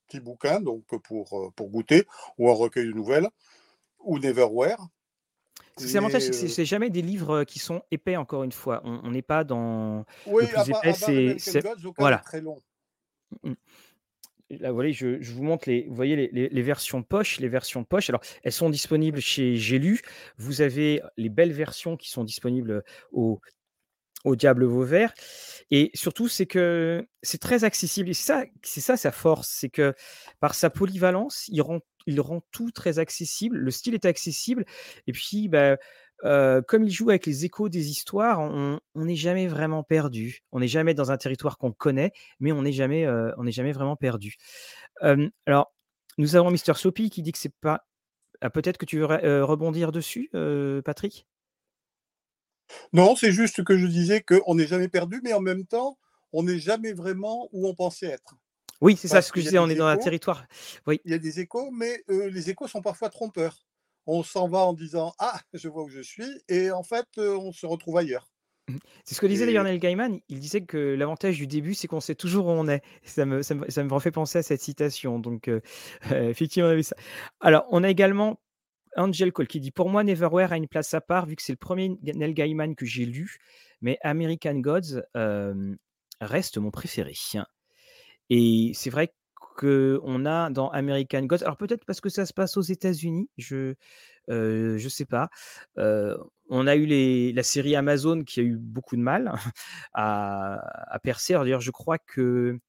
[0.08, 2.06] petit bouquin, donc pour, pour goûter
[2.38, 3.30] ou un recueil de nouvelles
[4.00, 4.78] ou Neverwhere.
[5.78, 8.44] C'est l'avantage, c'est que Et, c'est heu c'est jamais des livres, qui sont épais encore
[8.44, 8.82] une fois.
[8.84, 12.22] On n'est pas dans Oui, le plus épais, à part c'est c'est Gods, voilà.
[12.22, 12.62] très long.
[13.44, 13.56] Mmh mh.
[14.60, 17.40] Là, vous voyez, je je vous montre les vous voyez les les les versions poche
[17.40, 20.02] les versions poche, alors elles sont disponibles chez J'ai lu.
[20.38, 23.40] Vous avez les belles versions qui sont disponibles, au
[24.26, 25.14] au Diable Vauvert
[25.72, 29.70] et surtout, c'est que c'est très accessible et c'est ça c'est ça sa force, c'est
[29.70, 29.94] que
[30.42, 33.58] par sa polyvalence, il rend il rend tout très accessible.
[33.58, 34.66] Le style est accessible
[35.08, 35.78] et puis, bah,
[36.24, 40.42] comme il joue avec les échos des histoires, on n'est jamais vraiment perdu.
[40.52, 43.06] On n'est jamais dans un territoire qu'on connaît, mais on n'est jamais,
[43.74, 44.36] vraiment perdu.
[45.46, 45.74] Alors,
[46.18, 47.86] nous avons Mister Soapy qui dit que c'est pas
[48.42, 49.06] ah peut-être que tu veux
[49.44, 50.30] rebondir dessus,
[50.84, 51.28] Patrick?
[52.94, 55.98] Non, c'est juste que je disais qu'on n'est jamais perdu, mais en même temps,
[56.34, 58.36] on n'est jamais vraiment où on pensait être.
[58.82, 60.46] Oui, c'est ça ce que je disais, on est dans un territoire
[60.88, 61.02] oui.
[61.04, 63.66] il y a des échos, mais heu, les échos sont parfois trompeurs.
[64.08, 67.38] On s'en va en disant: «Ah, je vois où je suis» et en fait, heu,
[67.38, 68.32] on se retrouve ailleurs.
[68.70, 68.78] Mmh.
[69.06, 70.20] C'est ce que disait d'ailleurs Neil Gaiman.
[70.30, 72.82] Il disait que l'avantage du début, c'est qu'on sait toujours où on est.
[73.04, 75.62] Ça me ça me ça me refait penser à cette citation donc heu,
[76.12, 76.96] effectivement, on a vu ça.
[77.40, 78.40] Alors, on a également
[78.98, 81.54] Angel Cole qui dit: «Pour moi, Neverwhere a une place à part vu que c'est
[81.54, 83.38] le 1er G Neil Gaiman que j'ai lu,
[83.82, 85.04] mais American Gods,
[86.22, 87.14] reste mon préféré»
[88.32, 89.14] et c'est vrai
[89.58, 93.76] qu'on a dans American Gods alors peut-être parce que ça se passe aux États-Unis, je,
[94.30, 95.30] heu, je sais pas.
[95.80, 96.18] Heu,
[96.50, 99.34] on a eu les la série Amazon qui a eu beaucoup de mal
[99.94, 100.56] à
[100.94, 101.34] à percer.
[101.36, 102.60] D'ailleurs, je crois qu'il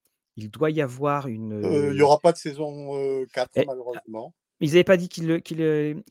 [0.50, 3.64] doit y avoir une, Heu, il y heu aura pas de saison, heu, 4 et
[3.94, 4.32] a malheureusement.
[4.60, 5.40] ils avaient pas dit qu'ils heu,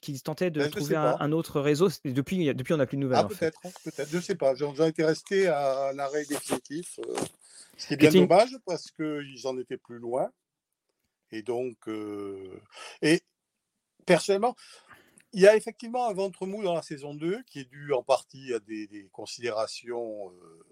[0.01, 1.89] qu'ils tentaient de je trouver un autre réseau?
[2.05, 3.49] Depuis depuis on n'a plus de nouvelles, Ah en fait.
[3.49, 4.55] peut-être, peut-être, je sais pas.
[4.55, 6.99] J'en étais resté à un arrêt définitif,
[7.81, 10.31] ce qui est bien dommage parce qu'ils en étaient plus loin
[11.31, 12.61] et donc heu
[13.01, 13.21] et
[14.05, 14.55] personnellement,
[15.33, 18.03] il y a effectivement un ventre mou dans la saison 2 qui est dû en
[18.03, 20.63] partie à des des considérations, heu,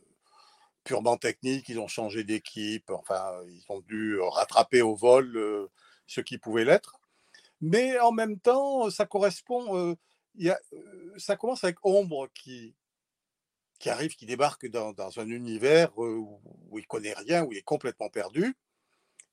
[0.84, 1.69] purement techniques.
[1.69, 5.69] Ils ont changé d'équipe, enfin, ils ont dû rattraper au vol, heu,
[6.07, 6.99] ce qui pouvait l'être.
[7.61, 9.98] Mais en même temps, ça correspond,
[10.36, 10.60] il y a,
[11.18, 12.76] ça commence avec Ombre qui
[13.80, 16.42] qui arrive, qui débarque dans dans un univers, heu, où
[16.72, 18.56] où il connaît rien, où il est complètement perdu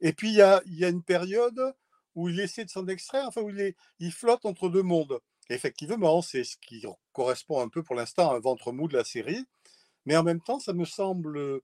[0.01, 1.75] et puis il y a il y a une période
[2.15, 5.21] où il essaie de s'en extraire, enfin où il est il flotte entre 2 mondes.
[5.51, 9.05] Effectivement, c'est ce qui correspond un peu pour l'instant à un ventre mou de la
[9.05, 9.45] série,
[10.07, 11.63] mais en même temps, ça me semble,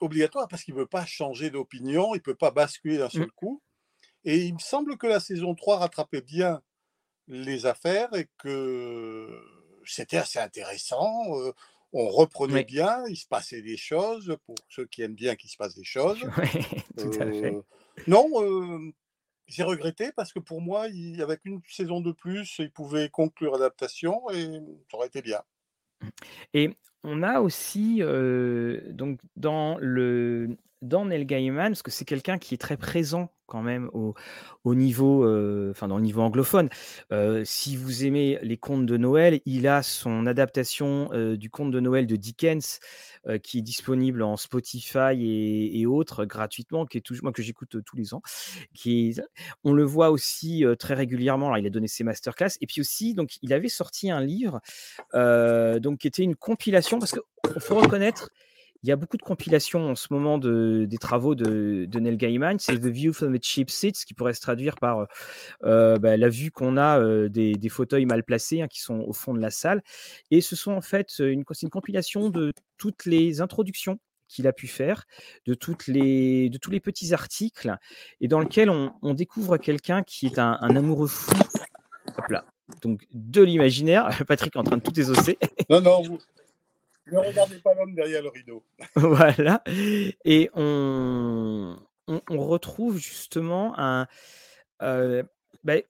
[0.00, 3.26] obligatoire parce qu'il veut pas changer d'opinion, il peut pas basculer d'un Mmh.
[3.26, 3.62] seul coup
[4.24, 6.62] et il me semble que la saison 3 rattrapait bien
[7.28, 9.40] les affaires et que
[9.86, 11.52] c'était assez intéressant, heu,
[11.92, 12.64] on reprenait Oui.
[12.64, 15.84] bien, il se passait des choses, pour ceux qui aiment bien qu'il se passe des
[15.84, 16.22] choses.
[16.38, 16.48] Ouais,
[16.96, 17.52] tout à fait.
[17.52, 17.62] Heu,
[18.06, 18.92] non,
[19.46, 23.52] j'ai regretté parce que pour moi, il avec une saison de plus, il pouvait conclure
[23.52, 24.44] l'adaptation et
[24.90, 25.42] ça aurait été bien.
[26.54, 26.70] Et
[27.04, 32.58] on a aussi, donc dans le dans Neil Gaiman, parce que c'est quelqu'un qui est
[32.58, 34.14] très présent quand même au
[34.64, 35.24] au niveau,
[35.70, 36.70] enfin dans le niveau anglophone.
[37.12, 41.70] Heu, si vous aimez les contes de Noël, il a son adaptation, heu, du conte
[41.70, 42.80] de Noël de Dickens,
[43.42, 48.14] qui est disponible en Spotify et autres gratuitement, qui est moi que j'écoute, tous les
[48.14, 48.22] ans,
[48.74, 49.14] qui
[49.64, 51.54] on le voit aussi, très régulièrement.
[51.56, 54.60] Il a donné ses master class et puis aussi donc il avait sorti un livre,
[55.12, 58.30] donc qui était une compilation parce qu'il faut reconnaître,
[58.82, 62.16] il y a beaucoup de compilations en ce moment de des travaux de de Neil
[62.16, 62.58] Gaiman.
[62.58, 65.06] C'est The View from the Cheap Seats qui pourrait se traduire par, heu
[65.64, 69.00] heu, bah, la vue qu'on a, heu, des des fauteuils mal placés, hein, qui sont
[69.00, 69.82] au fond de la salle
[70.30, 73.98] et ce sont en fait, une une compilation de toutes les introductions
[74.28, 75.04] qu'il a pu faire,
[75.46, 77.76] de toutes les de tous les petits articles
[78.20, 81.32] et dans lequel on découvre quelqu'un qui est un amoureux fou,
[82.18, 82.44] hop là,
[82.82, 84.08] donc de l'imaginaire.
[84.26, 85.38] Patrick est en train de tout désosser.
[85.70, 86.18] Non, non,
[87.10, 88.64] ne regardez pas l'homme derrière le rideau.
[88.96, 89.62] Voilà
[90.24, 94.06] et on on retrouve justement un,
[94.82, 95.24] heu,
[95.64, 95.86] beh,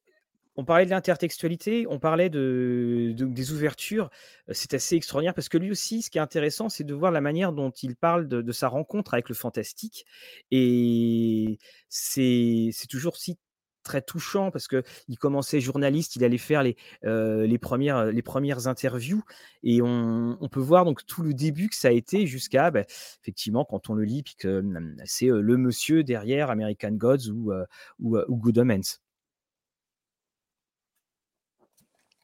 [0.57, 4.11] on parlait de l'intertextualité, on parlait de de des ouvertures.
[4.51, 7.21] C'est assez extraordinaire parce que lui aussi, ce qui est intéressant, c'est de voir la
[7.23, 10.05] manière dont il parle de de sa rencontre avec le fantastique
[10.51, 11.59] et
[11.89, 13.39] c'est toujours aussi
[13.83, 18.67] très touchant parce qu'il commençait journaliste, il allait faire les, heu, les 1res, les 1res
[18.69, 19.23] interviews
[19.63, 22.83] et on on peut voir donc tout le début que ça a été jusqu'à, bah,
[23.23, 27.31] effectivement quand on le lit puis que, mmh, c'est, heu, le monsieur derrière American Gods
[27.33, 27.67] ou, heu,
[28.01, 28.99] ou, Good Omens.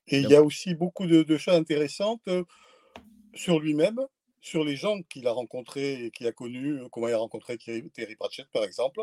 [0.06, 2.28] Et il y a aussi beaucoup de de choses intéressantes,
[3.34, 4.00] sur lui-même,
[4.40, 8.16] sur les gens qu'il a rencontrés et qu'il a connus, comment il a rencontré Terry
[8.16, 9.02] Pratchett, par exemple.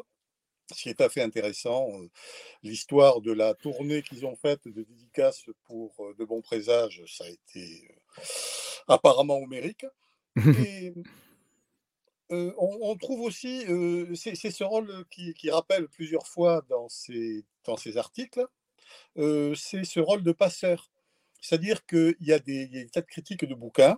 [0.73, 1.89] Ce qui est tout à fait intéressant.
[2.63, 7.29] L'histoire de la tournée qu'ils ont faite de dédicaces pour De Bons Présages, ça a
[7.29, 7.87] été
[8.87, 9.85] apparemment homérique.
[10.65, 10.93] Et
[12.29, 13.65] on, trouve aussi,
[14.15, 18.45] c'est ce rôle qui, rappelle plusieurs fois dans ces, dans ces articles,
[19.15, 20.89] c'est ce rôle de passeur.
[21.41, 23.97] C'est-à-dire qu'il y, a des tas de critiques de bouquins,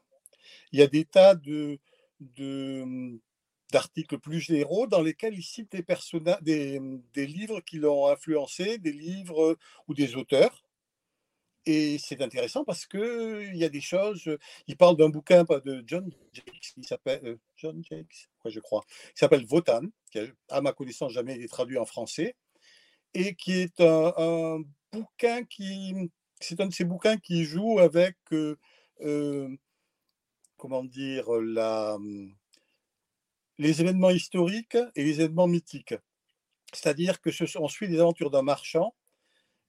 [0.71, 1.79] il y a des tas de,
[2.19, 3.19] de
[3.71, 6.79] d'articles plus généraux dans lesquels il cite des,
[7.13, 9.57] des, livres qui l'ont influencé, des livres
[9.87, 10.63] ou des auteurs.
[11.65, 14.29] Et c'est intéressant parce qu'il y a des choses.
[14.67, 19.17] Il parle d'un bouquin de John Jakes, qui s'appelle euh, John Jakes, je crois, qui
[19.19, 22.35] s'appelle Votan, qui a, à ma connaissance jamais été traduit en français,
[23.13, 24.61] et qui est un,
[24.93, 26.09] bouquin qui.
[26.39, 28.15] C'est un de ces bouquins qui joue avec.
[28.31, 28.57] Euh,
[29.01, 29.49] euh,
[30.55, 31.97] comment dire la,
[33.57, 35.95] les événements historiques et les événements mythiques.
[36.73, 38.93] C'est-à-dire que ce, on suit les aventures d'un marchand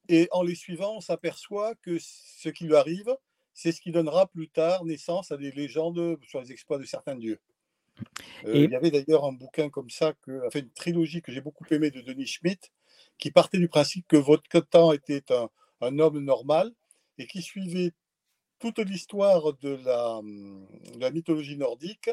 [0.08, 3.14] et en les suivant, on s'aperçoit que ce qui lui arrive,
[3.52, 7.16] c'est ce qui donnera plus tard naissance à des légendes sur les exploits de certains
[7.16, 7.40] dieux.
[8.46, 11.40] Euh, il y avait d'ailleurs un bouquin comme ça, que, enfin une trilogie que j'ai
[11.40, 12.70] beaucoup aimé de Denis Schmidt,
[13.18, 15.24] qui partait du principe que votre temps était
[15.80, 16.72] un, homme normal
[17.18, 17.92] et qui suivait
[18.58, 20.20] toute l'histoire de la,
[20.98, 22.10] la, mythologie nordique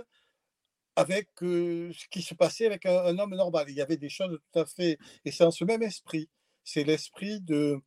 [0.95, 3.65] avec ce qui se passait avec un, homme normal.
[3.69, 4.97] Il y avait des choses tout à fait.
[5.26, 6.30] Et c'est en ce même esprit.
[6.63, 7.81] C'est l'esprit de,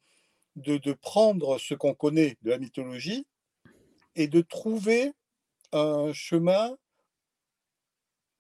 [0.57, 3.27] de, prendre ce qu'on connaît de la mythologie
[4.15, 5.13] et de trouver
[5.73, 6.77] un chemin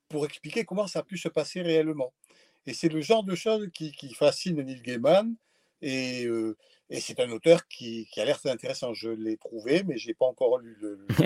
[0.08, 2.12] pour expliquer comment ça a pu se passer réellement.
[2.66, 5.34] Et c'est le genre de choses qui, qui fascine Neil Gaiman.
[5.80, 6.26] Et,
[6.90, 8.94] et c'est un auteur qui, qui a l'air très intéressant.
[8.94, 11.06] Je l'ai trouvé, mais je n'ai pas encore lu le.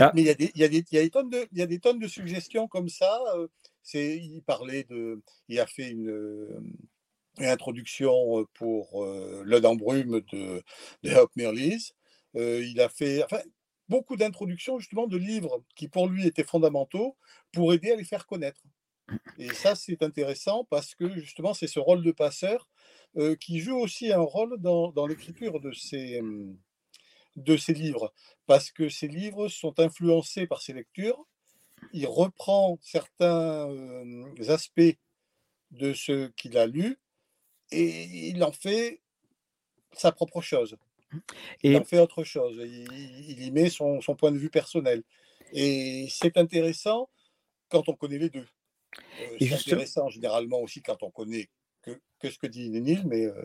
[0.00, 0.12] Ah.
[0.14, 1.44] Mais il y, a des, il, y a des, il, y a des tonnes de,
[1.50, 3.20] il y a des tonnes de suggestions comme ça.
[3.34, 3.48] Euh,
[3.82, 5.20] c'est, il parlait de.
[5.48, 6.78] Il a fait une,
[7.38, 10.62] une introduction pour euh, Le brume de,
[11.02, 11.30] de Help
[12.36, 13.40] Euh, il a fait enfin,
[13.88, 17.16] beaucoup d'introductions justement de livres qui pour lui étaient fondamentaux
[17.52, 18.62] pour aider à les faire connaître.
[19.38, 22.68] Et ça, c'est intéressant parce que justement, c'est ce rôle de passeur
[23.16, 26.56] euh, qui joue aussi un rôle dans, dans l'écriture de ces, mmh,
[27.36, 28.12] de ces livres,
[28.46, 31.26] parce que ces livres sont influencés par ses lectures.
[31.92, 33.68] Il reprend certains
[34.48, 34.96] aspects
[35.72, 36.98] de ce qu'il a lu
[37.70, 39.00] et il en fait
[39.92, 40.76] sa propre chose.
[41.62, 42.56] Il en fait autre chose.
[42.58, 45.02] Il, y met son, son, point de vue personnel.
[45.52, 47.10] Et c'est intéressant
[47.68, 48.46] quand on connaît les deux.
[49.20, 51.48] Euh, c'est intéressant généralement aussi quand on connaît
[51.82, 53.44] que, ce que dit Neil, mais, euh,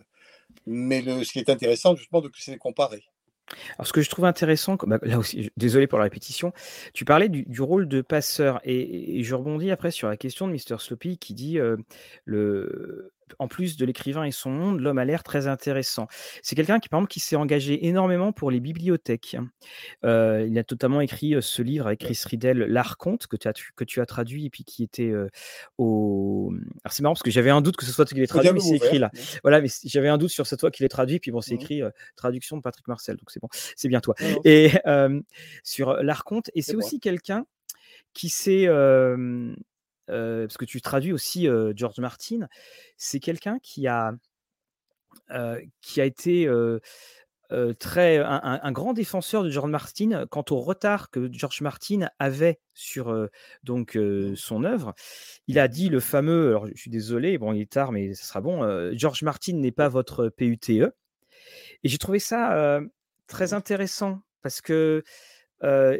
[0.65, 3.03] mais le, ce qui est intéressant, justement, c'est comparer.
[3.75, 6.53] Alors, ce que je trouve intéressant, bah, là aussi, désolé pour la répétition,
[6.93, 10.79] tu parlais du, rôle de passeur et, je rebondis après sur la question de Mr.
[10.79, 11.77] Sloppy qui dit euh,
[12.25, 16.07] le, en plus de l'écrivain et son monde, l'homme a l'air très intéressant.
[16.41, 19.37] C'est quelqu'un qui, par exemple, qui s'est engagé énormément pour les bibliothèques.
[20.05, 23.53] Euh, il a totalement écrit euh, ce livre avec Chris Riddell, L'Arconte, que tu as,
[23.75, 25.29] que tu as traduit et puis qui était euh,
[25.77, 26.53] au.
[26.83, 28.51] Alors c'est marrant parce que j'avais un doute que ce soit toi qui l'ait traduit,
[28.51, 29.11] mais c'est écrit là.
[29.43, 31.57] Voilà, mais j'avais un doute sur ce toi qui l'ait traduit, puis bon, c'est mmh
[31.57, 31.81] écrit
[32.15, 34.15] traduction de Patrick Marcel, donc c'est bon, c'est bien toi.
[34.43, 34.71] Et
[35.63, 37.45] sur L'Arconte, et c'est aussi quelqu'un
[38.13, 38.67] qui s'est
[40.07, 42.47] parce que tu traduis aussi George Martin,
[42.97, 44.13] c'est quelqu'un qui a,
[45.81, 46.49] qui a été
[47.79, 53.27] très un, grand défenseur de George Martin quant au retard que George Martin avait sur
[53.63, 53.97] donc
[54.35, 54.93] son œuvre.
[55.47, 58.25] Il a dit le fameux, alors je suis désolé, bon il est tard mais ce
[58.25, 58.91] sera bon.
[58.93, 60.69] George Martin n'est pas votre PUTE.
[61.83, 62.79] Et j'ai trouvé ça
[63.27, 65.03] très intéressant parce que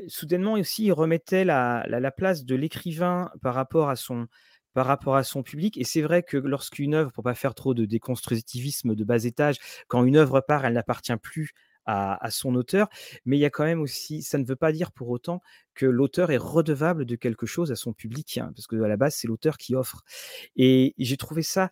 [0.08, 4.28] soudainement aussi, il remettait la, place de l'écrivain par rapport à son
[4.74, 5.76] par rapport à son public.
[5.80, 9.58] Et c'est vrai que lorsqu'une œuvre, pour pas faire trop de déconstructivisme de bas étage,
[9.88, 11.54] quand une œuvre part, elle n'appartient plus
[11.88, 12.90] à, son auteur.
[13.26, 15.42] Mais il y a quand même aussi, ça ne veut pas dire pour autant
[15.74, 18.98] que l'auteur est redevable de quelque chose à son public, hein, parce que à la
[18.98, 20.04] base, c'est l'auteur qui offre.
[20.56, 21.72] Et j'ai trouvé ça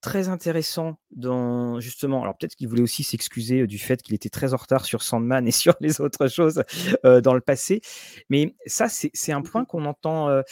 [0.00, 2.22] très intéressant dans justement.
[2.22, 5.46] Alors peut-être qu'il voulait aussi s'excuser du fait qu'il était très en retard sur Sandman
[5.46, 6.62] et sur les autres choses
[7.04, 7.80] dans le passé.
[8.28, 10.42] Mais ça, c'est un point qu'on entend.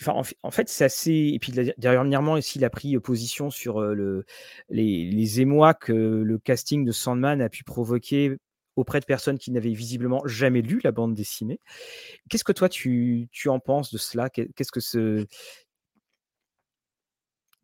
[0.00, 1.30] Enfin, en, fait, c'est assez.
[1.34, 4.24] Et puis dernièrement aussi, il a pris position sur le,
[4.68, 8.36] les, les émois que le casting de Sandman a pu provoquer
[8.76, 11.60] auprès de personnes qui n'avaient visiblement jamais lu la bande dessinée.
[12.28, 14.30] Qu'est-ce que toi tu, tu en penses de cela?
[14.30, 15.26] Qu'est-ce que ce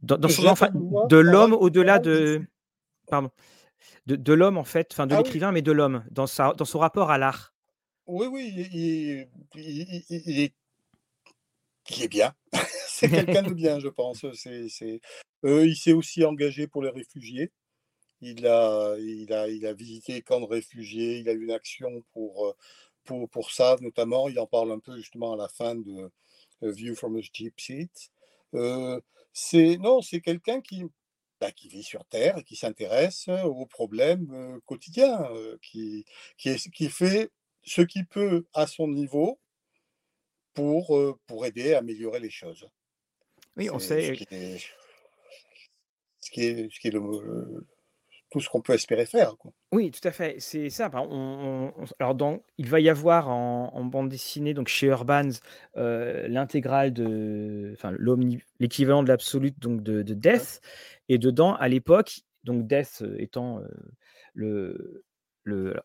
[0.03, 0.43] dans, son
[1.09, 2.43] de l'homme au-delà de.
[3.09, 3.31] Pardon.
[4.07, 6.81] De, l'homme, en fait, enfin de ah l'écrivain, mais de l'homme, dans, sa, dans son
[6.81, 7.55] rapport à l'art.
[8.07, 10.55] Oui, oui, il, il, est,
[11.91, 12.35] il est bien.
[12.89, 14.25] c'est quelqu'un de bien, je pense.
[14.35, 15.01] C'est,
[15.45, 17.53] Euh, il s'est aussi engagé pour les réfugiés.
[18.21, 21.53] Il a, il, a, il a visité les camps de réfugiés, il a eu une
[21.53, 22.53] action pour, euh,
[23.05, 24.29] pour, pour ça notamment.
[24.29, 26.11] Il en parle un peu justement à la fin de
[26.63, 28.11] View from a Jeep Seat.
[29.33, 30.85] C'est non, c'est quelqu'un qui,
[31.41, 35.29] bah, qui vit sur Terre et qui s'intéresse aux problèmes quotidiens,
[35.63, 36.05] qui,
[36.37, 37.31] qui, qui fait
[37.63, 39.39] ce qu'il peut à son niveau
[40.55, 42.67] pour, pour aider à améliorer les choses.
[43.57, 44.15] Oui, on sait.
[44.15, 44.59] Ce qui est,
[46.21, 47.67] ce qui est, ce qui est le,
[48.31, 49.37] tout ce qu'on peut espérer faire.
[49.37, 49.53] Quoi.
[49.73, 50.37] Oui, tout à fait.
[50.39, 50.87] C'est ça.
[50.87, 55.31] alors, il va y avoir en, bande dessinée, donc chez Urbans,
[55.77, 57.93] euh, l'intégrale de, enfin,
[58.61, 60.61] l'équivalent de l'absolu donc de, Death.
[61.09, 63.69] Et dedans, à l'époque, donc Death euh, étant euh,
[64.33, 65.05] le,
[65.43, 65.81] le,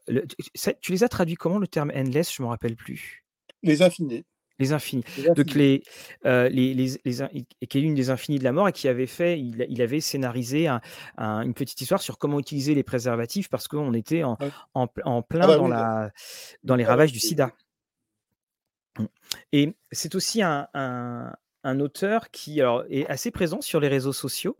[0.82, 2.34] tu les as traduits comment le terme endless?
[2.34, 3.26] Je me rappelle plus.
[3.64, 4.24] Les infinis.
[4.58, 5.04] Les infinis.
[5.36, 5.84] Donc les,
[6.26, 6.96] euh, les, les,
[7.68, 10.70] qui est une des infinis de la mort et qui avait fait, il, avait scénarisé
[11.18, 14.38] une petite histoire sur comment utiliser les préservatifs parce qu'on était en,
[14.74, 14.88] en,
[15.22, 16.12] plein ah bah dans, la,
[16.64, 17.52] dans les ah ravages du sida.
[19.52, 21.34] Et c'est aussi un, un,
[21.64, 24.58] un, auteur qui alors, est assez présent sur les réseaux sociaux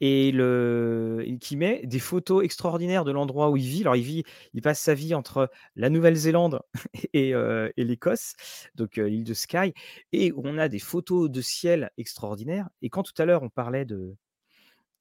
[0.00, 3.82] et le, qui met des photos extraordinaires de l'endroit où il vit.
[3.82, 6.60] Alors, il vit, il passe sa vie entre la Nouvelle-Zélande
[7.12, 8.34] et, et l'Écosse,
[8.74, 9.74] donc l'île de Skye,
[10.12, 12.68] et on a des photos de ciel extraordinaires.
[12.82, 14.16] Et quand tout à l'heure on parlait de,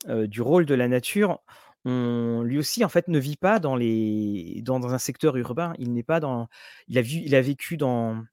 [0.08, 1.40] du rôle de la nature,
[1.86, 5.74] on, lui aussi en fait ne vit pas dans les dans un secteur urbain.
[5.80, 6.48] Il n'est pas dans,
[6.88, 8.24] il a vu, il a vécu dans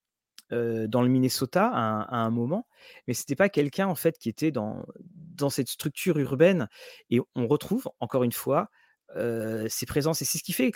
[0.51, 2.67] dans le Minnesota à un, moment,
[3.07, 6.69] mais c'était pas quelqu'un en fait qui était dans, dans cette structure urbaine.
[7.11, 8.71] Et on retrouve encore une fois
[9.15, 10.23] ses présences.
[10.23, 10.73] Et c'est ce qui fait.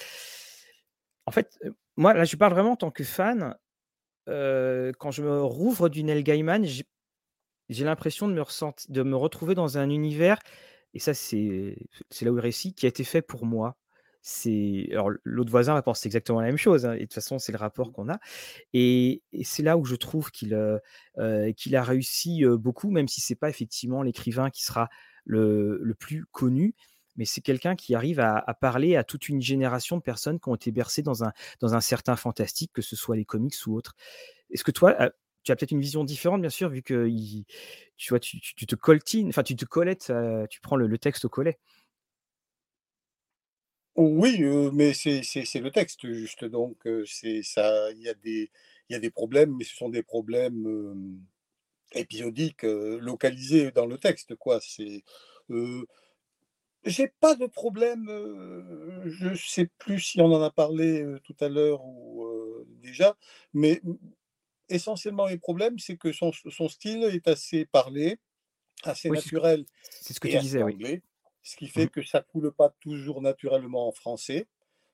[1.27, 1.59] En fait,
[1.97, 3.55] moi là, je parle vraiment en tant que fan.
[4.27, 8.43] quand je me rouvre du Neil Gaiman, j'ai l'impression de me
[8.89, 10.39] de me retrouver dans un univers.
[10.95, 11.77] Et ça, c'est
[12.23, 13.77] là où il réussit, qui a été fait pour moi
[14.21, 17.39] c'est alors l'autre voisin va penser exactement la même chose hein, et de toute façon
[17.39, 17.93] c'est le rapport mmh.
[17.93, 18.19] qu'on a
[18.75, 20.59] et, c'est là où je trouve qu'il
[21.57, 24.89] qu'il a réussi beaucoup même si c'est pas effectivement l'écrivain qui sera
[25.25, 26.75] le, le, plus connu
[27.19, 30.55] mais c'est quelqu'un qui arrive à, parler à toute une génération de personnes qui ont
[30.55, 33.97] été bercées dans un, dans un certain fantastique, que ce soit les comics ou autres.
[34.51, 35.11] Est-ce que toi,
[35.43, 37.09] tu as peut-être une vision différente, bien sûr, vu que
[37.97, 40.13] tu, vois, tu, tu, te coltines, enfin, tu te collettes,
[40.49, 41.59] tu prends le, le texte au collet?
[44.01, 44.39] Oui,
[44.73, 45.23] mais c'est
[45.61, 48.49] le texte juste, donc c'est ça il y a des
[48.89, 51.21] il y a des problèmes, mais ce sont des problèmes,
[51.93, 54.61] épisodiques, localisés dans le texte, quoi.
[54.63, 55.03] C'est,
[56.85, 58.07] j'ai pas de problème,
[59.07, 62.25] je sais plus si on en a parlé, tout à l'heure ou
[62.81, 63.17] déjà,
[63.53, 63.81] mais
[64.69, 68.19] essentiellement les problèmes, c'est que son son style est assez parlé,
[68.85, 69.65] assez naturel
[70.01, 70.79] c'est ce que tu disais, oui
[71.49, 71.91] ce qui fait mmh.
[71.91, 74.47] que ça coule pas toujours naturellement en français.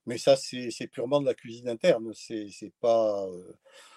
[0.07, 2.13] Mais ça, c'est purement de la cuisine interne.
[2.15, 3.27] C'est pas.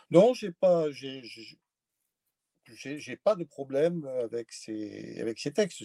[0.10, 0.90] Non, j'ai pas.
[0.90, 1.58] J'ai
[3.18, 5.84] pas de problème avec ces, avec ces textes.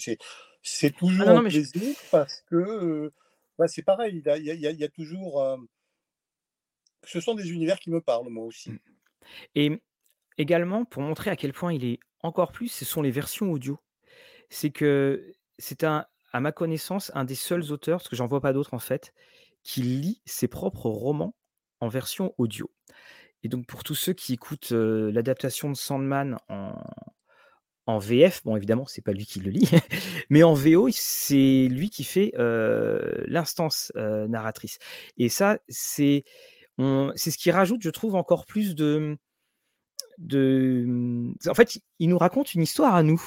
[0.63, 3.13] C'est ah toujours un plaisir parce que
[3.59, 4.23] bah, c'est pareil.
[4.25, 5.45] Il y, a, il, y a, toujours.
[7.05, 8.71] ce sont des univers qui me parlent, moi aussi.
[8.71, 8.79] Mmh.
[9.57, 9.83] Et
[10.39, 13.79] également, pour montrer à quel point il est encore plus, ce sont les versions audio.
[14.49, 18.41] C'est que c'est un, à ma connaissance, un des seuls auteurs, parce que j'en vois
[18.41, 19.13] pas d'autres en fait,
[19.63, 21.35] qui lit ses propres romans
[21.81, 22.71] en version audio.
[23.43, 26.75] Et donc pour tous ceux qui écoutent l'adaptation de Sandman en,
[27.87, 29.69] en VF, bon évidemment c'est pas lui qui le lit,
[30.31, 34.79] mais en VO c'est lui qui fait l'instance narratrice.
[35.19, 36.25] Et ça c'est
[37.17, 39.17] c'est ce qui rajoute, je trouve, encore plus de
[40.19, 41.33] de.
[41.49, 43.23] En fait, il nous raconte une histoire à nous.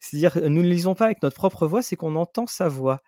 [0.00, 3.02] C'est-à-dire, nous ne lisons pas avec notre propre voix, c'est qu'on entend sa voix.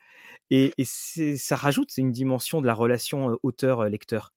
[0.51, 4.35] Et, ça rajoute une dimension de la relation auteur-lecteur.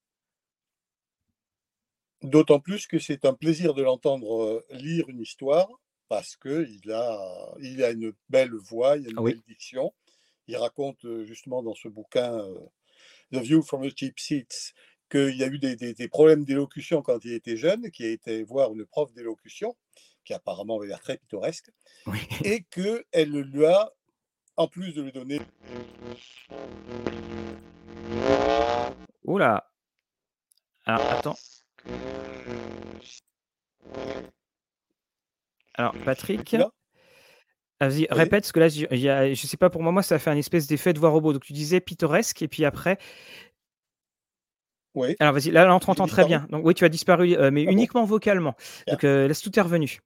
[2.22, 5.68] D'autant plus que c'est un plaisir de l'entendre lire une histoire,
[6.08, 9.94] parce qu'il a, il a une belle voix, il a une ah belle diction.
[10.48, 12.48] Il raconte justement dans ce bouquin
[13.34, 14.74] The View from the Cheap Seats
[15.10, 18.44] qu'il y a eu des, des problèmes d'élocution quand il était jeune, qu'il a été
[18.44, 19.76] voir une prof d'élocution
[20.26, 21.72] qui apparemment avait l'air très pittoresque,
[22.44, 23.92] et qu'elle lui a,
[24.58, 25.40] en plus de lui donner.
[29.24, 29.70] Oula
[30.86, 31.38] Alors, attends.
[35.76, 36.56] Alors, Patrick
[37.82, 40.30] Vas-y, répète, parce que là, je, ne sais pas, pour moi, moi, ça a fait
[40.30, 41.34] un espèce d'effet de voix robot.
[41.34, 42.98] Donc, tu disais pittoresque, et puis après,
[44.96, 45.16] oui.
[45.20, 46.48] Alors vas-y, là, on t'entend très bien.
[46.50, 48.56] Donc oui, tu as disparu, euh, mais ah uniquement vocalement.
[48.88, 50.00] Donc euh, laisse tout est revenu.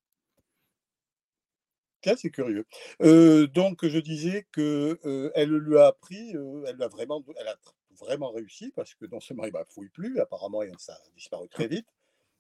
[2.03, 2.65] C'est curieux.
[3.01, 7.47] Euh, donc, je disais que euh, elle lui a appris, euh, elle a vraiment, elle
[7.47, 7.55] a
[7.99, 11.67] vraiment réussi parce que non seulement il ne fouille plus, apparemment ça a disparu très
[11.67, 11.88] vite,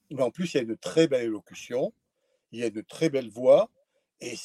[0.09, 1.93] mais en plus il y a une très belle élocution,
[2.51, 3.69] il y a une très belle voix
[4.21, 4.35] et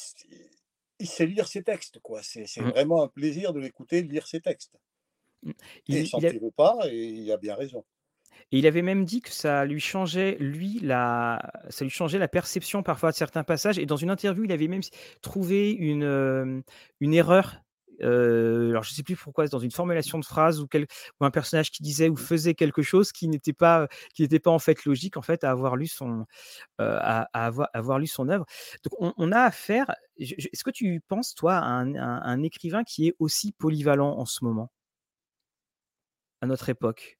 [0.99, 2.21] il sait lire ses textes, quoi.
[2.21, 2.69] C'est mmh.
[2.69, 4.77] vraiment un plaisir de l'écouter lire ses textes.
[5.43, 5.51] Mmh.
[5.87, 7.85] Il, et il s'en tire pas et il a bien raison.
[8.51, 12.27] Et il avait même dit que ça lui changeait, lui, la, ça lui changeait la
[12.27, 13.79] perception parfois de certains passages.
[13.79, 14.81] Et dans une interview, il avait même
[15.21, 16.63] trouvé une,
[16.99, 17.61] une erreur.
[18.01, 20.67] Alors, je ne sais plus pourquoi, dans une formulation de phrase ou,
[21.21, 24.59] un personnage qui disait ou faisait quelque chose qui n'était pas, qui n'était pas en
[24.59, 26.25] fait logique en fait à avoir lu son,
[26.77, 28.45] à, avoir, avoir, lu son œuvre.
[28.83, 29.95] Donc, on, a affaire.
[30.17, 34.71] Est-ce que tu penses toi à un écrivain qui est aussi polyvalent en ce moment,
[36.41, 37.17] à notre époque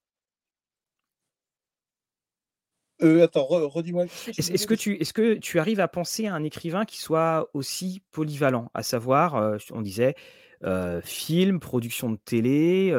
[3.02, 4.06] euh, attends, redis-moi.
[4.28, 8.02] Est-ce que, tu, est que tu arrives à penser à un écrivain qui soit aussi
[8.12, 10.16] polyvalent, à savoir, euh, on disait,
[10.64, 12.96] euh, film, production de télé,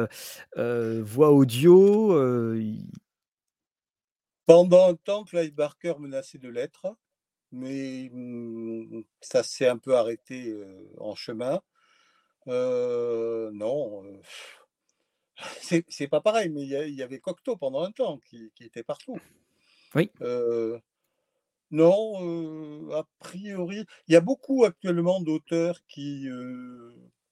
[0.55, 2.15] voix audio
[4.45, 6.95] Pendant un temps, Clive Barker menaçait de l'être,
[7.51, 10.53] mais mmh, ça s'est un peu arrêté
[10.99, 11.59] en chemin.
[12.45, 14.03] non,
[15.89, 19.19] c'est pas pareil, mais il y, avait Cocteau pendant un temps qui était partout.
[19.97, 20.11] Oui.
[21.71, 26.27] non, a priori, il y a beaucoup actuellement d'auteurs qui,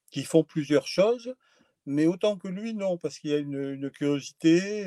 [0.09, 1.35] qui font plusieurs choses,
[1.85, 4.85] mais autant que lui, non, parce qu'il y a une, curiosité,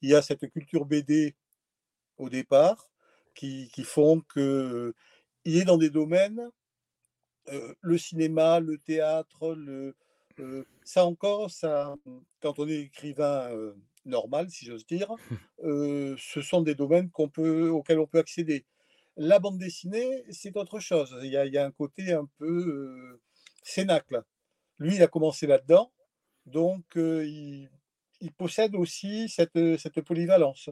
[0.00, 1.36] il y a cette culture BD
[2.16, 2.90] au départ,
[3.34, 4.94] qui, qui font qu'il
[5.44, 6.50] est dans des domaines,
[7.80, 9.94] le cinéma, le théâtre, le,
[10.82, 11.94] ça encore, ça,
[12.40, 13.50] quand on est écrivain
[14.08, 15.14] normal, si j'ose dire,
[15.62, 18.64] ce sont des domaines qu'on peut, auxquels on peut accéder.
[19.16, 21.16] La bande dessinée, c'est autre chose.
[21.22, 23.20] Il y, a, un côté un peu
[23.62, 24.22] cénacle.
[24.78, 25.92] Lui, il a commencé là-dedans,
[26.46, 27.68] donc il,
[28.36, 30.70] possède aussi cette, cette polyvalence.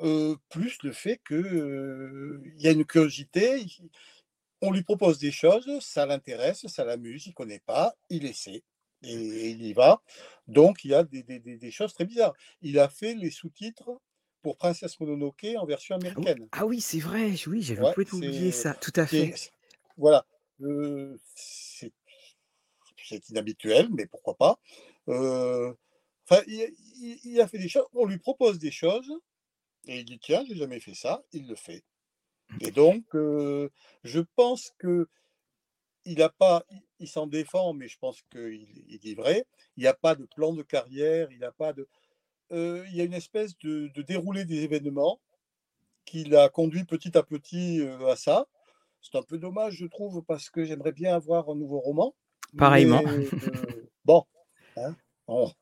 [0.00, 0.36] Mmh.
[0.48, 3.62] plus le fait qu'il y a une curiosité,
[4.62, 8.62] on lui propose des choses, ça l'intéresse, ça l'amuse, il ne connaît pas, il essaie
[9.02, 10.02] et il y va.
[10.46, 12.34] Donc, il y a des, choses très bizarres.
[12.62, 13.90] Il a fait les sous-titres
[14.42, 16.48] pour Princesse Mononoke en version ah américaine.
[16.52, 19.34] Ah oui, c'est vrai, oui, j'avais ouais, oublié ça, tout à fait.
[19.96, 20.24] Voilà.
[21.34, 24.58] c'est inhabituel, mais pourquoi pas.
[25.06, 29.10] enfin, il, a fait des choses, on lui propose des choses,
[29.86, 31.82] et il dit tiens, j'ai jamais fait ça, il le fait.
[32.60, 35.08] Et donc, je pense que
[36.04, 36.64] il a pas,
[36.98, 39.46] il s'en défend, mais je pense qu'il il dit vrai.
[39.76, 41.88] Il n'y a pas de plan de carrière, il a pas de.
[42.50, 45.20] il y a une espèce de, déroulé des événements
[46.04, 48.46] qui l'a conduit petit à petit à ça.
[49.02, 52.14] C'est un peu dommage, je trouve, parce que j'aimerais bien avoir un nouveau roman.
[52.56, 53.02] Pareillement.
[54.04, 54.24] bon,
[54.76, 54.96] hein,
[55.26, 55.52] bon,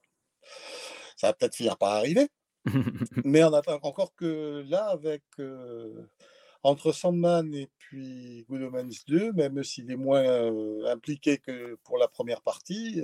[1.17, 2.29] ça va peut-être finir par arriver.
[3.25, 5.23] mais on attend encore que là, avec
[6.65, 12.09] entre Sandman et puis Good Omens 2, même s'il est moins impliqué que pour la
[12.09, 13.01] première partie.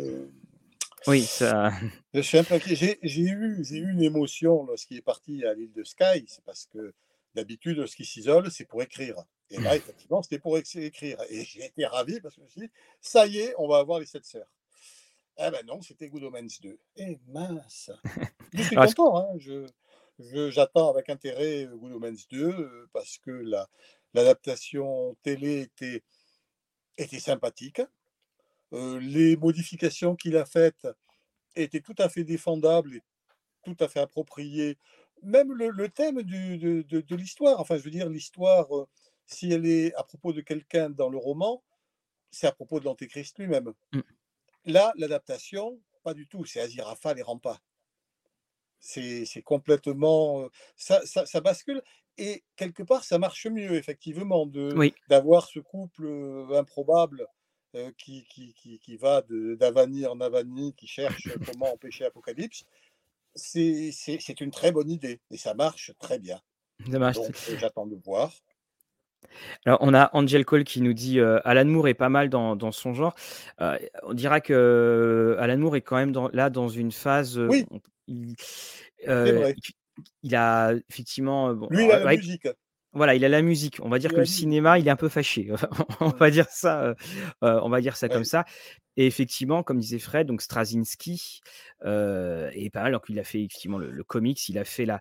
[1.06, 1.70] oui, ça.
[2.12, 2.38] Je suis
[2.74, 6.92] J'ai eu, eu une émotion lorsqu'il est parti à l'île de Sky, c'est parce que
[7.34, 9.14] d'habitude, lorsqu'il s'isole, c'est pour écrire.
[9.50, 11.18] Et là, effectivement, c'était pour écrire.
[11.28, 12.70] Et j'ai été ravi parce que je me suis dit,
[13.00, 14.50] ça y est, on va avoir les sept sœurs.
[15.38, 16.78] Eh ben non, c'était Good Omens 2.
[16.96, 17.90] Eh mince
[18.52, 19.66] Je suis content, hein, je,
[20.50, 23.30] J'attends avec intérêt Good Omens 2 parce que
[24.12, 26.02] l'adaptation télé était,
[26.98, 27.80] était sympathique.
[28.72, 30.86] les modifications qu'il a faites
[31.56, 33.02] étaient tout à fait défendables et
[33.64, 34.78] tout à fait appropriées.
[35.22, 38.68] Même le, thème du, de, de, l'histoire, enfin je veux dire l'histoire,
[39.26, 41.62] si elle est à propos de quelqu'un dans le roman,
[42.30, 43.72] c'est à propos de l'Antéchrist lui-même.
[43.92, 44.00] Mmh.
[44.66, 47.60] Là, l'adaptation, pas du tout, c'est Aziraphale et Rampa.
[48.80, 50.48] C'est complètement.
[50.76, 51.82] Ça, ça, bascule.
[52.18, 54.46] Et quelque part, ça marche mieux, effectivement,
[55.08, 56.08] d'avoir ce couple
[56.54, 57.26] improbable
[57.96, 62.64] qui, qui, qui, qui, va d'Avani en Avani, qui cherche comment empêcher l'Apocalypse.
[63.34, 66.40] C'est une très bonne idée et ça marche très bien.
[66.86, 67.14] Donc,
[67.58, 68.32] j'attends de voir.
[69.66, 72.72] Alors, on a Angel Cole qui nous dit Alan Moore est pas mal dans, dans
[72.72, 73.14] son genre.
[73.58, 77.38] on dira que Alan Moore est quand même dans, là dans une phase.
[77.38, 77.66] Oui.
[79.08, 79.52] Euh,
[80.22, 81.52] il, a effectivement.
[81.70, 82.48] Lui, il a la musique.
[82.92, 83.78] Voilà, il a la musique.
[83.82, 85.50] On va dire que le cinéma, il est un peu fâché.
[86.00, 86.94] on va dire ça,
[87.40, 88.44] on va dire ça comme ça.
[88.96, 91.40] Et effectivement, comme disait Fred, donc Straczynski
[91.84, 92.92] euh, est pas mal.
[92.92, 95.00] Donc, il a fait effectivement le, comics, il a fait la.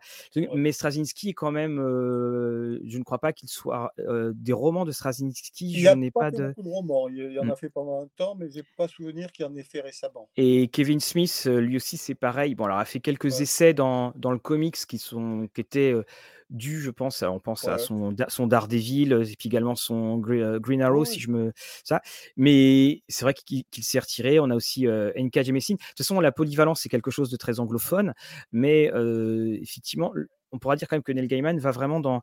[0.54, 1.80] Mais Straczynski est quand même.
[1.80, 5.72] Euh, je ne crois pas qu'il soit euh, des romans de Straczynski.
[5.72, 6.48] Il je n'ai pas, de.
[6.50, 7.10] beaucoup de romans.
[7.10, 7.58] Il, y en a mmh.
[7.58, 10.30] fait pendant un temps, mais j'ai pas souvenir qu'il en ait fait récemment.
[10.38, 12.54] Et Kevin Smith, lui aussi, c'est pareil.
[12.54, 15.94] Bon, alors, il a fait quelques essais dans, dans le comics qui sont qui étaient
[16.50, 21.06] dû, je pense, on pense à son, son Daredevil, et puis également son Green Arrow,
[21.06, 21.52] si je me.
[21.84, 22.02] Ça.
[22.38, 24.40] Mais c'est vrai qu'il s'est retiré.
[24.40, 25.76] On a aussi euh, NK Jemisin.
[25.76, 28.14] De toute façon, la polyvalence, c'est quelque chose de très anglophone,
[28.52, 28.92] mais
[29.62, 30.14] effectivement,
[30.52, 32.22] on pourra dire quand même que Neil Gaiman va vraiment dans,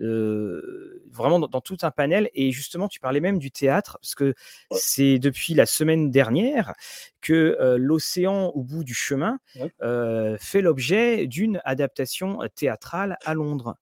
[0.00, 2.30] euh, vraiment dans, tout un panel.
[2.34, 4.34] Et justement, tu parlais même du théâtre, parce que
[4.72, 6.74] c'est depuis la semaine dernière
[7.20, 9.38] que euh, L'Océan au bout du chemin
[9.82, 13.76] euh, fait l'objet d'une adaptation théâtrale à Londres.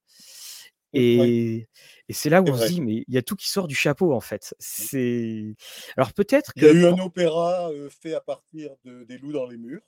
[0.92, 1.68] Et,
[2.08, 4.14] c'est là où on se dit, mais il y a tout qui sort du chapeau,
[4.14, 4.52] en fait.
[4.52, 4.56] Mmh.
[4.60, 5.54] C'est
[5.96, 9.46] Alors peut-être Il y a eu un opéra fait à partir de, des loups dans
[9.46, 9.82] les murs.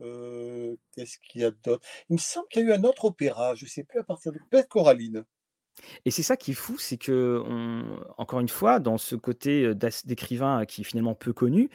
[0.00, 1.84] Mmh qu'est-ce qu'il y a d'autre?
[2.10, 4.04] Il me semble qu'il y a eu un autre opéra, je ne sais plus à
[4.04, 5.24] partir de peut-être Coraline.
[6.04, 7.42] Et c'est ça qui est fou, c'est que,
[8.16, 11.68] encore une fois, dans ce côté d'écrivain qui est finalement peu connu,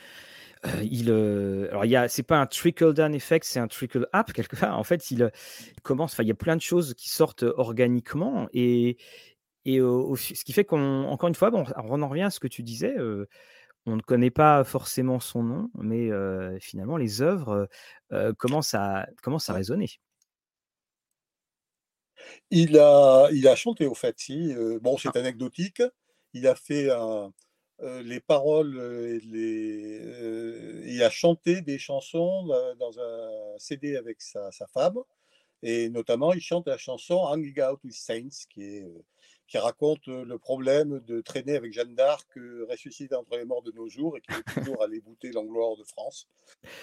[0.84, 4.78] il, alors il c'est pas un trickle down effect, c'est un trickle up quelque part.
[4.78, 5.32] En fait, il,
[5.84, 8.98] commence, enfin, il y a plein de choses qui sortent organiquement et,
[9.66, 12.96] ce qui fait qu'on, encore une fois, on en revient à ce que tu disais
[13.86, 16.10] on ne connaît pas forcément son nom, mais
[16.60, 17.68] finalement, les œuvres
[18.38, 19.90] commencent, à, commencent à résonner.
[22.52, 24.54] Il a, il a chanté, au fait, si.
[24.82, 25.20] bon, c'est ah.
[25.20, 25.82] anecdotique.
[26.34, 26.90] Il a fait
[27.82, 28.80] les paroles,
[29.24, 32.46] les, il a chanté des chansons
[32.80, 35.00] dans un CD avec sa, sa femme.
[35.64, 38.88] Et notamment, il chante la chanson Hanging Out with Saints, qui est
[39.52, 42.26] qui raconte le problème de traîner avec Jeanne d'Arc,
[42.70, 45.84] ressuscitée entre les morts de nos jours et qui veut toujours aller bouter l'angloire de
[45.84, 46.30] France.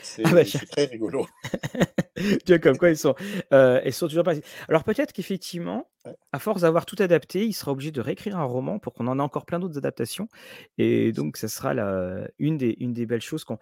[0.03, 1.27] C'est ah bah, très rigolo.
[2.17, 3.15] tu vois, comme quoi ils sont,
[3.51, 4.35] ils sont toujours pas.
[4.69, 5.89] Alors peut-être qu'effectivement,
[6.33, 9.19] à force d'avoir tout adapté, il sera obligé de réécrire un roman pour qu'on en
[9.19, 10.29] ait encore plein d'autres adaptations.
[10.77, 13.59] Et donc, ça sera la, une, des, une des belles choses qu'on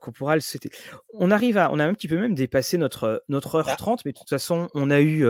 [0.00, 0.70] qu'on pourra le souhaiter.
[1.14, 4.02] On arrive à, on a un petit peu même dépassé notre, notre heure 30, ah.
[4.04, 5.24] mais de toute façon, on a eu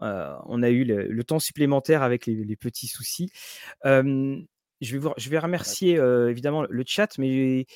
[0.00, 3.30] on a eu le, temps supplémentaire avec les, petits soucis.
[3.84, 4.44] je,
[4.80, 5.94] vais je vais remercier
[6.28, 7.66] évidemment le chat, mais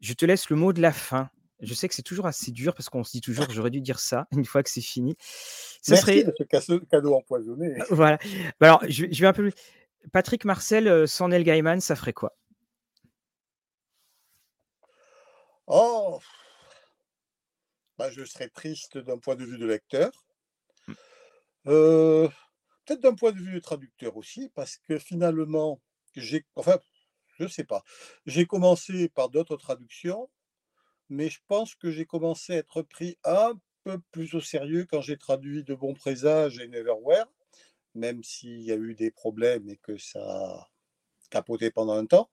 [0.00, 1.30] je te laisse le mot de la fin.
[1.60, 4.00] Je sais que c'est toujours assez dur parce qu'on se dit toujours j'aurais dû dire
[4.00, 5.16] ça une fois que c'est fini.
[5.82, 6.24] Ça Merci serait...
[6.24, 7.76] de ce cadeau empoisonné.
[7.90, 8.18] Voilà.
[8.58, 9.52] Bah, alors, je, vais un peu
[10.12, 12.34] Patrick Marcel sans Neil Gaiman, ça ferait quoi?
[15.66, 16.18] Oh
[17.98, 20.10] bah, Je serais triste d'un point de vue de lecteur.
[21.64, 25.80] Peut-être d'un point de vue traducteur aussi, parce que finalement,
[26.16, 26.78] j'ai, enfin,
[27.38, 27.82] je ne sais pas,
[28.26, 30.30] j'ai commencé par d'autres traductions,
[31.08, 33.54] mais je pense que j'ai commencé à être pris un
[33.84, 37.26] peu plus au sérieux quand j'ai traduit De Bons Présages et Neverwhere,
[37.94, 40.70] même s'il y a eu des problèmes et que ça a
[41.30, 42.30] capoté pendant un temps.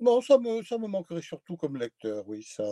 [0.00, 2.42] Non, ça me, ça me manquerait surtout comme lecteur, oui.
[2.44, 2.64] Ça,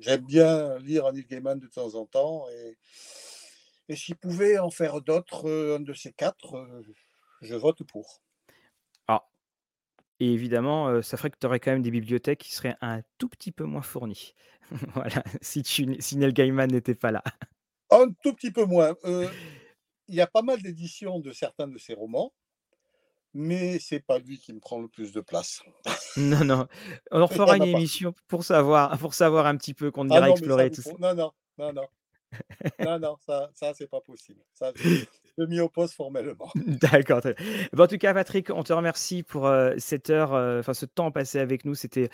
[0.00, 2.76] j'aime bien lire Neil Gaiman de temps en temps, et,
[3.88, 6.66] et s'il pouvait en faire d'autres, un de ces quatre,
[7.42, 8.22] je vote pour.
[9.06, 9.28] Ah.
[10.18, 13.28] Et évidemment, ça ferait que tu aurais quand même des bibliothèques qui seraient un tout
[13.28, 14.34] petit peu moins fournies.
[14.94, 17.22] voilà, si, tu, si Neil Gaiman n'était pas là.
[17.90, 18.96] Un tout petit peu moins.
[20.08, 22.32] Il y a pas mal d'éditions de certains de ses romans
[23.36, 25.62] mais c'est pas lui qui me prend le plus de place.
[26.16, 26.66] Non, non.
[27.10, 30.70] On fera une émission pour savoir, pour savoir un petit peu qu'on ah ira explorer
[30.70, 30.92] tout ça.
[30.98, 31.86] Non, non, non, non.
[32.84, 34.40] Non, non, ça, ça c'est pas possible.
[34.54, 34.72] Ça,
[35.38, 36.50] je m'y oppose formellement.
[36.54, 37.20] D'accord.
[37.76, 41.10] en tout cas, Patrick, on te remercie pour euh, cette heure, euh, enfin ce temps
[41.10, 41.74] passé avec nous.
[41.74, 42.08] C'était,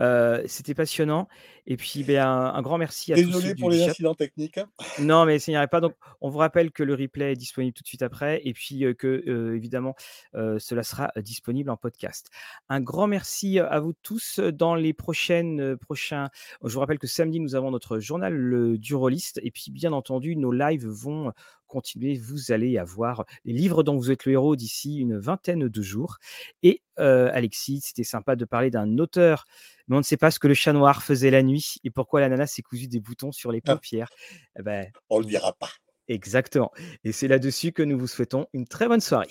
[0.00, 1.28] euh, c'était passionnant.
[1.66, 3.26] Et puis, ben, un, grand merci à tous.
[3.26, 4.58] Désolé pour les incidents techniques.
[4.58, 4.68] Hein.
[5.00, 5.80] Non, mais ça n'y pas.
[5.80, 8.84] Donc, on vous rappelle que le replay est disponible tout de suite après, et puis
[8.96, 9.94] que évidemment,
[10.34, 12.30] cela sera disponible en podcast.
[12.68, 14.40] Un grand merci à vous tous.
[14.40, 16.28] Dans les prochaines prochains,
[16.64, 20.36] je vous rappelle que samedi nous avons notre journal le Duroliste, et puis bien entendu,
[20.36, 21.32] nos lives vont
[21.66, 22.16] continuer.
[22.16, 26.18] Vous allez avoir les livres dont vous êtes le héros d'ici une vingtaine de jours.
[26.62, 29.44] Et Alexis, c'était sympa de parler d'un auteur,
[29.88, 32.20] mais on ne sait pas ce que le chat noir faisait la nuit et pourquoi
[32.20, 33.74] l'ananas s'est cousu des boutons sur les ah.
[33.74, 34.10] paupières.
[34.58, 35.70] Eh ben, on ne le dira pas.
[36.08, 36.72] Exactement.
[37.04, 39.28] Et c'est là-dessus que nous vous souhaitons une très bonne soirée.